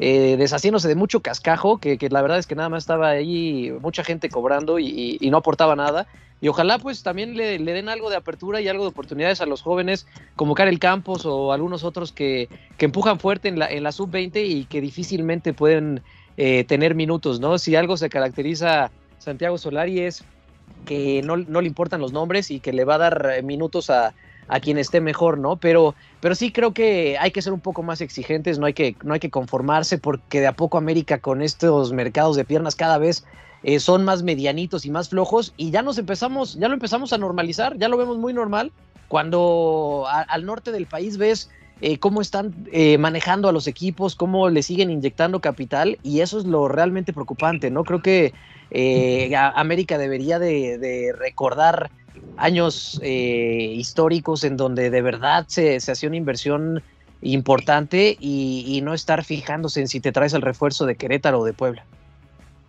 eh, 0.00 0.36
deshaciéndose 0.36 0.88
de 0.88 0.96
mucho 0.96 1.20
cascajo, 1.20 1.78
que, 1.78 1.98
la 2.10 2.22
verdad 2.22 2.38
es 2.38 2.46
que 2.46 2.56
nada 2.56 2.68
más 2.68 2.82
estaba 2.82 3.10
ahí 3.10 3.72
mucha 3.80 4.02
gente 4.02 4.28
cobrando 4.28 4.78
y, 4.78 5.18
no 5.30 5.38
aportaba 5.38 5.76
nada. 5.76 6.08
Y 6.42 6.48
ojalá 6.48 6.78
pues 6.78 7.04
también 7.04 7.36
le, 7.36 7.56
den 7.58 7.88
algo 7.88 8.10
de 8.10 8.16
apertura 8.16 8.60
y 8.60 8.66
algo 8.66 8.82
de 8.82 8.90
oportunidades 8.90 9.40
a 9.40 9.46
los 9.46 9.62
jóvenes 9.62 10.08
como 10.34 10.56
Karel 10.56 10.80
Campos 10.80 11.24
o 11.24 11.52
algunos 11.52 11.84
otros 11.84 12.10
que, 12.10 12.48
que 12.76 12.86
empujan 12.86 13.20
fuerte 13.20 13.48
en 13.48 13.60
la, 13.60 13.70
en 13.70 13.84
la 13.84 13.92
sub-20 13.92 14.44
y 14.44 14.64
que 14.64 14.80
difícilmente 14.80 15.54
pueden 15.54 16.02
eh, 16.36 16.64
tener 16.64 16.96
minutos, 16.96 17.38
¿no? 17.38 17.58
Si 17.58 17.76
algo 17.76 17.96
se 17.96 18.10
caracteriza 18.10 18.90
Santiago 19.18 19.56
Solari 19.56 20.00
es 20.00 20.24
que 20.84 21.22
no, 21.22 21.36
no 21.36 21.60
le 21.60 21.68
importan 21.68 22.00
los 22.00 22.12
nombres 22.12 22.50
y 22.50 22.58
que 22.58 22.72
le 22.72 22.84
va 22.84 22.96
a 22.96 22.98
dar 22.98 23.34
eh, 23.36 23.42
minutos 23.44 23.88
a, 23.88 24.12
a 24.48 24.58
quien 24.58 24.78
esté 24.78 25.00
mejor, 25.00 25.38
¿no? 25.38 25.58
Pero, 25.58 25.94
pero 26.20 26.34
sí 26.34 26.50
creo 26.50 26.74
que 26.74 27.18
hay 27.20 27.30
que 27.30 27.40
ser 27.40 27.52
un 27.52 27.60
poco 27.60 27.84
más 27.84 28.00
exigentes, 28.00 28.58
no 28.58 28.66
hay 28.66 28.72
que, 28.72 28.96
no 29.04 29.14
hay 29.14 29.20
que 29.20 29.30
conformarse 29.30 29.98
porque 29.98 30.40
de 30.40 30.48
a 30.48 30.54
poco 30.54 30.76
América 30.76 31.18
con 31.18 31.40
estos 31.40 31.92
mercados 31.92 32.34
de 32.34 32.44
piernas 32.44 32.74
cada 32.74 32.98
vez 32.98 33.24
eh, 33.62 33.80
son 33.80 34.04
más 34.04 34.22
medianitos 34.22 34.84
y 34.84 34.90
más 34.90 35.08
flojos 35.08 35.54
y 35.56 35.70
ya 35.70 35.82
nos 35.82 35.98
empezamos, 35.98 36.54
ya 36.54 36.68
lo 36.68 36.74
empezamos 36.74 37.12
a 37.12 37.18
normalizar, 37.18 37.78
ya 37.78 37.88
lo 37.88 37.96
vemos 37.96 38.18
muy 38.18 38.32
normal 38.32 38.72
cuando 39.08 40.06
al 40.08 40.46
norte 40.46 40.72
del 40.72 40.86
país 40.86 41.18
ves 41.18 41.50
eh, 41.80 41.98
cómo 41.98 42.20
están 42.20 42.54
eh, 42.72 42.96
manejando 42.98 43.48
a 43.48 43.52
los 43.52 43.66
equipos, 43.66 44.14
cómo 44.14 44.48
le 44.48 44.62
siguen 44.62 44.90
inyectando 44.90 45.40
capital 45.40 45.98
y 46.02 46.20
eso 46.20 46.38
es 46.38 46.46
lo 46.46 46.68
realmente 46.68 47.12
preocupante, 47.12 47.70
¿no? 47.70 47.84
Creo 47.84 48.00
que 48.00 48.32
América 49.54 49.98
debería 49.98 50.38
de, 50.38 51.14
recordar 51.18 51.90
años 52.38 52.98
históricos 53.02 54.44
en 54.44 54.56
donde 54.56 54.88
de 54.88 55.02
verdad 55.02 55.44
se, 55.48 55.78
se 55.80 55.92
hacía 55.92 56.08
una 56.08 56.16
inversión 56.16 56.82
importante 57.22 58.16
y, 58.18 58.80
no 58.82 58.94
estar 58.94 59.24
fijándose 59.24 59.80
en 59.80 59.88
si 59.88 60.00
te 60.00 60.12
traes 60.12 60.34
el 60.34 60.42
refuerzo 60.42 60.86
de 60.86 60.96
Querétaro 60.96 61.40
o 61.40 61.44
de 61.44 61.52
Puebla. 61.52 61.84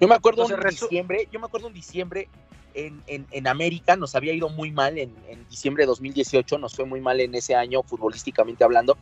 Yo 0.03 0.09
me 0.09 0.15
acuerdo 0.15 0.45
en 0.53 0.59
diciembre, 0.69 1.29
yo 1.31 1.39
me 1.39 1.45
acuerdo 1.45 1.67
en 1.67 1.73
diciembre 1.73 2.27
en, 2.73 3.01
en, 3.07 3.47
América 3.47 3.95
nos 3.95 4.15
había 4.15 4.33
ido 4.33 4.49
muy 4.49 4.69
mal 4.69 4.97
en, 4.97 5.15
en, 5.29 5.47
diciembre 5.47 5.83
de 5.83 5.87
2018, 5.87 6.57
nos 6.57 6.75
fue 6.75 6.83
muy 6.83 6.99
mal 6.99 7.21
en 7.21 7.33
ese 7.35 7.55
año 7.55 7.83
futbolísticamente 7.83 8.65
hablando. 8.65 8.97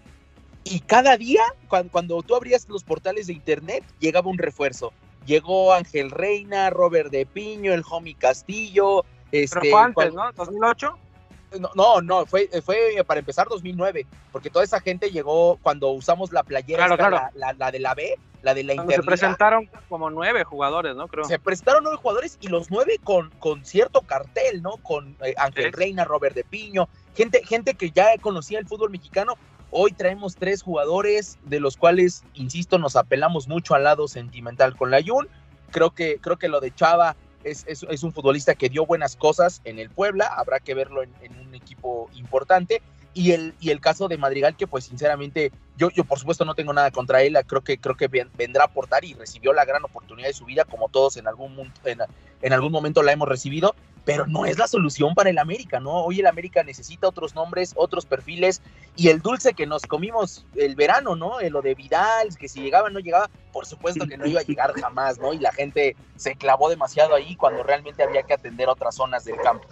Y 0.64 0.82
cada 0.82 1.18
día, 1.18 1.42
cuando, 1.68 1.92
cuando 1.92 2.22
tú 2.22 2.36
abrías 2.36 2.70
los 2.70 2.84
portales 2.84 3.26
de 3.26 3.34
internet, 3.34 3.84
llegaba 4.00 4.30
un 4.30 4.38
refuerzo. 4.38 4.94
Llegó 5.26 5.74
Ángel 5.74 6.12
Reina, 6.12 6.70
Robert 6.70 7.10
de 7.10 7.26
Piño, 7.26 7.74
el 7.74 7.84
Homie 7.90 8.14
Castillo. 8.14 9.04
Este, 9.32 9.60
Pero 9.60 9.72
fue 9.72 9.82
antes, 9.82 10.14
¿no? 10.14 10.32
¿2008? 10.34 10.96
No, 11.76 12.00
no, 12.02 12.28
fue, 12.28 12.48
fue 12.64 13.04
para 13.08 13.22
empezar 13.22 13.48
2009, 13.50 14.06
porque 14.32 14.52
toda 14.52 14.64
esa 14.64 14.80
gente 14.80 15.10
llegó 15.10 15.58
cuando 15.64 15.90
usamos 15.90 16.32
la 16.32 16.44
playera, 16.44 16.88
La, 17.34 17.72
de 17.72 17.80
la 17.80 17.96
B, 17.96 18.20
la 18.42 18.54
de 18.54 18.64
la. 18.64 18.74
Se 18.88 19.04
presentaron 19.04 19.70
como 19.90 20.10
nueve 20.10 20.44
jugadores, 20.44 20.96
¿no? 20.96 21.08
Creo. 21.08 21.26
Se 21.26 21.40
presentaron 21.40 21.84
nueve 21.84 22.00
jugadores 22.02 22.38
y 22.42 22.48
los 22.48 22.72
nueve 22.72 23.00
con, 23.04 23.30
con 23.40 23.66
cierto 23.66 24.02
cartel, 24.02 24.62
¿no? 24.62 24.78
Con 24.78 25.16
eh, 25.24 25.34
Ángel 25.38 25.72
Reina, 25.74 26.06
Robert 26.06 26.36
de 26.36 26.44
Piño, 26.44 26.90
gente, 27.16 27.42
gente 27.46 27.76
que 27.76 27.92
ya 27.92 28.18
conocía 28.20 28.60
el 28.60 28.68
fútbol 28.68 28.92
mexicano. 28.92 29.36
Hoy 29.74 29.94
traemos 29.94 30.36
tres 30.36 30.62
jugadores, 30.62 31.40
de 31.46 31.62
los 31.62 31.78
cuales, 31.78 32.26
insisto, 32.34 32.78
nos 32.78 32.98
apelamos 32.98 33.48
mucho 33.48 33.74
al 33.74 33.86
lado 33.86 34.10
sentimental 34.10 34.76
con 34.76 34.92
la 34.92 35.02
Jun. 35.02 35.30
Creo 35.72 35.92
que, 35.92 36.20
creo 36.20 36.38
que 36.38 36.50
lo 36.50 36.60
de 36.60 36.76
Chava 36.76 37.16
es, 37.44 38.04
un 38.04 38.14
futbolista 38.14 38.56
que 38.56 38.70
dio 38.70 38.86
buenas 38.86 39.16
cosas 39.16 39.62
en 39.64 39.80
el 39.80 39.90
Puebla, 39.90 40.28
habrá 40.28 40.60
que 40.60 40.74
verlo 40.74 41.04
en, 41.04 41.40
un 41.40 41.56
equipo 41.56 42.10
importante. 42.16 42.82
Y 43.14 43.32
el, 43.32 43.54
y 43.60 43.72
el 43.72 43.82
caso 43.82 44.08
de 44.08 44.18
Madrigal, 44.18 44.56
que 44.56 44.68
pues 44.68 44.86
sinceramente, 44.86 45.52
yo, 45.78 45.90
yo 45.90 46.06
por 46.06 46.18
supuesto 46.18 46.46
no 46.46 46.56
tengo 46.56 46.72
nada 46.72 46.92
contra 46.92 47.22
él, 47.24 47.38
creo 47.46 47.62
que, 47.62 47.78
creo 47.78 47.98
que 47.98 48.08
vendrá 48.08 48.64
a 48.64 48.68
aportar 48.68 49.04
y 49.04 49.14
recibió 49.14 49.52
la 49.52 49.66
gran 49.66 49.84
oportunidad 49.84 50.28
de 50.28 50.34
su 50.34 50.46
vida, 50.46 50.64
como 50.64 50.88
todos 50.88 51.18
en 51.18 51.28
algún, 51.28 51.72
en, 51.84 52.00
en 52.42 52.54
algún 52.54 52.72
momento 52.72 53.04
la 53.04 53.12
hemos 53.12 53.28
recibido, 53.28 53.76
pero 54.06 54.26
no 54.26 54.46
es 54.46 54.58
la 54.58 54.68
solución 54.68 55.14
para 55.14 55.30
el 55.30 55.38
América, 55.38 55.80
¿no? 55.80 56.04
Hoy 56.04 56.22
el 56.22 56.28
América 56.28 56.64
necesita 56.64 57.08
otros 57.08 57.36
nombres, 57.36 57.74
otros 57.76 58.06
perfiles 58.06 58.62
y 58.96 59.10
el 59.10 59.22
dulce 59.22 59.54
que 59.54 59.68
nos 59.68 59.84
comimos 59.84 60.46
el 60.56 60.76
verano, 60.76 61.16
¿no? 61.16 61.40
Lo 61.50 61.62
de 61.62 61.76
Vidal, 61.76 62.36
que 62.38 62.48
si 62.48 62.62
llegaba 62.62 62.90
no 62.90 63.00
llegaba, 63.00 63.30
por 63.52 63.66
supuesto 63.66 64.08
que 64.08 64.18
no 64.18 64.26
iba 64.26 64.42
a 64.42 64.44
llegar 64.44 64.74
jamás, 64.74 65.20
¿no? 65.20 65.34
Y 65.34 65.40
la 65.40 65.52
gente 65.52 65.96
se 66.16 66.36
clavó 66.36 66.70
demasiado 66.70 67.14
ahí 67.14 67.36
cuando 67.36 67.62
realmente 67.64 68.04
había 68.04 68.24
que 68.24 68.34
atender 68.34 68.70
otras 68.70 68.96
zonas 68.96 69.24
del 69.26 69.38
campo. 69.38 69.68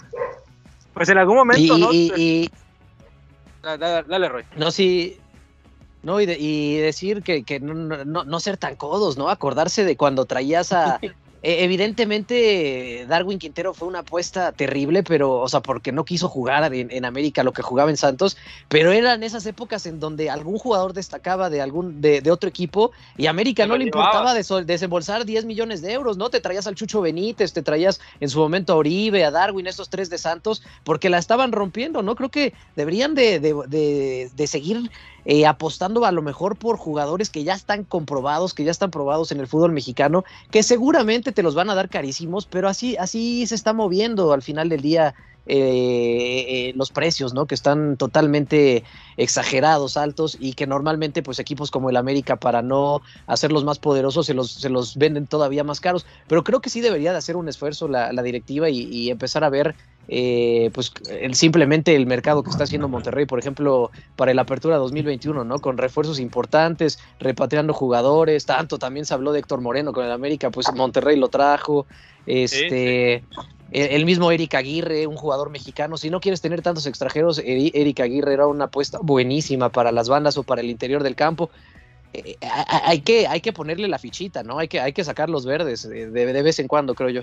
Pues 0.94 1.10
en 1.10 1.18
algún 1.18 1.38
momento, 1.38 1.78
¿no? 1.78 1.92
Y, 1.92 2.52
Dale, 3.62 4.30
Roy. 4.30 4.44
No, 4.58 4.72
sí. 4.72 5.18
No, 6.02 6.22
y, 6.22 6.78
decir 6.78 7.24
que, 7.24 7.44
que 7.44 7.60
no, 7.60 7.74
no, 7.74 8.24
no, 8.24 8.40
ser 8.40 8.58
tan 8.58 8.76
codos, 8.78 9.18
¿no? 9.18 9.30
Acordarse 9.30 9.84
de 9.84 9.98
cuando 9.98 10.26
traías 10.26 10.72
a, 10.72 11.00
E, 11.42 11.64
evidentemente, 11.64 13.06
Darwin 13.08 13.40
Quintero 13.40 13.74
fue 13.74 13.88
una 13.88 14.00
apuesta 14.00 14.52
terrible, 14.52 15.04
pero, 15.04 15.38
o 15.38 15.48
sea, 15.48 15.62
porque 15.62 15.92
no 15.92 16.04
quiso 16.06 16.28
jugar 16.28 16.74
en, 16.74 17.06
América 17.06 17.44
lo 17.44 17.54
que 17.54 17.62
jugaba 17.62 17.90
en 17.90 17.98
Santos, 17.98 18.38
pero 18.68 18.92
eran 18.92 19.24
esas 19.24 19.46
épocas 19.46 19.86
en 19.86 20.00
donde 20.00 20.30
algún 20.30 20.58
jugador 20.58 20.94
destacaba 20.94 21.50
de 21.50 21.62
algún 21.62 22.02
de, 22.02 22.30
otro 22.30 22.50
equipo 22.50 22.92
y 23.18 23.28
América 23.28 23.66
no 23.66 23.78
le 23.78 23.86
importaba 23.86 24.34
desembolsar 24.34 25.26
10 25.26 25.46
millones 25.46 25.82
de 25.82 25.94
euros, 25.94 26.18
¿no? 26.18 26.30
Te 26.30 26.42
traías 26.42 26.68
al 26.68 26.76
Chucho 26.76 27.02
Benítez, 27.02 27.54
te 27.54 27.62
traías 27.62 28.00
en 28.20 28.30
su 28.30 28.40
momento 28.40 28.74
a 28.74 28.76
Oribe, 28.76 29.24
a 29.24 29.32
Darwin, 29.32 29.68
estos 29.68 29.90
tres 29.90 30.10
de 30.10 30.18
Santos, 30.18 30.62
porque 30.84 31.10
la 31.10 31.18
estaban 31.18 31.52
rompiendo, 31.52 32.04
¿no? 32.04 32.16
Creo 32.16 32.30
que 32.30 32.54
deberían 32.76 33.16
de, 33.16 33.40
de 33.40 34.48
seguir 34.48 34.90
eh, 35.26 35.46
apostando 35.46 36.06
a 36.06 36.12
lo 36.12 36.22
mejor 36.22 36.56
por 36.56 36.78
jugadores 36.78 37.30
que 37.30 37.44
ya 37.44 37.54
están 37.54 37.84
comprobados, 37.84 38.54
que 38.54 38.64
ya 38.64 38.72
están 38.72 38.90
probados 38.90 39.32
en 39.32 39.40
el 39.40 39.48
fútbol 39.48 39.72
mexicano, 39.72 40.24
que 40.50 40.64
seguramente 40.64 41.29
te 41.32 41.44
los 41.44 41.56
van 41.56 41.70
a 41.70 41.76
dar 41.76 41.90
carísimos, 41.90 42.46
pero 42.46 42.68
así, 42.68 42.98
así 42.98 43.46
se 43.48 43.56
está 43.56 43.74
moviendo 43.74 44.34
al 44.34 44.42
final 44.42 44.70
del 44.70 44.82
día 44.82 45.16
eh, 45.52 46.46
eh, 46.48 46.74
los 46.76 46.92
precios, 46.92 47.34
¿no? 47.34 47.48
Que 47.48 47.56
están 47.56 47.98
totalmente 47.98 48.84
exagerados, 49.18 49.98
altos 49.98 50.38
y 50.40 50.54
que 50.54 50.68
normalmente 50.68 51.24
pues 51.24 51.40
equipos 51.40 51.72
como 51.72 51.90
el 51.90 51.98
América 51.98 52.36
para 52.36 52.62
no 52.62 53.02
hacerlos 53.26 53.64
más 53.64 53.80
poderosos 53.80 54.28
se 54.28 54.36
los, 54.36 54.52
se 54.52 54.70
los 54.70 54.96
venden 54.96 55.26
todavía 55.26 55.64
más 55.64 55.80
caros. 55.80 56.06
Pero 56.28 56.44
creo 56.44 56.62
que 56.62 56.70
sí 56.70 56.82
debería 56.82 57.14
de 57.14 57.18
hacer 57.18 57.36
un 57.36 57.50
esfuerzo 57.50 57.88
la, 57.88 58.12
directiva 58.22 58.70
y, 58.70 59.10
empezar 59.10 59.44
a 59.44 59.50
ver 59.50 59.76
eh, 60.12 60.72
pues 60.74 60.92
el, 61.08 61.36
simplemente 61.36 61.96
el 61.96 62.08
mercado 62.08 62.42
que 62.42 62.50
está 62.50 62.64
haciendo 62.64 62.88
Monterrey, 62.88 63.28
por 63.28 63.38
ejemplo, 63.38 63.92
para 64.16 64.34
la 64.34 64.42
apertura 64.42 64.78
2021, 64.78 65.44
¿no? 65.44 65.60
Con 65.60 65.78
refuerzos 65.78 66.20
importantes, 66.20 66.98
repatriando 67.20 67.74
jugadores, 67.74 68.48
tanto 68.48 68.80
también 68.80 69.06
se 69.06 69.14
habló 69.14 69.32
de 69.32 69.40
Héctor 69.40 69.62
Moreno 69.62 69.94
con 69.94 70.04
el 70.04 70.12
América, 70.12 70.50
pues 70.50 70.74
Monterrey 70.74 71.16
lo 71.16 71.28
trajo, 71.28 71.86
este, 72.26 73.24
el, 73.72 74.06
mismo 74.06 74.32
Eric 74.32 74.56
Aguirre, 74.56 75.06
un 75.06 75.16
jugador 75.16 75.52
mexicano. 75.52 75.96
Si 75.96 76.10
no 76.10 76.20
quieres 76.20 76.42
tener 76.42 76.64
tantos 76.64 76.88
extranjeros, 76.88 77.40
Eric 77.46 78.00
Aguirre 78.00 78.34
era 78.34 78.48
una 78.48 78.66
apuesta 78.66 78.98
buenísima 79.02 79.70
para 79.70 79.92
las 79.92 80.10
bandas 80.10 80.38
o 80.38 80.44
para 80.44 80.62
el 80.62 80.72
interior 80.72 81.04
del 81.04 81.16
campo. 81.16 81.52
Eh, 82.14 82.36
eh, 82.42 82.48
hay, 82.84 83.02
que, 83.02 83.28
hay 83.28 83.42
que 83.42 83.54
ponerle 83.54 83.88
la 83.88 84.00
fichita, 84.00 84.42
¿no? 84.42 84.58
Hay 84.58 84.68
que, 84.68 84.80
hay 84.80 84.94
que 84.94 85.04
sacar 85.04 85.30
los 85.30 85.46
verdes 85.46 85.88
de, 85.88 86.10
de, 86.10 86.42
vez 86.42 86.58
en 86.58 86.68
cuando, 86.68 86.96
creo 86.96 87.10
yo. 87.10 87.22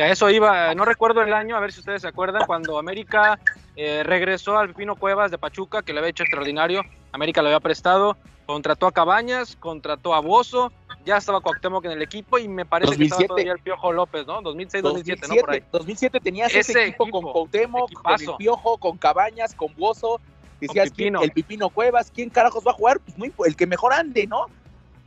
A 0.00 0.10
eso 0.10 0.30
iba, 0.30 0.74
no 0.74 0.84
recuerdo 0.84 1.22
el 1.22 1.32
año, 1.32 1.56
a 1.56 1.60
ver 1.60 1.72
si 1.72 1.80
ustedes 1.80 2.02
se 2.02 2.08
acuerdan, 2.08 2.44
cuando 2.46 2.78
América 2.78 3.38
eh, 3.76 4.02
regresó 4.04 4.58
al 4.58 4.74
Pino 4.74 4.96
Cuevas 4.96 5.30
de 5.30 5.38
Pachuca, 5.38 5.82
que 5.82 5.92
le 5.92 6.00
había 6.00 6.10
hecho 6.10 6.22
extraordinario, 6.22 6.82
América 7.12 7.42
lo 7.42 7.48
había 7.48 7.60
prestado, 7.60 8.16
contrató 8.46 8.86
a 8.86 8.92
Cabañas, 8.92 9.56
contrató 9.56 10.14
a 10.14 10.20
Bozo, 10.20 10.72
ya 11.04 11.16
estaba 11.18 11.40
Cuauhtémoc 11.40 11.84
en 11.84 11.92
el 11.92 12.02
equipo 12.02 12.38
y 12.38 12.48
me 12.48 12.64
parece 12.64 12.96
que 12.96 13.04
estaba 13.04 13.26
todavía 13.26 13.52
el 13.52 13.60
Piojo 13.60 13.92
López, 13.92 14.26
¿no? 14.26 14.42
2006, 14.42 14.82
2007, 14.82 15.28
¿no? 15.28 15.34
Por 15.36 15.50
ahí. 15.50 15.62
2007 15.72 16.20
tenías 16.20 16.54
ese, 16.54 16.86
equipo, 16.86 17.08
con 17.10 17.22
Cuauhtémoc, 17.22 17.92
con 17.92 18.20
el 18.20 18.36
Piojo, 18.36 18.78
con 18.78 18.98
Cabañas, 18.98 19.54
con 19.54 19.74
Bozo, 19.76 20.20
decías 20.60 20.92
el 20.96 21.30
Pipino 21.32 21.70
Cuevas, 21.70 22.10
¿quién 22.14 22.30
carajos 22.30 22.66
va 22.66 22.72
a 22.72 22.74
jugar? 22.74 22.98
Pues 23.00 23.16
muy, 23.18 23.32
el 23.46 23.56
que 23.56 23.66
mejor 23.66 23.92
ande, 23.92 24.26
¿no? 24.26 24.46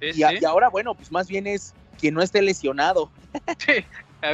y, 0.02 0.21
y, 0.21 0.45
ahora, 0.45 0.69
bueno, 0.69 0.95
pues 0.95 1.12
más 1.12 1.28
bien 1.28 1.45
es 1.45 1.73
quien 1.99 2.13
no 2.13 2.21
esté 2.21 2.41
lesionado. 2.41 3.10
Sí, 3.58 3.86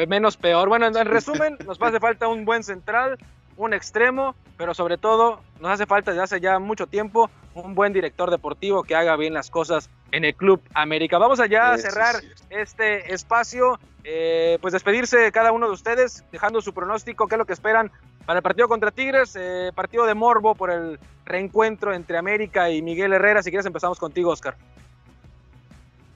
menos 0.07 0.37
peor. 0.37 0.69
Bueno, 0.69 0.87
en 0.87 0.93
resumen, 1.05 1.57
nos 1.65 1.81
hace 1.81 1.99
falta 1.99 2.27
un 2.27 2.45
buen 2.45 2.63
central, 2.63 3.17
un 3.57 3.73
extremo, 3.73 4.35
pero 4.57 4.73
sobre 4.73 4.97
todo 4.97 5.41
nos 5.59 5.71
hace 5.71 5.85
falta 5.85 6.11
desde 6.11 6.23
hace 6.23 6.41
ya 6.41 6.59
mucho 6.59 6.87
tiempo 6.87 7.29
un 7.53 7.73
buen 7.73 7.93
director 7.93 8.29
deportivo 8.29 8.83
que 8.83 8.95
haga 8.95 9.15
bien 9.15 9.33
las 9.33 9.49
cosas 9.49 9.89
en 10.11 10.25
el 10.25 10.35
Club 10.35 10.61
América. 10.73 11.17
Vamos 11.17 11.39
allá 11.39 11.71
a 11.71 11.77
cerrar 11.77 12.15
este 12.49 13.13
espacio, 13.13 13.79
eh, 14.03 14.57
pues 14.61 14.73
despedirse 14.73 15.31
cada 15.31 15.51
uno 15.51 15.67
de 15.67 15.73
ustedes, 15.73 16.25
dejando 16.31 16.61
su 16.61 16.73
pronóstico, 16.73 17.27
qué 17.27 17.35
es 17.35 17.39
lo 17.39 17.45
que 17.45 17.53
esperan 17.53 17.91
para 18.25 18.39
el 18.39 18.43
partido 18.43 18.67
contra 18.67 18.91
Tigres, 18.91 19.35
eh, 19.39 19.71
partido 19.73 20.05
de 20.05 20.13
morbo 20.13 20.55
por 20.55 20.69
el 20.69 20.99
reencuentro 21.25 21.93
entre 21.93 22.17
América 22.17 22.69
y 22.69 22.81
Miguel 22.81 23.13
Herrera. 23.13 23.41
Si 23.41 23.51
quieres 23.51 23.65
empezamos 23.65 23.99
contigo, 23.99 24.31
Oscar. 24.31 24.55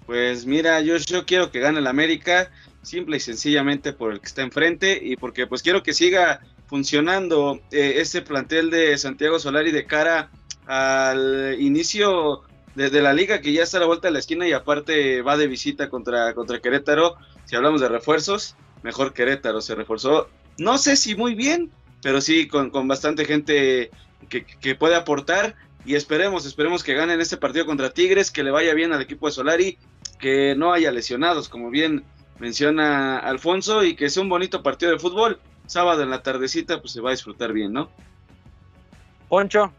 Pues 0.05 0.45
mira, 0.45 0.82
yo, 0.82 0.97
yo 0.97 1.25
quiero 1.25 1.51
que 1.51 1.60
gane 1.60 1.79
el 1.79 1.88
América, 1.88 2.49
simple 2.82 3.18
y 3.18 3.20
sencillamente 3.20 3.94
por 3.94 4.12
el 4.12 4.20
que 4.20 4.28
está 4.28 4.42
enfrente 4.42 5.00
y 5.02 5.15
porque 5.15 5.48
pues 5.48 5.62
quiero 5.62 5.84
que 5.84 5.94
siga 5.94 6.42
funcionando 6.68 7.60
eh, 7.72 7.96
este 7.98 8.22
plantel 8.22 8.70
de 8.70 8.98
Santiago 8.98 9.39
Solari 9.39 9.72
de 9.72 9.86
cara 9.86 10.30
al 10.65 11.56
inicio 11.60 12.44
de, 12.76 13.02
la 13.02 13.13
liga 13.13 13.42
que 13.42 13.52
ya 13.52 13.63
está 13.63 13.78
a 13.78 13.80
la 13.82 13.88
vuelta 13.88 14.08
de 14.08 14.13
la 14.13 14.20
esquina 14.20 14.48
y 14.48 14.54
aparte 14.54 15.22
va 15.22 15.36
de 15.36 15.48
visita 15.48 15.89
contra, 15.89 16.34
contra 16.34 16.60
Querétaro. 16.60 17.15
Si 17.46 17.56
hablamos 17.56 17.82
de 17.82 17.89
refuerzos, 17.89 18.56
mejor 18.84 19.13
Querétaro 19.13 19.62
se 19.62 19.76
reforzó. 19.76 20.30
No 20.58 20.78
sé 20.78 20.96
si 20.96 21.15
muy 21.15 21.36
bien, 21.36 21.72
pero 22.02 22.22
sí 22.22 22.48
con, 22.48 22.72
bastante 22.88 23.26
gente 23.26 23.89
que, 24.30 24.46
que, 24.46 24.76
puede 24.76 24.96
aportar. 24.96 25.56
Y 25.86 25.96
esperemos, 25.96 26.46
esperemos 26.46 26.84
que 26.84 26.94
ganen 26.94 27.19
este 27.19 27.38
partido 27.38 27.65
contra 27.65 27.90
Tigres, 27.90 28.32
que 28.32 28.44
le 28.44 28.52
vaya 28.52 28.73
bien 28.73 28.94
al 28.94 29.02
equipo 29.02 29.27
de 29.27 29.34
Solari, 29.34 29.77
que 30.19 30.54
no 30.56 30.71
haya 30.71 30.92
lesionados, 30.92 31.50
como 31.50 31.69
bien 31.69 32.04
menciona 32.40 33.19
Alfonso, 33.19 33.83
y 33.83 33.96
que 33.96 34.10
sea 34.10 34.23
un 34.23 34.29
bonito 34.29 34.63
partido 34.63 34.92
de 34.92 35.00
fútbol 35.00 35.40
sábado 35.65 36.02
en 36.02 36.10
la 36.10 36.23
tardecita, 36.23 36.81
pues 36.81 36.94
se 36.94 37.02
va 37.02 37.10
a 37.10 37.13
disfrutar 37.13 37.54
bien, 37.54 37.73
¿no? 37.73 37.90
Poncho. 39.27 39.71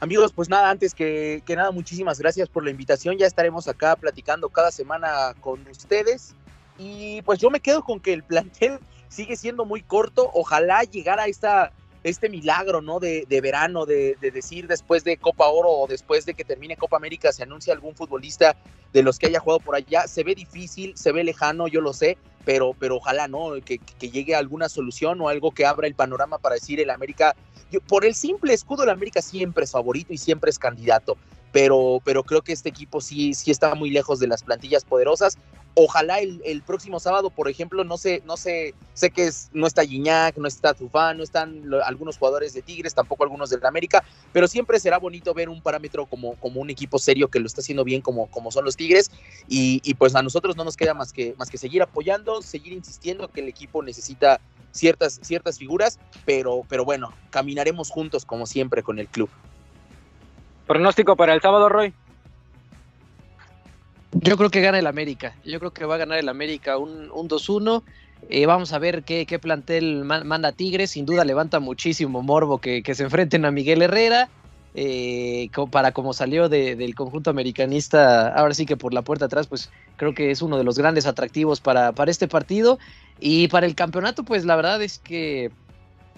Amigos, 0.00 0.32
pues 0.32 0.48
nada, 0.48 0.68
antes 0.68 0.94
que, 0.94 1.42
nada, 1.48 1.70
muchísimas 1.70 2.18
gracias 2.18 2.48
por 2.48 2.64
la 2.64 2.70
invitación. 2.70 3.16
Ya 3.16 3.26
estaremos 3.26 3.66
acá 3.66 3.96
platicando 3.96 4.48
cada 4.50 4.70
semana 4.70 5.34
con 5.40 5.66
ustedes. 5.68 6.34
Y 6.76 7.22
pues 7.22 7.38
yo 7.38 7.48
me 7.48 7.60
quedo 7.60 7.82
con 7.82 8.00
que 8.00 8.12
el 8.12 8.22
plantel 8.22 8.78
sigue 9.08 9.36
siendo 9.36 9.64
muy 9.64 9.82
corto. 9.82 10.30
Ojalá 10.34 10.82
llegara 10.82 11.22
a 11.22 11.26
esta 11.28 11.72
este 12.08 12.28
milagro, 12.28 12.80
¿no? 12.80 13.00
De, 13.00 13.26
verano, 13.42 13.84
de, 13.84 14.16
decir 14.20 14.68
después 14.68 15.02
de 15.02 15.16
Copa 15.16 15.48
Oro 15.48 15.70
o 15.70 15.86
después 15.86 16.24
de 16.24 16.34
que 16.34 16.44
termine 16.44 16.76
Copa 16.76 16.96
América 16.96 17.32
se 17.32 17.42
anuncia 17.42 17.72
algún 17.72 17.96
futbolista 17.96 18.56
de 18.92 19.02
los 19.02 19.18
que 19.18 19.26
haya 19.26 19.40
jugado 19.40 19.60
por 19.60 19.74
allá. 19.74 20.06
Se 20.06 20.22
ve 20.22 20.34
difícil, 20.34 20.96
se 20.96 21.10
ve 21.10 21.24
lejano, 21.24 21.66
yo 21.66 21.80
lo 21.80 21.92
sé, 21.92 22.16
pero, 22.44 22.74
pero 22.78 22.96
ojalá, 22.96 23.26
¿no? 23.26 23.54
Que, 23.64 23.78
que 23.78 24.10
llegue 24.10 24.36
alguna 24.36 24.68
solución 24.68 25.20
o 25.20 25.28
algo 25.28 25.50
que 25.50 25.66
abra 25.66 25.88
el 25.88 25.94
panorama 25.94 26.38
para 26.38 26.54
decir 26.54 26.80
el 26.80 26.90
América, 26.90 27.34
yo, 27.72 27.80
por 27.80 28.04
el 28.04 28.14
simple 28.14 28.54
escudo, 28.54 28.84
el 28.84 28.90
América 28.90 29.20
siempre 29.20 29.64
es 29.64 29.72
favorito 29.72 30.12
y 30.12 30.18
siempre 30.18 30.50
es 30.50 30.58
candidato. 30.58 31.16
Pero, 31.56 32.02
pero 32.04 32.22
creo 32.22 32.42
que 32.42 32.52
este 32.52 32.68
equipo 32.68 33.00
sí, 33.00 33.32
sí 33.32 33.50
está 33.50 33.74
muy 33.74 33.88
lejos 33.88 34.20
de 34.20 34.26
las 34.26 34.42
plantillas 34.42 34.84
poderosas 34.84 35.38
ojalá 35.78 36.20
el, 36.20 36.40
el, 36.44 36.62
próximo 36.62 36.98
sábado, 37.00 37.28
por 37.28 37.50
ejemplo, 37.50 37.84
no 37.84 37.98
sé, 37.98 38.22
no 38.24 38.38
sé, 38.38 38.74
sé 38.94 39.10
que 39.10 39.26
es, 39.26 39.50
no 39.52 39.66
está 39.66 39.84
Gignac, 39.84 40.36
no 40.38 40.48
está 40.48 40.72
Tufán, 40.72 41.18
no 41.18 41.22
están 41.22 41.62
algunos 41.84 42.16
jugadores 42.16 42.54
de 42.54 42.62
Tigres, 42.62 42.94
tampoco 42.94 43.24
algunos 43.24 43.50
del 43.50 43.64
América, 43.64 44.02
pero 44.32 44.48
siempre 44.48 44.80
será 44.80 44.98
bonito 44.98 45.34
ver 45.34 45.50
un 45.50 45.60
parámetro 45.60 46.06
como, 46.06 46.34
como 46.36 46.62
un 46.62 46.70
equipo 46.70 46.98
serio 46.98 47.28
que 47.28 47.40
lo 47.40 47.46
está 47.46 47.60
haciendo 47.60 47.84
bien 47.84 48.00
como, 48.00 48.26
como 48.30 48.50
son 48.50 48.64
los 48.64 48.76
Tigres 48.76 49.10
y, 49.48 49.82
y, 49.84 49.94
pues 49.94 50.14
a 50.14 50.22
nosotros 50.22 50.56
no 50.56 50.64
nos 50.64 50.78
queda 50.78 50.94
más 50.94 51.12
que, 51.12 51.34
más 51.36 51.50
que 51.50 51.58
seguir 51.58 51.82
apoyando, 51.82 52.40
seguir 52.40 52.72
insistiendo 52.72 53.28
que 53.28 53.42
el 53.42 53.48
equipo 53.48 53.82
necesita 53.82 54.40
ciertas, 54.72 55.20
ciertas 55.22 55.58
figuras, 55.58 55.98
pero, 56.24 56.64
pero 56.70 56.86
bueno, 56.86 57.12
caminaremos 57.28 57.90
juntos 57.90 58.24
como 58.24 58.46
siempre 58.46 58.82
con 58.82 58.98
el 58.98 59.08
club. 59.08 59.28
Pronóstico 60.66 61.16
para 61.16 61.34
el 61.34 61.40
sábado, 61.40 61.68
Roy. 61.68 61.92
Yo 64.12 64.36
creo 64.36 64.50
que 64.50 64.60
gana 64.60 64.78
el 64.78 64.86
América. 64.86 65.34
Yo 65.44 65.58
creo 65.58 65.72
que 65.72 65.84
va 65.84 65.96
a 65.96 65.98
ganar 65.98 66.18
el 66.18 66.28
América 66.28 66.78
un, 66.78 67.10
un 67.10 67.28
2-1. 67.28 67.82
Eh, 68.28 68.46
vamos 68.46 68.72
a 68.72 68.78
ver 68.78 69.04
qué, 69.04 69.26
qué 69.26 69.38
plantel 69.38 70.04
manda 70.04 70.52
Tigres. 70.52 70.92
Sin 70.92 71.06
duda 71.06 71.24
levanta 71.24 71.60
muchísimo 71.60 72.22
morbo 72.22 72.58
que, 72.58 72.82
que 72.82 72.94
se 72.94 73.04
enfrenten 73.04 73.44
a 73.44 73.50
Miguel 73.50 73.82
Herrera. 73.82 74.28
Eh, 74.78 75.48
para 75.70 75.92
como 75.92 76.12
salió 76.12 76.48
de, 76.50 76.76
del 76.76 76.94
conjunto 76.94 77.30
americanista, 77.30 78.28
ahora 78.28 78.52
sí 78.52 78.66
que 78.66 78.76
por 78.76 78.92
la 78.92 79.00
puerta 79.00 79.24
atrás, 79.24 79.46
pues 79.46 79.70
creo 79.96 80.12
que 80.12 80.30
es 80.30 80.42
uno 80.42 80.58
de 80.58 80.64
los 80.64 80.78
grandes 80.78 81.06
atractivos 81.06 81.60
para, 81.60 81.92
para 81.92 82.10
este 82.10 82.28
partido. 82.28 82.78
Y 83.20 83.48
para 83.48 83.66
el 83.66 83.74
campeonato, 83.74 84.24
pues 84.24 84.44
la 84.44 84.56
verdad 84.56 84.82
es 84.82 84.98
que 84.98 85.50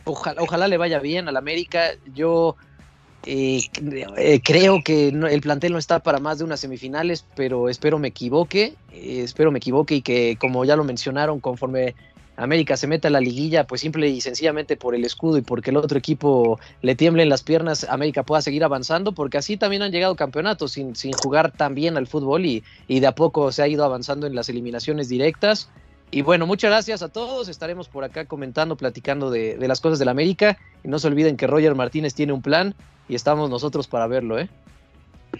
ojalá, 0.04 0.40
ojalá 0.40 0.68
le 0.68 0.78
vaya 0.78 0.98
bien 0.98 1.28
al 1.28 1.36
América. 1.36 1.90
Yo 2.14 2.56
eh, 3.26 3.60
eh, 4.16 4.40
creo 4.42 4.82
que 4.82 5.08
el 5.08 5.40
plantel 5.40 5.72
no 5.72 5.78
está 5.78 6.00
para 6.00 6.18
más 6.18 6.38
de 6.38 6.44
unas 6.44 6.60
semifinales, 6.60 7.26
pero 7.34 7.68
espero 7.68 7.98
me 7.98 8.08
equivoque, 8.08 8.74
eh, 8.92 9.22
espero 9.24 9.50
me 9.50 9.58
equivoque 9.58 9.96
y 9.96 10.02
que, 10.02 10.36
como 10.40 10.64
ya 10.64 10.76
lo 10.76 10.84
mencionaron, 10.84 11.40
conforme 11.40 11.94
América 12.36 12.76
se 12.76 12.86
meta 12.86 13.08
a 13.08 13.10
la 13.10 13.20
liguilla, 13.20 13.66
pues 13.66 13.80
simple 13.80 14.08
y 14.08 14.20
sencillamente 14.20 14.76
por 14.76 14.94
el 14.94 15.04
escudo 15.04 15.38
y 15.38 15.42
porque 15.42 15.70
el 15.70 15.76
otro 15.76 15.98
equipo 15.98 16.60
le 16.82 16.94
tiemblen 16.94 17.28
las 17.28 17.42
piernas, 17.42 17.84
América 17.90 18.22
pueda 18.22 18.40
seguir 18.40 18.62
avanzando, 18.62 19.12
porque 19.12 19.38
así 19.38 19.56
también 19.56 19.82
han 19.82 19.90
llegado 19.90 20.14
campeonatos 20.14 20.72
sin, 20.72 20.94
sin 20.94 21.12
jugar 21.12 21.50
tan 21.50 21.74
bien 21.74 21.96
al 21.96 22.06
fútbol 22.06 22.46
y, 22.46 22.62
y 22.86 23.00
de 23.00 23.08
a 23.08 23.14
poco 23.16 23.50
se 23.50 23.62
ha 23.62 23.68
ido 23.68 23.84
avanzando 23.84 24.26
en 24.28 24.36
las 24.36 24.48
eliminaciones 24.48 25.08
directas. 25.08 25.68
Y 26.10 26.22
bueno, 26.22 26.46
muchas 26.46 26.70
gracias 26.70 27.02
a 27.02 27.08
todos. 27.08 27.48
Estaremos 27.48 27.88
por 27.88 28.04
acá 28.04 28.24
comentando, 28.24 28.76
platicando 28.76 29.30
de, 29.30 29.58
de 29.58 29.68
las 29.68 29.80
cosas 29.80 29.98
del 29.98 30.08
América. 30.08 30.56
Y 30.82 30.88
no 30.88 30.98
se 30.98 31.08
olviden 31.08 31.36
que 31.36 31.46
Roger 31.46 31.74
Martínez 31.74 32.14
tiene 32.14 32.32
un 32.32 32.42
plan 32.42 32.74
y 33.08 33.14
estamos 33.14 33.50
nosotros 33.50 33.88
para 33.88 34.06
verlo, 34.06 34.38
¿eh? 34.38 34.48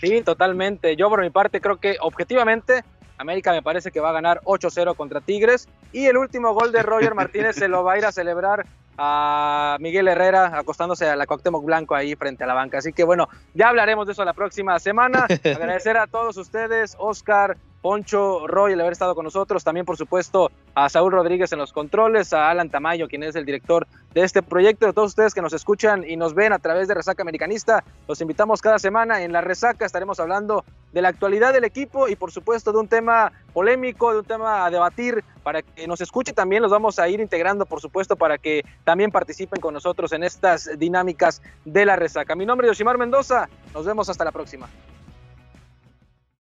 Sí, 0.01 0.21
totalmente. 0.23 0.97
Yo 0.97 1.09
por 1.09 1.23
mi 1.23 1.31
parte 1.31 1.61
creo 1.61 1.79
que 1.79 1.97
objetivamente 2.01 2.85
América 3.19 3.53
me 3.53 3.63
parece 3.63 3.91
que 3.91 4.01
va 4.01 4.11
a 4.11 4.13
ganar 4.13 4.41
8-0 4.45 4.95
contra 4.97 5.21
Tigres 5.21 5.69
y 5.93 6.07
el 6.07 6.17
último 6.17 6.55
gol 6.55 6.73
de 6.73 6.83
Roger 6.83 7.15
Martínez 7.15 7.57
se 7.57 7.69
lo 7.69 7.83
va 7.83 7.95
a 7.95 7.99
ir 7.99 8.05
a 8.05 8.13
celebrar 8.13 8.67
a 8.97 9.77
Miguel 9.81 10.09
Herrera 10.09 10.59
acostándose 10.59 11.09
a 11.09 11.17
la 11.17 11.27
Cuauhtémoc 11.27 11.65
Blanco 11.65 11.95
ahí 11.95 12.15
frente 12.17 12.45
a 12.45 12.47
la 12.47 12.55
banca. 12.55 12.79
Así 12.79 12.93
que 12.93 13.05
bueno, 13.05 13.29
ya 13.55 13.69
hablaremos 13.69 14.07
de 14.07 14.13
eso 14.13 14.25
la 14.25 14.35
próxima 14.35 14.79
semana. 14.79 15.27
Agradecer 15.45 15.97
a 15.97 16.07
todos 16.07 16.37
ustedes, 16.37 16.97
Oscar, 16.99 17.57
Poncho, 17.81 18.47
Roy, 18.47 18.73
el 18.73 18.81
haber 18.81 18.93
estado 18.93 19.15
con 19.15 19.25
nosotros, 19.25 19.63
también 19.63 19.87
por 19.87 19.97
supuesto 19.97 20.51
a 20.75 20.89
Saúl 20.89 21.13
Rodríguez 21.13 21.53
en 21.53 21.59
los 21.59 21.73
controles, 21.73 22.33
a 22.33 22.51
Alan 22.51 22.71
Tamayo, 22.71 23.09
quien 23.09 23.23
es 23.23 23.37
el 23.37 23.45
director 23.45 23.87
de 24.15 24.25
este 24.25 24.43
proyecto, 24.43 24.89
a 24.89 24.93
todos 24.93 25.11
ustedes 25.11 25.35
que 25.35 25.43
nos 25.43 25.53
escuchan 25.53 26.05
y 26.09 26.17
nos 26.17 26.35
ven 26.35 26.53
a 26.53 26.59
través 26.59 26.89
de 26.89 26.95
Resaca 26.95 27.23
Americanista, 27.23 27.85
los 28.09 28.21
invitamos 28.21 28.61
cada 28.61 28.79
semana. 28.79 29.23
En 29.23 29.33
la 29.33 29.41
Resaca, 29.41 29.87
estaremos 29.87 30.19
hablando 30.19 30.65
de 30.93 31.03
la 31.03 31.09
actualidad 31.09 31.53
del 31.53 31.65
equipo 31.65 32.09
y 32.09 32.17
por 32.17 32.33
supuesto 32.33 32.73
de 32.73 32.79
un 32.79 32.89
tema 32.89 33.33
polémico, 33.53 34.13
de 34.13 34.21
un 34.21 34.25
tema 34.25 34.65
a 34.65 34.71
debatir, 34.71 35.23
para 35.43 35.63
que 35.63 35.87
nos 35.87 36.01
escuche. 36.01 36.33
También, 36.33 36.63
los 36.63 36.71
vamos 36.71 36.99
a 36.99 37.09
ir 37.09 37.21
integrando 37.21 37.65
por 37.65 37.81
supuesto 37.81 38.17
para 38.17 38.39
que 38.39 38.65
también 38.85 39.11
participen 39.11 39.61
con 39.61 39.73
nosotros 39.73 40.13
en 40.13 40.25
estas 40.25 40.69
dinámicas 40.79 41.43
de 41.65 41.87
la 41.87 41.97
Resaca. 41.97 42.35
Mi 42.35 42.45
nombre 42.45 42.67
es 42.67 42.73
Yoshimar 42.73 42.99
Mendoza, 42.99 43.49
nos 43.73 43.87
vemos 43.87 44.09
hasta 44.09 44.25
la 44.25 44.33
próxima. 44.33 44.69